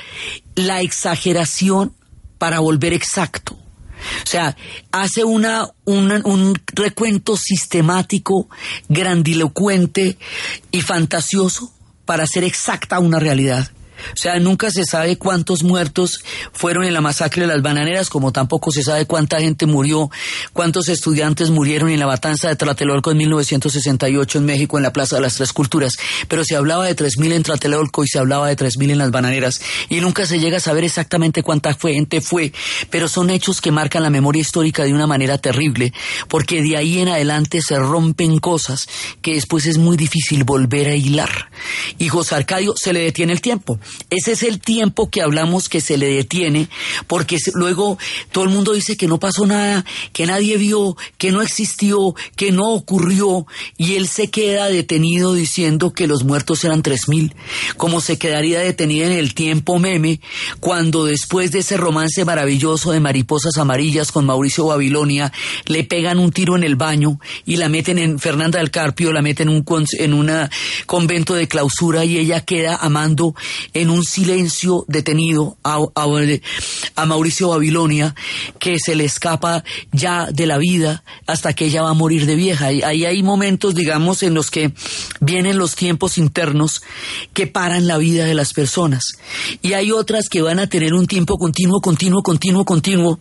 exageración 0.80 1.94
para 2.38 2.60
volver 2.60 2.94
exacto. 2.94 3.56
O 4.24 4.26
sea, 4.26 4.56
hace 4.92 5.24
una, 5.24 5.68
un 5.84 6.58
recuento 6.72 7.36
sistemático, 7.36 8.48
grandilocuente 8.88 10.18
y 10.70 10.80
fantasioso 10.80 11.72
para 12.04 12.24
hacer 12.24 12.44
exacta 12.44 12.98
una 12.98 13.18
realidad. 13.18 13.70
O 14.12 14.16
sea, 14.16 14.38
nunca 14.38 14.70
se 14.70 14.84
sabe 14.84 15.16
cuántos 15.18 15.62
muertos 15.62 16.22
fueron 16.52 16.84
en 16.84 16.94
la 16.94 17.00
masacre 17.00 17.42
de 17.42 17.48
las 17.48 17.62
bananeras, 17.62 18.08
como 18.08 18.32
tampoco 18.32 18.70
se 18.70 18.82
sabe 18.82 19.06
cuánta 19.06 19.40
gente 19.40 19.66
murió, 19.66 20.10
cuántos 20.52 20.88
estudiantes 20.88 21.50
murieron 21.50 21.90
en 21.90 22.00
la 22.00 22.06
matanza 22.06 22.48
de 22.48 22.56
Tlatelolco 22.56 23.10
en 23.10 23.18
1968 23.18 24.38
en 24.38 24.44
México, 24.44 24.76
en 24.76 24.82
la 24.82 24.92
Plaza 24.92 25.16
de 25.16 25.22
las 25.22 25.36
Tres 25.36 25.52
Culturas. 25.52 25.94
Pero 26.28 26.44
se 26.44 26.56
hablaba 26.56 26.86
de 26.86 26.96
3.000 26.96 27.32
en 27.32 27.42
Tlatelolco 27.42 28.04
y 28.04 28.08
se 28.08 28.18
hablaba 28.18 28.48
de 28.48 28.56
3.000 28.56 28.90
en 28.90 28.98
las 28.98 29.10
bananeras. 29.10 29.60
Y 29.88 30.00
nunca 30.00 30.26
se 30.26 30.38
llega 30.38 30.58
a 30.58 30.60
saber 30.60 30.84
exactamente 30.84 31.42
cuánta 31.42 31.74
gente 31.74 32.20
fue. 32.20 32.52
Pero 32.90 33.08
son 33.08 33.30
hechos 33.30 33.60
que 33.60 33.70
marcan 33.70 34.02
la 34.02 34.10
memoria 34.10 34.40
histórica 34.40 34.84
de 34.84 34.92
una 34.92 35.06
manera 35.06 35.38
terrible, 35.38 35.92
porque 36.28 36.62
de 36.62 36.76
ahí 36.76 36.98
en 36.98 37.08
adelante 37.08 37.62
se 37.62 37.78
rompen 37.78 38.38
cosas 38.38 38.88
que 39.22 39.34
después 39.34 39.66
es 39.66 39.78
muy 39.78 39.96
difícil 39.96 40.44
volver 40.44 40.88
a 40.88 40.94
hilar. 40.94 41.50
Y 41.98 42.08
José 42.08 42.34
Arcadio 42.34 42.74
se 42.76 42.92
le 42.92 43.00
detiene 43.00 43.32
el 43.32 43.40
tiempo. 43.40 43.78
Ese 44.10 44.32
es 44.32 44.42
el 44.42 44.60
tiempo 44.60 45.10
que 45.10 45.22
hablamos 45.22 45.68
que 45.68 45.80
se 45.80 45.96
le 45.96 46.08
detiene, 46.08 46.68
porque 47.06 47.38
luego 47.54 47.98
todo 48.32 48.44
el 48.44 48.50
mundo 48.50 48.72
dice 48.72 48.96
que 48.96 49.06
no 49.06 49.18
pasó 49.18 49.46
nada, 49.46 49.84
que 50.12 50.26
nadie 50.26 50.56
vio, 50.56 50.96
que 51.18 51.30
no 51.30 51.42
existió, 51.42 52.14
que 52.36 52.52
no 52.52 52.70
ocurrió, 52.70 53.46
y 53.76 53.94
él 53.94 54.08
se 54.08 54.30
queda 54.30 54.68
detenido 54.68 55.34
diciendo 55.34 55.92
que 55.92 56.06
los 56.06 56.24
muertos 56.24 56.64
eran 56.64 56.82
tres 56.82 57.08
mil, 57.08 57.34
como 57.76 58.00
se 58.00 58.18
quedaría 58.18 58.60
detenido 58.60 59.06
en 59.06 59.12
el 59.12 59.34
tiempo 59.34 59.78
meme, 59.78 60.20
cuando 60.58 61.04
después 61.04 61.52
de 61.52 61.60
ese 61.60 61.76
romance 61.76 62.24
maravilloso 62.24 62.92
de 62.92 63.00
mariposas 63.00 63.56
amarillas 63.58 64.12
con 64.12 64.26
Mauricio 64.26 64.66
Babilonia, 64.66 65.32
le 65.66 65.84
pegan 65.84 66.18
un 66.18 66.32
tiro 66.32 66.56
en 66.56 66.64
el 66.64 66.76
baño 66.76 67.20
y 67.46 67.56
la 67.56 67.68
meten 67.68 67.98
en 67.98 68.18
Fernanda 68.18 68.58
del 68.58 68.70
Carpio, 68.70 69.12
la 69.12 69.22
meten 69.22 69.48
en 69.48 69.54
un, 69.56 69.86
en 69.98 70.14
una 70.14 70.50
convento 70.86 71.34
de 71.34 71.48
clausura 71.48 72.04
y 72.04 72.18
ella 72.18 72.40
queda 72.40 72.76
amando 72.76 73.34
en 73.80 73.90
un 73.90 74.04
silencio 74.04 74.84
detenido 74.88 75.56
a, 75.64 75.78
a, 75.94 77.06
Mauricio 77.06 77.48
Babilonia 77.48 78.14
que 78.58 78.78
se 78.78 78.94
le 78.94 79.04
escapa 79.04 79.64
ya 79.92 80.26
de 80.30 80.46
la 80.46 80.58
vida 80.58 81.02
hasta 81.26 81.52
que 81.52 81.66
ella 81.66 81.82
va 81.82 81.90
a 81.90 81.94
morir 81.94 82.26
de 82.26 82.34
vieja. 82.34 82.66
Ahí 82.66 83.04
hay 83.04 83.22
momentos, 83.22 83.74
digamos, 83.74 84.22
en 84.22 84.34
los 84.34 84.50
que 84.50 84.72
vienen 85.20 85.58
los 85.58 85.74
tiempos 85.74 86.18
internos 86.18 86.82
que 87.32 87.46
paran 87.46 87.86
la 87.86 87.98
vida 87.98 88.24
de 88.24 88.34
las 88.34 88.52
personas. 88.52 89.04
Y 89.62 89.72
hay 89.72 89.92
otras 89.92 90.28
que 90.28 90.42
van 90.42 90.58
a 90.58 90.68
tener 90.68 90.94
un 90.94 91.06
tiempo 91.06 91.38
continuo, 91.38 91.80
continuo, 91.80 92.22
continuo, 92.22 92.64
continuo 92.64 93.18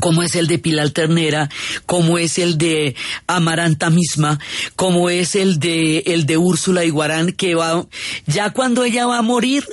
como 0.00 0.22
es 0.22 0.34
el 0.34 0.46
de 0.46 0.58
Pilar 0.58 0.90
Ternera, 0.90 1.48
como 1.86 2.18
es 2.18 2.38
el 2.38 2.58
de 2.58 2.94
Amaranta 3.26 3.90
misma, 3.90 4.38
como 4.74 5.10
es 5.10 5.34
el 5.34 5.58
de 5.58 5.98
el 6.06 6.26
de 6.26 6.36
Úrsula 6.36 6.84
Iguarán, 6.84 7.32
que 7.32 7.54
va 7.54 7.86
ya 8.26 8.50
cuando 8.50 8.84
ella 8.84 9.06
va 9.06 9.18
a 9.18 9.22
morir, 9.22 9.64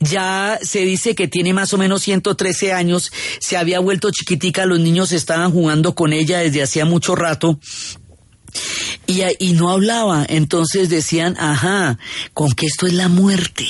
ya 0.00 0.58
se 0.62 0.80
dice 0.80 1.14
que 1.14 1.28
tiene 1.28 1.52
más 1.52 1.72
o 1.72 1.78
menos 1.78 2.02
113 2.02 2.72
años, 2.72 3.10
se 3.40 3.56
había 3.56 3.80
vuelto 3.80 4.10
chiquitica, 4.10 4.66
los 4.66 4.80
niños 4.80 5.12
estaban 5.12 5.52
jugando 5.52 5.94
con 5.94 6.12
ella 6.12 6.38
desde 6.38 6.62
hacía 6.62 6.84
mucho 6.84 7.14
rato. 7.14 7.58
Y, 9.06 9.22
y 9.38 9.52
no 9.52 9.70
hablaba, 9.70 10.24
entonces 10.28 10.88
decían, 10.88 11.36
ajá, 11.38 11.98
con 12.34 12.52
que 12.52 12.66
esto 12.66 12.86
es 12.86 12.94
la 12.94 13.08
muerte, 13.08 13.66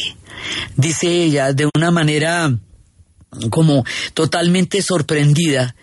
dice 0.76 1.08
ella, 1.08 1.52
de 1.52 1.68
una 1.74 1.90
manera 1.90 2.58
como 3.50 3.84
totalmente 4.14 4.82
sorprendida 4.82 5.74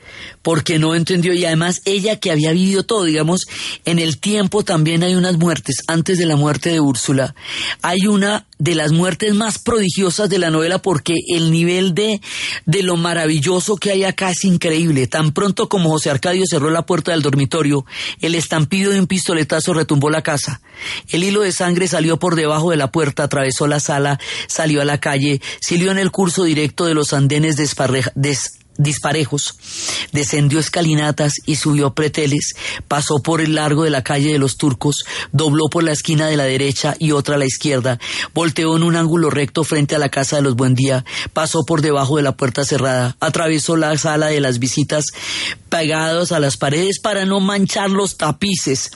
porque 0.42 0.80
no 0.80 0.96
entendió. 0.96 1.34
Y 1.34 1.46
además 1.46 1.82
ella 1.86 2.20
que 2.20 2.32
había 2.32 2.52
vivido 2.52 2.84
todo, 2.84 3.04
digamos, 3.04 3.42
en 3.86 4.00
el 4.00 4.20
tiempo 4.20 4.64
también 4.64 5.04
hay 5.04 5.16
unas 5.16 5.38
muertes, 5.38 5.78
antes 5.88 6.18
de 6.18 6.26
la 6.26 6.36
muerte 6.36 6.70
de 6.70 6.80
Úrsula, 6.80 7.36
hay 7.82 8.08
una 8.08 8.46
de 8.58 8.76
las 8.76 8.92
muertes 8.92 9.34
más 9.34 9.60
prodigiosas 9.60 10.30
de 10.30 10.40
la 10.40 10.50
novela 10.50 10.80
porque 10.80 11.16
el 11.28 11.52
nivel 11.52 11.94
de, 11.94 12.22
de 12.66 12.84
lo 12.84 12.96
maravilloso 12.96 13.76
que 13.76 13.92
hay 13.92 14.04
acá 14.04 14.32
es 14.32 14.46
increíble. 14.46 15.08
Tan 15.08 15.32
pronto 15.32 15.68
como 15.70 15.90
José 15.90 16.10
Arcadio 16.10 16.46
cerró 16.50 16.70
la 16.70 16.86
puerta 16.86 17.12
del 17.12 17.22
dormitorio, 17.22 17.86
el 18.22 18.36
estampido 18.36 18.92
de 18.92 19.00
un 19.00 19.08
pistoletazo 19.08 19.74
retumbó 19.74 20.10
la 20.10 20.22
casa. 20.22 20.62
El 21.10 21.24
hilo 21.24 21.42
de 21.42 21.52
sangre 21.52 21.88
salió 21.88 22.18
por 22.18 22.36
debajo 22.36 22.72
de 22.72 22.78
la 22.78 22.92
puerta, 22.92 23.24
atravesó 23.24 23.68
la 23.68 23.80
sala, 23.80 24.20
salió 24.48 24.82
a 24.82 24.86
la 24.86 25.00
calle, 25.00 25.42
siguió 25.60 25.92
en 25.92 26.00
el 26.00 26.12
curso 26.12 26.44
directo 26.44 26.86
de 26.86 26.94
los 26.94 27.14
andenes 27.14 27.56
disparejos, 28.78 29.56
descendió 30.12 30.60
escalinatas 30.60 31.34
y 31.46 31.56
subió 31.56 31.94
preteles, 31.94 32.56
pasó 32.88 33.22
por 33.22 33.42
el 33.42 33.56
largo 33.56 33.84
de 33.84 33.90
la 33.90 34.04
calle 34.04 34.32
de 34.32 34.40
los 34.40 34.58
turcos, 34.58 35.06
dobló 35.32 35.70
por 35.70 35.84
la 35.84 35.92
esquina 35.92 36.28
de 36.28 36.38
la 36.38 36.44
derecha 36.44 36.96
y 37.00 37.12
otra 37.12 37.36
a 37.36 37.38
la 37.38 37.46
izquierda, 37.46 38.00
volteó 38.34 38.76
en 38.76 38.84
un 38.84 38.96
ángulo 38.96 39.30
recto 39.30 39.64
frente 39.64 39.96
a 39.96 40.00
la 40.00 40.10
casa 40.10 40.38
de 40.38 40.42
los 40.42 40.56
Buendía, 40.56 41.06
pasó 41.34 41.66
por 41.66 41.82
debajo 41.82 42.18
de 42.18 42.24
la 42.24 42.36
puerta 42.36 42.66
cerrada, 42.66 43.18
atravesó 43.20 43.76
la 43.78 43.98
sala 43.98 44.28
de 44.28 44.42
las 44.42 44.60
visitas 44.60 45.06
pegados 45.70 46.32
a 46.32 46.40
las 46.40 46.58
paredes 46.58 47.00
para 47.00 47.26
no 47.26 47.40
manchar 47.40 47.90
los 47.90 48.18
tapices, 48.18 48.92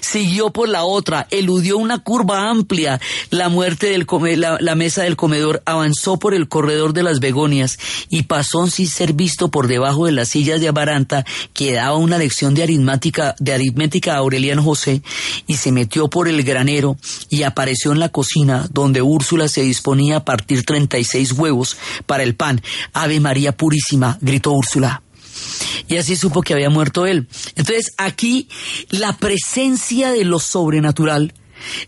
siguió 0.00 0.50
por 0.50 0.68
la 0.68 0.84
otra, 0.84 1.26
eludió 1.30 1.78
una 1.78 1.98
curva 1.98 2.50
amplia, 2.50 3.00
la 3.30 3.48
muerte 3.48 3.88
del 3.88 4.06
la, 4.36 4.74
mesa 4.74 5.02
del 5.02 5.16
comedor, 5.16 5.62
avanzó 5.66 6.18
por 6.18 6.34
el 6.34 6.48
corredor 6.48 6.92
de 6.92 7.02
las 7.02 7.20
begonias 7.20 7.78
y 8.08 8.24
pasó 8.24 8.66
sin 8.68 8.86
visto 9.20 9.50
por 9.50 9.68
debajo 9.68 10.06
de 10.06 10.12
las 10.12 10.30
sillas 10.30 10.62
de 10.62 10.68
Amaranta 10.68 11.26
que 11.52 11.74
daba 11.74 11.98
una 11.98 12.16
lección 12.16 12.54
de 12.54 12.62
aritmética, 12.62 13.36
de 13.38 13.52
aritmética 13.52 14.14
a 14.14 14.16
Aureliano 14.16 14.62
José 14.62 15.02
y 15.46 15.56
se 15.56 15.72
metió 15.72 16.08
por 16.08 16.26
el 16.26 16.42
granero 16.42 16.96
y 17.28 17.42
apareció 17.42 17.92
en 17.92 17.98
la 17.98 18.08
cocina 18.08 18.66
donde 18.72 19.02
Úrsula 19.02 19.48
se 19.48 19.60
disponía 19.60 20.16
a 20.16 20.24
partir 20.24 20.64
36 20.64 21.32
huevos 21.32 21.76
para 22.06 22.22
el 22.22 22.34
pan. 22.34 22.62
Ave 22.94 23.20
María 23.20 23.54
Purísima, 23.54 24.16
gritó 24.22 24.52
Úrsula 24.52 25.02
y 25.86 25.98
así 25.98 26.16
supo 26.16 26.40
que 26.40 26.54
había 26.54 26.70
muerto 26.70 27.04
él. 27.04 27.28
Entonces 27.56 27.92
aquí 27.98 28.48
la 28.88 29.18
presencia 29.18 30.12
de 30.12 30.24
lo 30.24 30.38
sobrenatural 30.38 31.34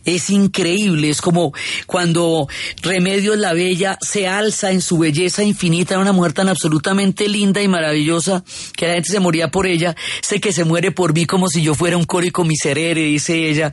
es 0.04 0.30
increíble, 0.30 1.10
es 1.10 1.20
como 1.20 1.52
cuando 1.86 2.48
Remedios 2.82 3.38
la 3.38 3.52
Bella 3.52 3.98
se 4.00 4.26
alza 4.26 4.70
en 4.70 4.80
su 4.80 4.98
belleza 4.98 5.42
infinita, 5.42 5.98
una 5.98 6.12
mujer 6.12 6.32
tan 6.32 6.48
absolutamente 6.48 7.28
linda 7.28 7.62
y 7.62 7.68
maravillosa 7.68 8.44
que 8.76 8.86
la 8.86 8.94
gente 8.94 9.10
se 9.10 9.20
moría 9.20 9.50
por 9.50 9.66
ella, 9.66 9.96
sé 10.20 10.40
que 10.40 10.52
se 10.52 10.64
muere 10.64 10.90
por 10.90 11.14
mí 11.14 11.26
como 11.26 11.48
si 11.48 11.62
yo 11.62 11.74
fuera 11.74 11.96
un 11.96 12.04
córico 12.04 12.44
miserere, 12.44 13.02
dice 13.02 13.48
ella. 13.48 13.72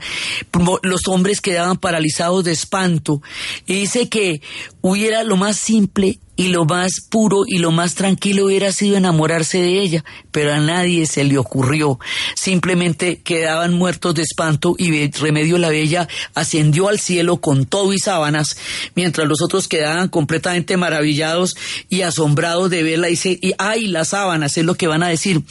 Los 0.84 1.08
hombres 1.08 1.42
quedaban 1.42 1.78
paralizados 1.78 2.44
de 2.44 2.52
espanto 2.52 3.22
y 3.66 3.74
dice 3.74 4.10
que 4.10 4.42
hubiera 4.82 5.24
lo 5.24 5.38
más 5.38 5.58
simple 5.58 6.20
y 6.36 6.48
lo 6.48 6.64
más 6.64 7.02
puro 7.10 7.44
y 7.46 7.58
lo 7.58 7.72
más 7.72 7.96
tranquilo 7.96 8.46
hubiera 8.46 8.72
sido 8.72 8.96
enamorarse 8.96 9.62
de 9.62 9.82
ella, 9.82 10.06
pero 10.32 10.54
a 10.54 10.60
nadie 10.60 11.06
se 11.06 11.26
le 11.26 11.38
ocurrió. 11.38 12.00
Simplemente 12.34 13.22
quedaban 13.22 13.74
muertos 13.74 14.16
de 14.16 14.22
espanto 14.22 14.74
y 14.78 15.12
Remedio 15.12 15.58
la 15.58 15.68
Bella 15.68 16.08
ascendió 16.36 16.88
al 16.88 16.98
cielo 16.98 17.42
con 17.42 17.66
todo 17.66 17.92
y 17.92 18.00
sábanas, 18.00 18.56
mientras 18.96 19.28
los 19.28 19.42
otros 19.42 19.68
quedaban 19.68 20.08
completamente 20.08 20.78
maravillados 20.78 21.58
y 21.90 22.04
asombrados 22.04 22.70
de 22.70 22.84
verla 22.84 23.10
y, 23.10 23.18
se, 23.18 23.32
y 23.42 23.54
ay, 23.58 23.88
las 23.88 24.10
sábanas 24.10 24.58
es 24.58 24.64
lo 24.64 24.76
que 24.76 24.88
van 24.88 25.04
a 25.04 25.10
decir. 25.10 25.44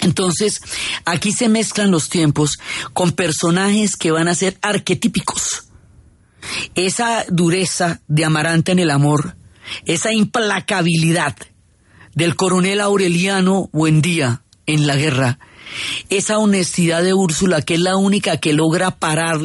Entonces, 0.00 0.60
aquí 1.04 1.30
se 1.30 1.48
mezclan 1.48 1.92
los 1.92 2.08
tiempos 2.08 2.58
con 2.92 3.12
personajes 3.12 3.96
que 3.96 4.10
van 4.10 4.26
a 4.26 4.34
ser 4.34 4.58
arquetípicos. 4.60 5.65
Esa 6.74 7.24
dureza 7.28 8.00
de 8.08 8.24
Amaranta 8.24 8.72
en 8.72 8.78
el 8.78 8.90
amor, 8.90 9.36
esa 9.84 10.12
implacabilidad 10.12 11.36
del 12.14 12.36
coronel 12.36 12.80
Aureliano 12.80 13.68
Buendía 13.72 14.42
en 14.66 14.86
la 14.86 14.96
guerra, 14.96 15.38
esa 16.08 16.38
honestidad 16.38 17.02
de 17.02 17.14
Úrsula, 17.14 17.62
que 17.62 17.74
es 17.74 17.80
la 17.80 17.96
única 17.96 18.38
que 18.38 18.52
logra 18.52 18.90
parar 18.92 19.38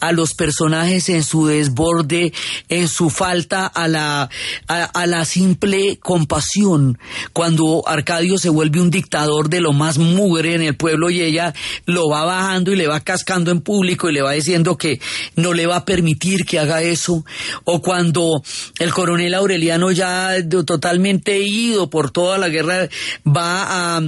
a 0.00 0.12
los 0.12 0.34
personajes 0.34 1.08
en 1.08 1.24
su 1.24 1.46
desborde, 1.46 2.32
en 2.68 2.88
su 2.88 3.10
falta 3.10 3.66
a 3.66 3.88
la, 3.88 4.28
a, 4.68 5.06
la 5.06 5.24
simple 5.24 5.98
compasión, 5.98 6.98
cuando 7.32 7.84
Arcadio 7.86 8.38
se 8.38 8.48
vuelve 8.48 8.80
un 8.80 8.90
dictador 8.90 9.48
de 9.48 9.60
lo 9.60 9.72
más 9.72 9.98
mugre 9.98 10.54
en 10.54 10.62
el 10.62 10.76
pueblo 10.76 11.10
y 11.10 11.20
ella 11.20 11.54
lo 11.86 12.08
va 12.08 12.24
bajando 12.24 12.72
y 12.72 12.76
le 12.76 12.86
va 12.86 13.00
cascando 13.00 13.50
en 13.50 13.60
público 13.60 14.08
y 14.08 14.14
le 14.14 14.22
va 14.22 14.32
diciendo 14.32 14.76
que 14.76 15.00
no 15.36 15.52
le 15.52 15.66
va 15.66 15.76
a 15.76 15.84
permitir 15.84 16.44
que 16.44 16.58
haga 16.58 16.82
eso, 16.82 17.24
o 17.64 17.82
cuando 17.82 18.42
el 18.78 18.92
coronel 18.92 19.34
Aureliano 19.34 19.90
ya 19.90 20.36
totalmente 20.66 21.38
ido 21.40 21.90
por 21.90 22.10
toda 22.10 22.38
la 22.38 22.48
guerra 22.48 22.88
va 23.26 23.96
a, 23.96 24.02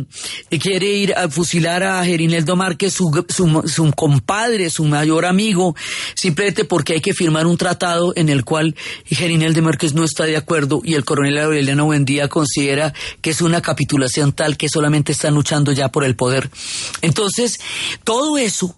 quiere 0.61 0.87
ir 0.87 1.15
a 1.15 1.29
a 1.65 2.05
Gerineldo 2.05 2.57
Márquez, 2.57 2.95
su, 2.95 3.25
su, 3.29 3.93
compadre, 3.93 4.71
su 4.71 4.85
mayor 4.85 5.25
amigo, 5.25 5.77
simplemente 6.15 6.65
porque 6.65 6.95
hay 6.95 7.01
que 7.01 7.15
firmar 7.15 7.47
un 7.47 7.57
tratado 7.57 8.13
en 8.17 8.29
el 8.29 8.45
cual 8.45 8.75
Gerineldo 9.05 9.63
Márquez 9.63 9.95
no 9.95 10.05
está 10.05 10.25
de 10.25 10.37
acuerdo 10.37 10.81
y 10.85 10.95
el 10.95 11.05
coronel 11.05 11.39
Aureliano 11.39 11.85
Buendía 11.85 12.29
considera 12.29 12.93
que 13.21 13.31
es 13.31 13.41
una 13.41 13.63
capitulación 13.63 14.33
tal 14.33 14.57
que 14.57 14.69
solamente 14.69 15.13
están 15.13 15.35
luchando 15.35 15.71
ya 15.73 15.91
por 15.91 16.05
el 16.05 16.17
poder. 16.17 16.51
Entonces, 17.03 17.61
todo 18.03 18.37
eso 18.37 18.77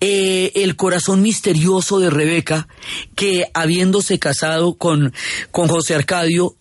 eh, 0.00 0.52
el 0.54 0.76
corazón 0.76 1.20
misterioso 1.20 1.98
de 1.98 2.08
Rebeca, 2.08 2.68
que 3.14 3.50
habiéndose 3.52 4.18
casado 4.18 4.76
con, 4.76 5.12
con 5.50 5.68
José 5.68 5.94
Arcadio, 5.94 6.56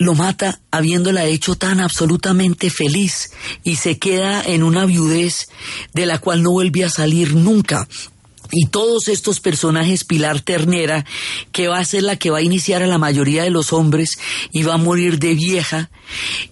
lo 0.00 0.14
mata 0.14 0.60
habiéndola 0.70 1.26
hecho 1.26 1.56
tan 1.56 1.78
absolutamente 1.78 2.70
feliz 2.70 3.32
y 3.62 3.76
se 3.76 3.98
queda 3.98 4.42
en 4.42 4.62
una 4.62 4.86
viudez 4.86 5.50
de 5.92 6.06
la 6.06 6.18
cual 6.18 6.42
no 6.42 6.52
vuelve 6.52 6.84
a 6.84 6.88
salir 6.88 7.34
nunca 7.34 7.86
y 8.52 8.66
todos 8.66 9.08
estos 9.08 9.40
personajes, 9.40 10.04
Pilar 10.04 10.40
Ternera, 10.40 11.04
que 11.52 11.68
va 11.68 11.78
a 11.78 11.84
ser 11.84 12.02
la 12.02 12.16
que 12.16 12.30
va 12.30 12.38
a 12.38 12.42
iniciar 12.42 12.82
a 12.82 12.86
la 12.86 12.98
mayoría 12.98 13.44
de 13.44 13.50
los 13.50 13.72
hombres 13.72 14.18
y 14.52 14.62
va 14.62 14.74
a 14.74 14.78
morir 14.78 15.18
de 15.18 15.34
vieja, 15.34 15.90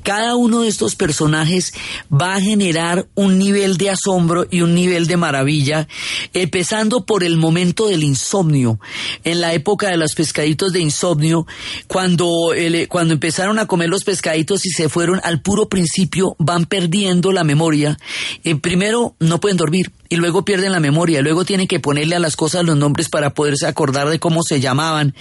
cada 0.03 0.37
uno 0.37 0.63
de 0.63 0.69
estos 0.69 0.95
personajes 0.95 1.73
va 2.13 2.37
a 2.37 2.41
generar 2.41 3.07
un 3.15 3.39
nivel 3.39 3.77
de 3.77 3.91
asombro 3.91 4.47
y 4.51 4.61
un 4.61 4.75
nivel 4.75 5.07
de 5.07 5.17
maravilla, 5.17 5.89
empezando 6.33 7.05
por 7.05 7.25
el 7.25 7.37
momento 7.37 7.89
del 7.89 8.05
insomnio. 8.05 8.79
En 9.25 9.41
la 9.41 9.53
época 9.53 9.91
de 9.91 9.97
los 9.97 10.15
pescaditos 10.15 10.73
de 10.73 10.81
insomnio, 10.81 11.47
cuando, 11.87 12.53
cuando 12.89 13.15
empezaron 13.15 13.59
a 13.59 13.67
comer 13.67 13.89
los 13.89 14.05
pescaditos 14.05 14.65
y 14.67 14.71
se 14.71 14.89
fueron 14.89 15.21
al 15.25 15.43
puro 15.43 15.69
principio, 15.69 16.37
van 16.39 16.67
perdiendo 16.67 17.33
la 17.33 17.45
memoria. 17.45 17.99
Eh, 18.45 18.57
primero, 18.57 19.15
no 19.19 19.41
pueden 19.41 19.57
dormir 19.57 19.91
y 20.09 20.17
luego 20.17 20.45
pierden 20.45 20.73
la 20.73 20.81
memoria, 20.81 21.23
luego 21.23 21.45
tienen 21.45 21.67
que 21.67 21.81
ponerle 21.81 22.17
a 22.17 22.21
las 22.21 22.37
cosas 22.37 22.65
los 22.65 22.77
nombres 22.77 23.09
para 23.09 23.35
poderse 23.35 23.67
acordar 23.67 24.09
de 24.09 24.19
cómo 24.19 24.43
se 24.43 24.61
llamaban. 24.61 25.15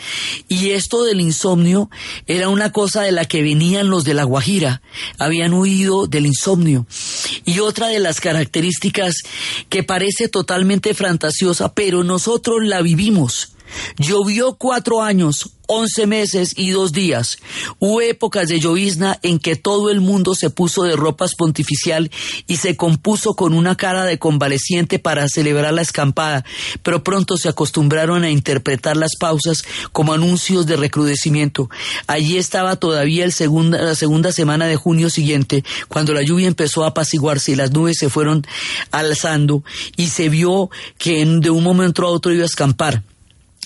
Y 0.48 0.72
esto 0.72 1.04
del 1.04 1.22
insomnio 1.22 1.90
era 2.26 2.50
una 2.50 2.72
cosa 2.72 3.02
de 3.02 3.12
la 3.12 3.26
que 3.26 3.42
venían 3.42 3.90
los 3.90 4.04
de 4.04 4.14
la 4.14 4.24
Guajira, 4.24 4.82
habían 5.20 5.54
huido 5.54 6.08
del 6.08 6.26
insomnio. 6.26 6.86
Y 7.46 7.60
otra 7.60 7.88
de 7.88 8.00
las 8.00 8.22
características 8.22 9.16
que 9.70 9.84
parece 9.84 10.30
totalmente 10.30 10.94
fantasiosa, 10.94 11.74
pero 11.74 12.04
nosotros 12.04 12.58
la 12.64 12.82
vivimos. 12.82 13.54
Llovió 13.98 14.56
cuatro 14.56 15.02
años, 15.02 15.57
once 15.68 16.08
meses 16.08 16.54
y 16.58 16.72
dos 16.72 16.92
días. 16.92 17.38
Hubo 17.80 18.02
épocas 18.02 18.48
de 18.48 18.60
llovizna 18.60 19.20
en 19.22 19.40
que 19.40 19.56
todo 19.56 19.90
el 19.90 20.02
mundo 20.02 20.34
se 20.34 20.50
puso 20.50 20.84
de 20.84 20.96
ropas 20.96 21.36
pontificial 21.36 22.10
y 22.48 22.58
se 22.58 22.76
compuso 22.76 23.36
con 23.36 23.54
una 23.54 23.76
cara 23.76 24.06
de 24.06 24.18
convaleciente 24.18 25.00
para 25.00 25.28
celebrar 25.28 25.74
la 25.74 25.82
escampada, 25.82 26.44
pero 26.84 27.04
pronto 27.04 27.38
se 27.38 27.50
acostumbraron 27.50 28.24
a 28.24 28.32
interpretar 28.32 28.98
las 28.98 29.16
pausas 29.20 29.64
como 29.92 30.14
anuncios 30.14 30.66
de 30.66 30.78
recrudecimiento. 30.78 31.70
Allí 32.08 32.38
estaba 32.38 32.78
todavía 32.78 33.26
el 33.26 33.34
segunda, 33.34 33.82
la 33.82 33.96
segunda 33.96 34.32
semana 34.32 34.66
de 34.68 34.76
junio 34.76 35.10
siguiente, 35.10 35.64
cuando 35.88 36.14
la 36.14 36.24
lluvia 36.24 36.48
empezó 36.48 36.84
a 36.84 36.88
apaciguarse 36.88 37.52
y 37.52 37.56
las 37.56 37.72
nubes 37.72 37.98
se 38.00 38.10
fueron 38.10 38.46
alzando 38.92 39.64
y 39.96 40.08
se 40.08 40.30
vio 40.30 40.70
que 40.98 41.26
de 41.26 41.50
un 41.50 41.64
momento 41.64 42.06
a 42.06 42.10
otro 42.10 42.34
iba 42.34 42.44
a 42.44 42.48
escampar. 42.48 43.04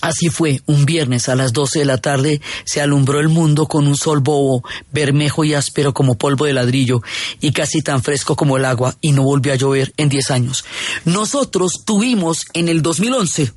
Así 0.02 0.30
fue, 0.30 0.60
un 0.66 0.84
viernes 0.84 1.28
a 1.28 1.36
las 1.36 1.52
12 1.52 1.78
de 1.78 1.84
la 1.84 1.96
tarde 1.96 2.40
se 2.64 2.80
alumbró 2.80 3.20
el 3.20 3.28
mundo 3.28 3.68
con 3.68 3.86
un 3.86 3.96
sol 3.96 4.18
bobo, 4.18 4.64
bermejo 4.90 5.44
y 5.44 5.54
áspero 5.54 5.94
como 5.94 6.16
polvo 6.16 6.44
de 6.44 6.52
ladrillo 6.52 7.02
y 7.40 7.52
casi 7.52 7.82
tan 7.82 8.02
fresco 8.02 8.34
como 8.34 8.56
el 8.56 8.64
agua 8.64 8.96
y 9.00 9.12
no 9.12 9.22
volvió 9.22 9.52
a 9.52 9.56
llover 9.56 9.94
en 9.96 10.08
10 10.08 10.30
años. 10.32 10.64
Nosotros 11.04 11.84
tuvimos 11.84 12.46
en 12.52 12.68
el 12.68 12.82
2011 12.82 13.52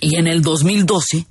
y 0.00 0.14
en 0.16 0.28
el 0.28 0.42
2012 0.42 1.26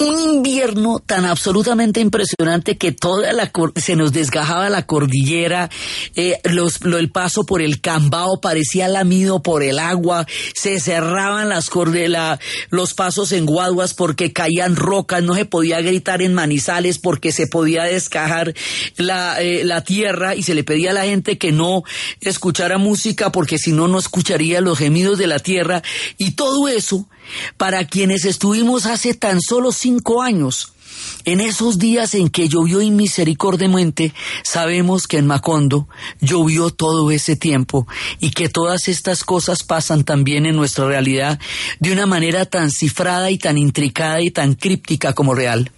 un 0.00 0.18
invierno 0.36 1.00
tan 1.04 1.24
absolutamente 1.26 2.00
impresionante 2.00 2.78
que 2.78 2.92
toda 2.92 3.32
la 3.32 3.50
se 3.76 3.96
nos 3.96 4.12
desgajaba 4.12 4.70
la 4.70 4.86
cordillera, 4.86 5.68
eh, 6.16 6.38
los, 6.44 6.82
lo- 6.84 6.98
el 6.98 7.10
paso 7.10 7.44
por 7.44 7.60
el 7.62 7.80
Cambao 7.80 8.40
parecía 8.40 8.88
lamido 8.88 9.42
por 9.42 9.62
el 9.62 9.78
agua, 9.78 10.26
se 10.54 10.80
cerraban 10.80 11.48
las 11.50 11.70
la- 12.08 12.38
los 12.70 12.94
pasos 12.94 13.32
en 13.32 13.46
guaduas 13.46 13.94
porque 13.94 14.32
caían 14.32 14.74
rocas, 14.76 15.22
no 15.22 15.34
se 15.34 15.44
podía 15.44 15.80
gritar 15.82 16.22
en 16.22 16.34
manizales 16.34 16.98
porque 16.98 17.30
se 17.32 17.46
podía 17.46 17.84
descajar 17.84 18.54
la, 18.96 19.40
eh, 19.40 19.64
la 19.64 19.82
tierra 19.84 20.34
y 20.34 20.42
se 20.42 20.54
le 20.54 20.64
pedía 20.64 20.90
a 20.90 20.94
la 20.94 21.04
gente 21.04 21.38
que 21.38 21.52
no 21.52 21.82
escuchara 22.20 22.78
música 22.78 23.30
porque 23.32 23.58
si 23.58 23.72
no 23.72 23.86
no 23.88 23.98
escucharía 23.98 24.60
los 24.60 24.78
gemidos 24.78 25.18
de 25.18 25.26
la 25.26 25.38
tierra 25.38 25.82
y 26.18 26.32
todo 26.32 26.68
eso 26.68 27.06
para 27.56 27.86
quienes 27.86 28.24
estuvimos 28.24 28.86
hace 28.86 29.14
tan 29.14 29.40
solo 29.40 29.72
cinco 29.72 30.22
años. 30.22 30.72
En 31.24 31.40
esos 31.40 31.78
días 31.78 32.14
en 32.14 32.28
que 32.28 32.48
llovió 32.48 32.80
inmisericordiamente, 32.80 34.12
sabemos 34.42 35.06
que 35.06 35.18
en 35.18 35.26
Macondo 35.26 35.88
llovió 36.20 36.70
todo 36.70 37.10
ese 37.10 37.36
tiempo 37.36 37.86
y 38.18 38.30
que 38.30 38.48
todas 38.48 38.88
estas 38.88 39.24
cosas 39.24 39.62
pasan 39.62 40.04
también 40.04 40.46
en 40.46 40.56
nuestra 40.56 40.86
realidad 40.86 41.38
de 41.78 41.92
una 41.92 42.06
manera 42.06 42.46
tan 42.46 42.70
cifrada 42.70 43.30
y 43.30 43.38
tan 43.38 43.58
intricada 43.58 44.20
y 44.20 44.30
tan 44.30 44.54
críptica 44.54 45.12
como 45.12 45.34
real. 45.34 45.70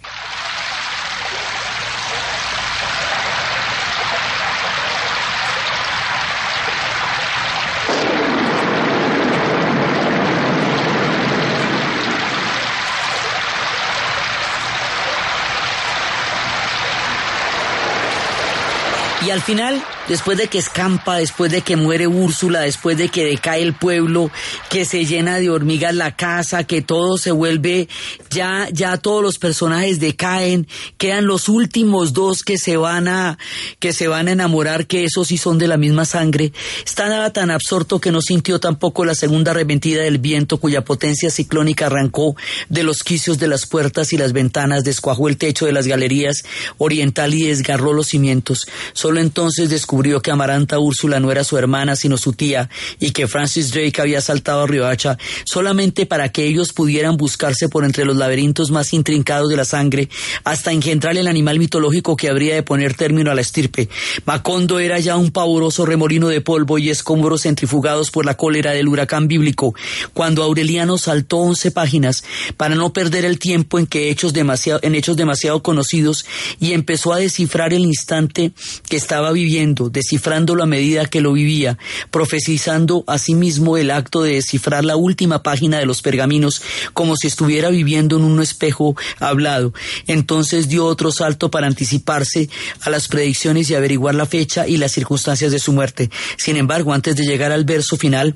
Al 19.33 19.41
final, 19.41 19.83
después 20.07 20.37
de 20.37 20.47
que 20.47 20.59
escampa, 20.59 21.17
después 21.17 21.51
de 21.51 21.61
que 21.61 21.75
muere 21.75 22.05
Úrsula, 22.05 22.61
después 22.61 22.99
de 22.99 23.09
que 23.09 23.25
decae 23.25 23.63
el 23.63 23.73
pueblo, 23.73 24.29
que 24.69 24.85
se 24.85 25.05
llena 25.05 25.39
de 25.39 25.49
hormigas 25.49 25.95
la 25.95 26.15
casa, 26.15 26.65
que 26.65 26.83
todo 26.83 27.17
se 27.17 27.31
vuelve, 27.31 27.89
ya, 28.29 28.69
ya 28.71 28.97
todos 28.97 29.23
los 29.23 29.39
personajes 29.39 29.99
decaen, 29.99 30.67
quedan 30.97 31.25
los 31.25 31.49
últimos 31.49 32.13
dos 32.13 32.43
que 32.43 32.59
se 32.59 32.77
van 32.77 33.07
a, 33.07 33.39
que 33.79 33.91
se 33.91 34.07
van 34.07 34.27
a 34.27 34.33
enamorar, 34.33 34.85
que 34.85 35.03
esos 35.03 35.29
sí 35.29 35.39
son 35.39 35.57
de 35.57 35.67
la 35.67 35.77
misma 35.77 36.05
sangre. 36.05 36.53
Estaba 36.85 37.33
tan 37.33 37.49
absorto 37.49 37.99
que 37.99 38.11
no 38.11 38.21
sintió 38.21 38.59
tampoco 38.59 39.03
la 39.03 39.15
segunda 39.15 39.49
arremetida 39.49 40.03
del 40.03 40.19
viento 40.19 40.57
cuya 40.57 40.85
potencia 40.85 41.31
ciclónica 41.31 41.87
arrancó 41.87 42.35
de 42.69 42.83
los 42.83 42.99
quicios 42.99 43.39
de 43.39 43.47
las 43.47 43.65
puertas 43.65 44.13
y 44.13 44.17
las 44.17 44.31
ventanas, 44.31 44.83
descuajó 44.83 45.27
el 45.27 45.37
techo 45.37 45.65
de 45.65 45.73
las 45.73 45.87
galerías 45.87 46.43
oriental 46.77 47.33
y 47.33 47.47
desgarró 47.47 47.93
los 47.93 48.09
cimientos. 48.09 48.67
Solo 48.93 49.22
entonces 49.23 49.69
descubrió 49.69 50.21
que 50.21 50.29
Amaranta 50.29 50.77
Úrsula 50.77 51.19
no 51.19 51.31
era 51.31 51.43
su 51.43 51.57
hermana, 51.57 51.95
sino 51.95 52.17
su 52.17 52.33
tía, 52.33 52.69
y 52.99 53.11
que 53.11 53.27
Francis 53.27 53.71
Drake 53.71 53.99
había 53.99 54.21
saltado 54.21 54.61
a 54.61 54.67
Riohacha 54.67 55.17
solamente 55.45 56.05
para 56.05 56.29
que 56.29 56.45
ellos 56.45 56.73
pudieran 56.73 57.17
buscarse 57.17 57.69
por 57.69 57.85
entre 57.85 58.05
los 58.05 58.17
laberintos 58.17 58.69
más 58.69 58.93
intrincados 58.93 59.49
de 59.49 59.57
la 59.57 59.65
sangre, 59.65 60.09
hasta 60.43 60.71
engendrar 60.71 61.17
el 61.17 61.27
animal 61.27 61.59
mitológico 61.59 62.15
que 62.15 62.29
habría 62.29 62.55
de 62.55 62.63
poner 62.63 62.93
término 62.93 63.31
a 63.31 63.35
la 63.35 63.41
estirpe. 63.41 63.89
Macondo 64.25 64.79
era 64.79 64.99
ya 64.99 65.17
un 65.17 65.31
pavoroso 65.31 65.85
remolino 65.85 66.27
de 66.27 66.41
polvo 66.41 66.77
y 66.77 66.89
escombros 66.89 67.43
centrifugados 67.43 68.11
por 68.11 68.25
la 68.25 68.35
cólera 68.35 68.71
del 68.71 68.87
huracán 68.87 69.27
bíblico, 69.27 69.73
cuando 70.13 70.43
Aureliano 70.43 70.97
saltó 70.97 71.37
once 71.37 71.71
páginas 71.71 72.23
para 72.57 72.75
no 72.75 72.93
perder 72.93 73.25
el 73.25 73.39
tiempo 73.39 73.79
en 73.79 73.87
que 73.87 74.09
hechos 74.09 74.33
demasiado, 74.33 74.79
en 74.83 74.95
hechos 74.95 75.15
demasiado 75.15 75.63
conocidos 75.63 76.25
y 76.59 76.73
empezó 76.73 77.13
a 77.13 77.17
descifrar 77.17 77.73
el 77.73 77.85
instante 77.85 78.51
que 78.89 78.97
estaba 78.97 79.12
viviendo, 79.31 79.89
descifrándolo 79.89 80.63
a 80.63 80.67
medida 80.67 81.05
que 81.05 81.21
lo 81.21 81.33
vivía, 81.33 81.77
profetizando 82.11 83.03
asimismo 83.07 83.77
el 83.77 83.91
acto 83.91 84.23
de 84.23 84.33
descifrar 84.33 84.83
la 84.83 84.95
última 84.95 85.43
página 85.43 85.79
de 85.79 85.85
los 85.85 86.01
pergaminos 86.01 86.61
como 86.93 87.15
si 87.15 87.27
estuviera 87.27 87.69
viviendo 87.69 88.17
en 88.17 88.23
un 88.23 88.41
espejo 88.41 88.95
hablado. 89.19 89.73
Entonces 90.07 90.67
dio 90.67 90.85
otro 90.85 91.11
salto 91.11 91.49
para 91.51 91.67
anticiparse 91.67 92.49
a 92.81 92.89
las 92.89 93.07
predicciones 93.07 93.69
y 93.69 93.75
averiguar 93.75 94.15
la 94.15 94.25
fecha 94.25 94.67
y 94.67 94.77
las 94.77 94.91
circunstancias 94.91 95.51
de 95.51 95.59
su 95.59 95.73
muerte. 95.73 96.09
Sin 96.37 96.57
embargo, 96.57 96.93
antes 96.93 97.15
de 97.15 97.25
llegar 97.25 97.51
al 97.51 97.65
verso 97.65 97.97
final, 97.97 98.35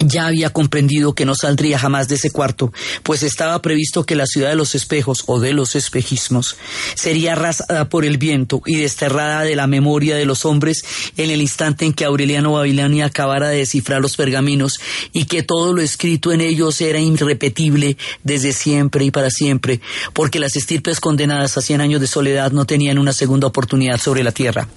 ya 0.00 0.26
había 0.26 0.50
comprendido 0.50 1.14
que 1.14 1.24
no 1.24 1.34
saldría 1.34 1.78
jamás 1.78 2.08
de 2.08 2.16
ese 2.16 2.30
cuarto, 2.30 2.72
pues 3.02 3.22
estaba 3.22 3.60
previsto 3.62 4.04
que 4.04 4.14
la 4.14 4.26
ciudad 4.26 4.50
de 4.50 4.56
los 4.56 4.74
espejos 4.74 5.24
o 5.26 5.40
de 5.40 5.52
los 5.52 5.74
espejismos 5.74 6.56
sería 6.94 7.32
arrasada 7.32 7.88
por 7.88 8.04
el 8.04 8.18
viento 8.18 8.62
y 8.66 8.76
desterrada 8.76 9.42
de 9.42 9.56
la 9.56 9.66
memoria 9.66 10.16
de 10.16 10.24
los 10.24 10.44
hombres 10.44 10.84
en 11.16 11.30
el 11.30 11.40
instante 11.40 11.84
en 11.84 11.92
que 11.92 12.04
Aureliano 12.04 12.52
Babilonia 12.52 13.06
acabara 13.06 13.48
de 13.48 13.58
descifrar 13.58 14.00
los 14.00 14.16
pergaminos 14.16 14.80
y 15.12 15.24
que 15.24 15.42
todo 15.42 15.72
lo 15.72 15.82
escrito 15.82 16.32
en 16.32 16.40
ellos 16.40 16.80
era 16.80 16.98
irrepetible 16.98 17.96
desde 18.22 18.52
siempre 18.52 19.04
y 19.04 19.10
para 19.10 19.30
siempre, 19.30 19.80
porque 20.12 20.38
las 20.38 20.56
estirpes 20.56 21.00
condenadas 21.00 21.56
a 21.56 21.62
cien 21.62 21.80
años 21.80 22.00
de 22.00 22.06
soledad 22.06 22.52
no 22.52 22.64
tenían 22.64 22.98
una 22.98 23.12
segunda 23.12 23.46
oportunidad 23.46 24.00
sobre 24.00 24.22
la 24.22 24.32
tierra. 24.32 24.68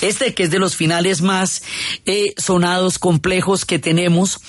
Este 0.00 0.34
que 0.34 0.44
es 0.44 0.50
de 0.50 0.58
los 0.58 0.76
finales 0.76 1.22
más 1.22 1.62
eh, 2.06 2.34
sonados, 2.36 2.98
complejos 2.98 3.64
que 3.64 3.78
tenemos, 3.78 4.40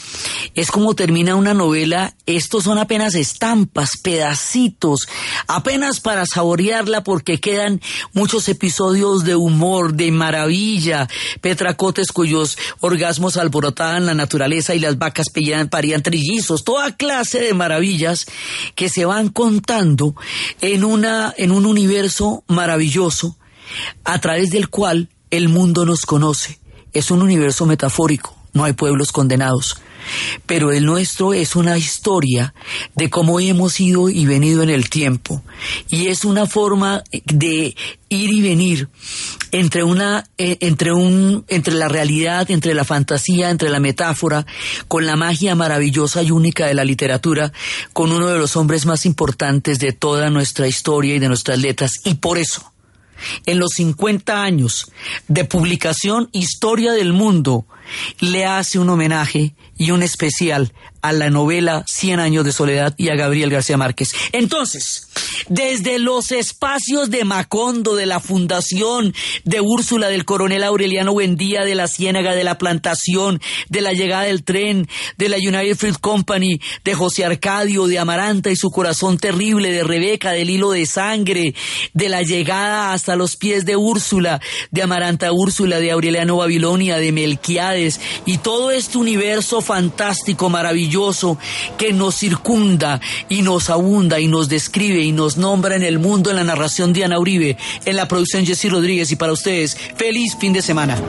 es 0.55 0.71
como 0.71 0.95
termina 0.95 1.35
una 1.35 1.53
novela. 1.53 2.15
Estos 2.25 2.65
son 2.65 2.77
apenas 2.77 3.15
estampas, 3.15 3.91
pedacitos, 4.01 5.07
apenas 5.47 5.99
para 5.99 6.25
saborearla 6.25 7.03
porque 7.03 7.39
quedan 7.39 7.81
muchos 8.13 8.47
episodios 8.49 9.23
de 9.23 9.35
humor, 9.35 9.93
de 9.93 10.11
maravilla, 10.11 11.07
petracotes 11.41 12.11
cuyos 12.11 12.57
orgasmos 12.79 13.37
alborotaban 13.37 14.05
la 14.05 14.13
naturaleza 14.13 14.75
y 14.75 14.79
las 14.79 14.97
vacas 14.97 15.27
parían, 15.33 15.69
parían 15.69 16.03
trillizos, 16.03 16.63
toda 16.63 16.95
clase 16.95 17.39
de 17.39 17.53
maravillas 17.53 18.25
que 18.75 18.89
se 18.89 19.05
van 19.05 19.29
contando 19.29 20.15
en, 20.61 20.83
una, 20.83 21.33
en 21.37 21.51
un 21.51 21.65
universo 21.65 22.43
maravilloso 22.47 23.37
a 24.03 24.19
través 24.19 24.51
del 24.51 24.69
cual 24.69 25.09
el 25.31 25.49
mundo 25.49 25.85
nos 25.85 26.01
conoce. 26.01 26.59
Es 26.93 27.09
un 27.09 27.21
universo 27.21 27.65
metafórico, 27.65 28.37
no 28.53 28.65
hay 28.65 28.73
pueblos 28.73 29.11
condenados. 29.11 29.77
Pero 30.45 30.71
el 30.71 30.85
nuestro 30.85 31.33
es 31.33 31.55
una 31.55 31.77
historia 31.77 32.53
de 32.95 33.09
cómo 33.09 33.39
hemos 33.39 33.79
ido 33.79 34.09
y 34.09 34.25
venido 34.25 34.63
en 34.63 34.69
el 34.69 34.89
tiempo. 34.89 35.43
Y 35.89 36.07
es 36.07 36.25
una 36.25 36.45
forma 36.45 37.03
de 37.11 37.75
ir 38.09 38.29
y 38.29 38.41
venir 38.41 38.89
entre 39.51 39.83
una 39.83 40.25
eh, 40.37 40.57
entre 40.59 40.93
un 40.93 41.45
entre 41.47 41.73
la 41.73 41.87
realidad, 41.87 42.49
entre 42.51 42.73
la 42.73 42.83
fantasía, 42.83 43.49
entre 43.49 43.69
la 43.69 43.79
metáfora, 43.79 44.45
con 44.87 45.05
la 45.05 45.15
magia 45.15 45.55
maravillosa 45.55 46.21
y 46.21 46.31
única 46.31 46.67
de 46.67 46.73
la 46.73 46.85
literatura, 46.85 47.51
con 47.93 48.11
uno 48.11 48.27
de 48.27 48.39
los 48.39 48.55
hombres 48.55 48.85
más 48.85 49.05
importantes 49.05 49.79
de 49.79 49.93
toda 49.93 50.29
nuestra 50.29 50.67
historia 50.67 51.15
y 51.15 51.19
de 51.19 51.27
nuestras 51.27 51.59
letras 51.59 51.93
y 52.03 52.15
por 52.15 52.37
eso 52.37 52.73
en 53.45 53.59
los 53.59 53.71
50 53.75 54.43
años 54.43 54.91
de 55.27 55.45
publicación 55.45 56.29
Historia 56.31 56.93
del 56.93 57.13
Mundo, 57.13 57.65
le 58.19 58.45
hace 58.45 58.79
un 58.79 58.89
homenaje 58.89 59.55
y 59.77 59.91
un 59.91 60.03
especial 60.03 60.71
a 61.03 61.11
la 61.11 61.29
novela 61.29 61.83
Cien 61.85 62.19
años 62.19 62.45
de 62.45 62.53
soledad 62.53 62.95
y 62.97 63.09
a 63.09 63.15
Gabriel 63.15 63.49
García 63.49 63.75
Márquez. 63.75 64.13
Entonces, 64.31 65.09
desde 65.49 65.99
los 65.99 66.31
espacios 66.31 67.09
de 67.09 67.25
Macondo, 67.25 67.95
de 67.95 68.05
la 68.05 68.21
Fundación, 68.21 69.13
de 69.43 69.59
Úrsula, 69.59 70.07
del 70.07 70.23
Coronel 70.23 70.63
Aureliano 70.63 71.11
Buendía, 71.11 71.65
de 71.65 71.75
la 71.75 71.87
Ciénaga, 71.87 72.33
de 72.35 72.45
la 72.45 72.57
Plantación, 72.57 73.41
de 73.67 73.81
la 73.81 73.91
llegada 73.91 74.23
del 74.23 74.45
tren, 74.45 74.87
de 75.17 75.27
la 75.27 75.37
United 75.37 75.75
Fruit 75.75 75.99
Company, 75.99 76.61
de 76.85 76.93
José 76.93 77.25
Arcadio, 77.25 77.87
de 77.87 77.99
Amaranta 77.99 78.49
y 78.49 78.55
su 78.55 78.71
corazón 78.71 79.17
terrible, 79.17 79.71
de 79.71 79.83
Rebeca, 79.83 80.31
del 80.31 80.49
hilo 80.49 80.71
de 80.71 80.85
sangre, 80.85 81.53
de 81.93 82.09
la 82.09 82.21
llegada 82.21 82.93
hasta 82.93 83.17
los 83.17 83.35
pies 83.35 83.65
de 83.65 83.75
Úrsula, 83.75 84.39
de 84.71 84.81
Amaranta 84.81 85.33
Úrsula, 85.33 85.81
de 85.81 85.91
Aureliano 85.91 86.37
Babilonia, 86.37 86.97
de 86.97 87.11
Melquiades, 87.11 87.72
y 88.25 88.37
todo 88.37 88.71
este 88.71 88.97
universo 88.97 89.61
fantástico, 89.61 90.49
maravilloso, 90.49 91.37
que 91.77 91.93
nos 91.93 92.15
circunda 92.15 92.99
y 93.29 93.41
nos 93.41 93.69
abunda 93.69 94.19
y 94.19 94.27
nos 94.27 94.49
describe 94.49 95.01
y 95.01 95.11
nos 95.11 95.37
nombra 95.37 95.75
en 95.75 95.83
el 95.83 95.99
mundo 95.99 96.29
en 96.29 96.37
la 96.37 96.43
narración 96.43 96.93
de 96.93 97.05
Ana 97.05 97.19
Uribe, 97.19 97.57
en 97.85 97.95
la 97.95 98.07
producción 98.07 98.45
Jessy 98.45 98.69
Rodríguez 98.69 99.11
y 99.11 99.15
para 99.15 99.33
ustedes, 99.33 99.77
feliz 99.95 100.35
fin 100.39 100.53
de 100.53 100.61
semana. 100.61 101.01